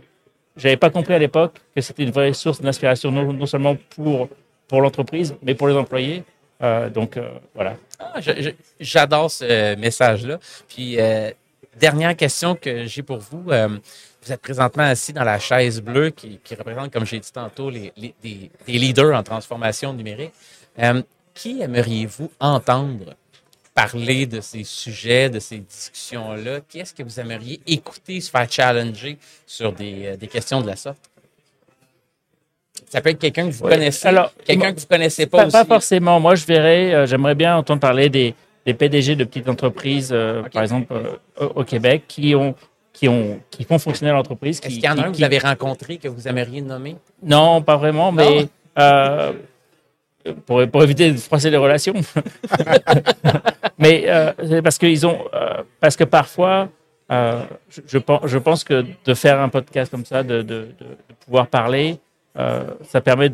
J'avais 0.56 0.78
pas 0.78 0.88
compris 0.88 1.12
à 1.12 1.18
l'époque 1.18 1.56
que 1.74 1.82
c'était 1.82 2.02
une 2.02 2.10
vraie 2.12 2.32
source 2.32 2.62
d'inspiration, 2.62 3.10
non, 3.12 3.44
seulement 3.46 3.76
pour, 3.94 4.28
pour 4.68 4.80
l'entreprise, 4.80 5.34
mais 5.42 5.54
pour 5.54 5.68
les 5.68 5.74
employés. 5.74 6.24
Euh, 6.62 6.88
donc 6.88 7.18
euh, 7.18 7.28
voilà. 7.54 7.76
Ah, 7.98 8.20
J'adore 8.80 9.30
ce 9.30 9.76
message-là. 9.76 10.38
Puis, 10.66 10.98
euh, 10.98 11.30
dernière 11.78 12.16
question 12.16 12.54
que 12.54 12.86
j'ai 12.86 13.02
pour 13.02 13.18
vous. 13.18 13.42
Vous 14.22 14.32
êtes 14.32 14.40
présentement 14.40 14.84
assis 14.84 15.12
dans 15.12 15.24
la 15.24 15.38
chaise 15.38 15.82
bleue 15.82 16.08
qui, 16.10 16.40
représente, 16.58 16.90
comme 16.90 17.04
j'ai 17.04 17.20
dit 17.20 17.32
tantôt, 17.32 17.68
les, 17.68 17.92
les- 17.98 18.14
des 18.22 18.50
leaders 18.78 19.14
en 19.14 19.22
transformation 19.22 19.92
numérique. 19.92 20.32
Qui 21.40 21.62
aimeriez-vous 21.62 22.30
entendre 22.38 23.14
parler 23.74 24.26
de 24.26 24.42
ces 24.42 24.62
sujets, 24.62 25.30
de 25.30 25.38
ces 25.38 25.58
discussions-là? 25.58 26.60
Qui 26.68 26.80
est-ce 26.80 26.92
que 26.92 27.02
vous 27.02 27.18
aimeriez 27.18 27.60
écouter 27.66 28.20
se 28.20 28.30
faire 28.30 28.46
challenger 28.50 29.16
sur 29.46 29.72
des, 29.72 30.06
euh, 30.06 30.16
des 30.16 30.26
questions 30.26 30.60
de 30.60 30.66
la 30.66 30.76
sorte? 30.76 30.98
Ça 32.90 33.00
peut 33.00 33.08
être 33.08 33.18
quelqu'un 33.18 33.46
que 33.48 33.52
vous 33.54 33.64
Ouais. 33.64 33.70
connaissez, 33.72 34.06
Alors, 34.08 34.34
quelqu'un 34.44 34.74
que 34.74 34.80
vous 34.80 34.86
connaissez 34.86 35.26
pas, 35.26 35.38
Pas, 35.38 35.44
aussi. 35.46 35.52
pas 35.52 35.64
forcément. 35.64 36.20
Moi, 36.20 36.34
je 36.34 36.44
verrais, 36.44 36.92
euh, 36.92 37.06
j'aimerais 37.06 37.34
bien 37.34 37.56
entendre 37.56 37.80
parler 37.80 38.10
des, 38.10 38.34
des 38.66 38.74
PDG 38.74 39.16
de 39.16 39.24
petites 39.24 39.48
entreprises, 39.48 40.10
euh, 40.12 40.42
par 40.52 40.60
exemple 40.62 40.92
euh, 40.92 41.48
au, 41.54 41.64
Québec, 41.64 42.04
qui 42.06 42.34
ont 42.34 42.54
qui 42.92 43.08
ont 43.08 43.40
qui 43.50 43.64
font 43.64 43.78
fonctionner 43.78 44.12
l'entreprise. 44.12 44.58
Est-ce 44.58 44.68
qui- 44.68 44.74
qu'il 44.74 44.84
y 44.84 44.88
en 44.88 44.98
a 44.98 45.06
un 45.06 45.12
que 45.12 45.16
vous 45.16 45.22
avez 45.22 45.38
rencontré 45.38 45.96
que 45.96 46.08
vous 46.08 46.28
aimeriez 46.28 46.60
nommer? 46.60 46.96
Non, 47.22 47.62
pas 47.62 47.76
vraiment, 47.78 48.12
mais 48.12 48.46
euh, 48.78 49.32
pour, 50.46 50.82
éviter 50.82 51.12
de 51.12 51.16
froisser 51.18 51.50
les 51.50 51.56
relations. 51.56 51.94
mais 53.78 54.04
euh, 54.06 54.32
c'est 54.48 54.62
parce 54.62 54.78
qu'ils 54.78 55.06
ont, 55.06 55.18
euh, 55.34 55.62
parce 55.80 55.96
que 55.96 56.04
parfois, 56.04 56.68
euh, 57.10 57.42
je, 57.86 58.38
pense, 58.38 58.64
que 58.64 58.84
de 59.04 59.14
faire 59.14 59.40
un 59.40 59.48
podcast 59.48 59.90
comme 59.90 60.04
ça, 60.04 60.22
de, 60.22 60.42
de, 60.42 60.68
de- 60.78 60.96
pouvoir 61.24 61.46
parler, 61.46 61.98
euh, 62.38 62.64
ça 62.84 63.00
permet 63.00 63.30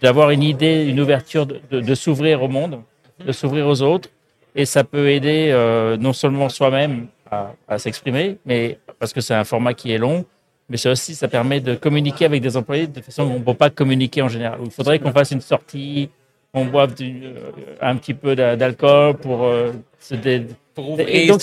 d'avoir 0.00 0.30
une 0.30 0.42
idée, 0.42 0.84
une 0.84 1.00
ouverture, 1.00 1.46
de 1.46 1.94
s'ouvrir 1.94 2.42
au 2.42 2.48
monde, 2.48 2.80
de 3.24 3.32
s'ouvrir 3.32 3.66
aux 3.66 3.82
autres, 3.82 4.08
et 4.54 4.64
ça 4.64 4.84
peut 4.84 5.10
aider 5.10 5.50
euh, 5.50 5.96
non 5.96 6.12
seulement 6.12 6.48
soi-même 6.48 7.06
à, 7.30 7.52
à 7.68 7.78
s'exprimer, 7.78 8.38
mais 8.44 8.78
parce 8.98 9.12
que 9.12 9.20
c'est 9.20 9.34
un 9.34 9.44
format 9.44 9.74
qui 9.74 9.92
est 9.92 9.98
long, 9.98 10.24
mais 10.72 10.78
ça 10.78 10.90
aussi, 10.90 11.14
ça 11.14 11.28
permet 11.28 11.60
de 11.60 11.74
communiquer 11.74 12.24
avec 12.24 12.40
des 12.42 12.56
employés 12.56 12.86
de 12.86 13.00
façon 13.02 13.28
qu'on 13.28 13.38
ne 13.40 13.44
peut 13.44 13.52
pas 13.54 13.68
communiquer 13.70 14.22
en 14.22 14.28
général. 14.28 14.58
Il 14.64 14.70
faudrait 14.70 14.98
qu'on 14.98 15.12
fasse 15.12 15.30
une 15.30 15.42
sortie, 15.42 16.08
qu'on 16.52 16.64
boive 16.64 16.94
du- 16.94 17.24
euh, 17.24 17.50
un 17.82 17.94
petit 17.96 18.14
peu 18.14 18.34
d'a- 18.34 18.56
d'alcool 18.56 19.14
pour 19.18 19.44
euh, 19.44 19.72
se 20.00 20.14
dé- 20.14 20.46
Pour 20.74 20.98
Et 21.00 21.26
donc, 21.26 21.40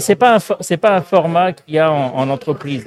c'est 0.00 0.14
pas, 0.14 0.38
c'est 0.60 0.76
pas 0.76 0.96
un 0.96 1.00
format 1.00 1.52
qu'il 1.52 1.74
y 1.74 1.78
a 1.80 1.90
en, 1.90 2.14
en 2.16 2.30
entreprise. 2.30 2.86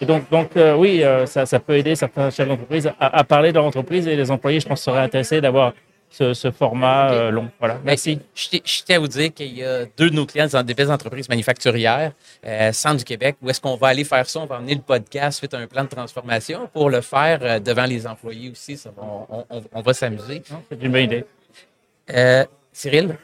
Et 0.00 0.04
donc, 0.06 0.30
donc 0.30 0.50
euh, 0.56 0.76
oui, 0.76 1.02
euh, 1.02 1.26
ça, 1.26 1.44
ça 1.46 1.58
peut 1.58 1.76
aider 1.76 1.96
certains 1.96 2.30
chefs 2.30 2.46
d'entreprise 2.46 2.86
à, 3.00 3.18
à 3.18 3.24
parler 3.24 3.48
de 3.50 3.54
leur 3.56 3.64
entreprise 3.64 4.06
et 4.06 4.14
les 4.14 4.30
employés, 4.30 4.60
je 4.60 4.68
pense, 4.68 4.80
seraient 4.82 5.00
intéressés 5.00 5.40
d'avoir 5.40 5.72
ce, 6.10 6.32
ce 6.34 6.50
format 6.50 7.12
euh, 7.12 7.30
long. 7.30 7.48
Voilà. 7.58 7.78
Merci. 7.84 8.18
Je 8.34 8.82
tiens 8.84 8.96
à 8.96 8.98
vous 8.98 9.08
dire 9.08 9.32
qu'il 9.32 9.56
y 9.56 9.62
a 9.64 9.84
deux 9.96 10.10
de 10.10 10.14
nos 10.14 10.26
clients 10.26 10.46
dans 10.46 10.62
des 10.62 10.74
belles 10.74 10.90
entreprises 10.90 11.28
manufacturières, 11.28 12.12
euh, 12.46 12.72
Centre 12.72 12.96
du 12.96 13.04
Québec, 13.04 13.36
où 13.42 13.50
est-ce 13.50 13.60
qu'on 13.60 13.76
va 13.76 13.88
aller 13.88 14.04
faire 14.04 14.28
ça? 14.28 14.40
On 14.40 14.46
va 14.46 14.56
amener 14.56 14.74
le 14.74 14.80
podcast 14.80 15.38
suite 15.38 15.54
à 15.54 15.58
un 15.58 15.66
plan 15.66 15.84
de 15.84 15.88
transformation 15.88 16.68
pour 16.72 16.90
le 16.90 17.00
faire 17.02 17.38
euh, 17.42 17.58
devant 17.60 17.84
les 17.84 18.06
employés 18.06 18.50
aussi. 18.50 18.76
Ça 18.76 18.90
on, 18.96 19.44
on- 19.50 19.62
on 19.72 19.80
va 19.82 19.94
s'amuser. 19.94 20.42
C'est 20.70 20.82
une 20.82 20.92
bonne 20.92 21.02
idée. 21.04 21.24
Euh, 22.10 22.44
Cyril, 22.72 23.16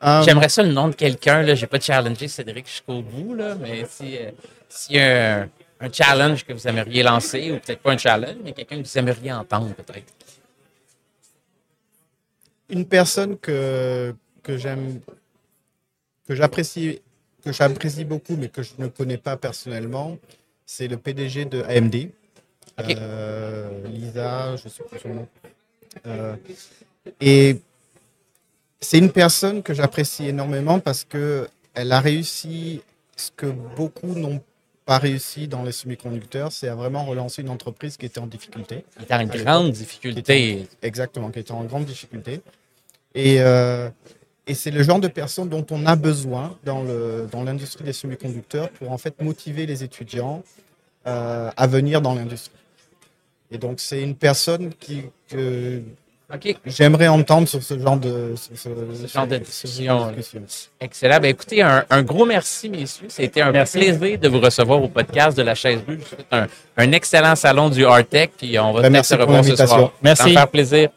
Euh, 0.00 0.22
J'aimerais 0.22 0.48
ça 0.48 0.62
le 0.62 0.70
nom 0.70 0.86
de 0.88 0.94
quelqu'un. 0.94 1.44
Je 1.44 1.60
n'ai 1.60 1.66
pas 1.66 1.80
challengé 1.80 2.28
Cédric 2.28 2.68
jusqu'au 2.68 3.02
bout, 3.02 3.34
là, 3.34 3.56
mais 3.60 3.84
si, 3.88 4.16
euh, 4.16 4.30
s'il 4.68 4.94
y 4.94 5.00
a 5.00 5.38
un, 5.40 5.48
un 5.80 5.88
challenge 5.92 6.44
que 6.44 6.52
vous 6.52 6.68
aimeriez 6.68 7.02
lancer, 7.02 7.50
ou 7.50 7.54
peut-être 7.58 7.80
pas 7.80 7.90
un 7.92 7.98
challenge, 7.98 8.36
mais 8.44 8.52
quelqu'un 8.52 8.76
que 8.80 8.86
vous 8.86 8.98
aimeriez 8.98 9.32
entendre, 9.32 9.74
peut-être. 9.74 10.12
Une 12.68 12.84
personne 12.84 13.38
que, 13.38 14.14
que 14.42 14.56
j'aime, 14.56 15.00
que 16.26 16.34
j'apprécie, 16.34 17.00
que 17.44 17.52
j'apprécie 17.52 18.04
beaucoup, 18.04 18.36
mais 18.36 18.48
que 18.48 18.62
je 18.62 18.72
ne 18.78 18.88
connais 18.88 19.18
pas 19.18 19.36
personnellement, 19.36 20.18
c'est 20.66 20.88
le 20.88 20.96
PDG 20.96 21.46
de 21.46 21.62
AMD. 21.62 22.10
Euh, 22.80 23.86
Lisa, 23.86 24.56
je 24.56 24.68
sais 24.68 24.82
plus 24.84 24.98
son 25.00 25.14
nom. 25.14 25.28
Euh, 26.06 26.36
et 27.20 27.60
c'est 28.80 28.98
une 28.98 29.10
personne 29.10 29.62
que 29.62 29.74
j'apprécie 29.74 30.28
énormément 30.28 30.78
parce 30.78 31.04
que 31.04 31.48
elle 31.74 31.92
a 31.92 32.00
réussi 32.00 32.82
ce 33.16 33.30
que 33.34 33.46
beaucoup 33.46 34.14
n'ont 34.14 34.40
pas 34.84 34.98
réussi 34.98 35.48
dans 35.48 35.64
les 35.64 35.72
semi-conducteurs, 35.72 36.50
c'est 36.50 36.68
à 36.68 36.74
vraiment 36.74 37.04
relancer 37.04 37.42
une 37.42 37.50
entreprise 37.50 37.98
qui 37.98 38.06
était 38.06 38.20
en 38.20 38.26
difficulté. 38.26 38.84
Il 38.98 39.04
est 39.04 39.12
en 39.12 39.26
grande 39.26 39.72
difficulté. 39.72 40.66
Exactement, 40.80 41.30
qui 41.30 41.40
était 41.40 41.52
en 41.52 41.64
grande 41.64 41.84
difficulté. 41.84 42.40
Et, 43.18 43.36
euh, 43.40 43.88
et 44.46 44.54
c'est 44.54 44.70
le 44.70 44.82
genre 44.82 45.00
de 45.00 45.08
personne 45.08 45.48
dont 45.48 45.66
on 45.70 45.84
a 45.86 45.96
besoin 45.96 46.56
dans 46.64 47.42
l'industrie 47.44 47.84
des 47.84 47.92
semi-conducteurs 47.92 48.68
pour 48.70 48.92
en 48.92 48.98
fait 48.98 49.20
motiver 49.20 49.66
les 49.66 49.82
étudiants 49.84 50.42
euh, 51.06 51.50
à 51.56 51.66
venir 51.66 52.00
dans 52.00 52.14
l'industrie. 52.14 52.54
Et 53.50 53.58
donc 53.58 53.80
c'est 53.80 54.02
une 54.02 54.14
personne 54.14 54.70
qui 54.78 55.04
que 55.30 55.82
j'aimerais 56.66 57.08
entendre 57.08 57.48
sur 57.48 57.62
ce 57.62 57.78
genre 57.78 57.96
de 57.96 58.34
ce, 58.36 58.54
Ce 58.54 58.68
genre 59.08 59.26
de 59.26 59.34
ce 59.36 59.40
discussion, 59.40 59.98
genre 59.98 60.10
de 60.10 60.16
discussion. 60.16 60.42
Excellent. 60.80 61.18
Ben, 61.20 61.28
écoutez, 61.30 61.62
un, 61.62 61.84
un 61.88 62.02
gros 62.02 62.26
merci, 62.26 62.68
messieurs. 62.68 63.06
C'était 63.08 63.40
un 63.40 63.50
Merci. 63.50 63.78
plaisir 63.78 64.18
de 64.18 64.28
vous 64.28 64.38
recevoir 64.40 64.82
au 64.82 64.88
podcast 64.88 65.36
de 65.38 65.42
la 65.42 65.54
chaise 65.54 65.80
bleue. 65.82 65.96
Je 65.96 66.00
vous 66.02 66.06
souhaite 66.08 66.26
un, 66.30 66.46
un 66.76 66.92
excellent 66.92 67.34
salon 67.34 67.70
du 67.70 67.84
Artec, 67.86 68.32
puis 68.36 68.58
on 68.58 68.72
va 68.74 68.82
Ben, 68.82 68.92
peut-être 68.92 68.92
merci 68.92 69.08
se 69.08 69.14
pour 69.14 69.22
revoir 69.26 69.42
ce 69.44 69.48
l'invitation. 69.48 69.76
soir. 69.78 69.92
Merci. 70.02 70.22
Ça 70.22 70.28
me 70.28 70.34
faire 70.34 70.48
plaisir. 70.48 70.88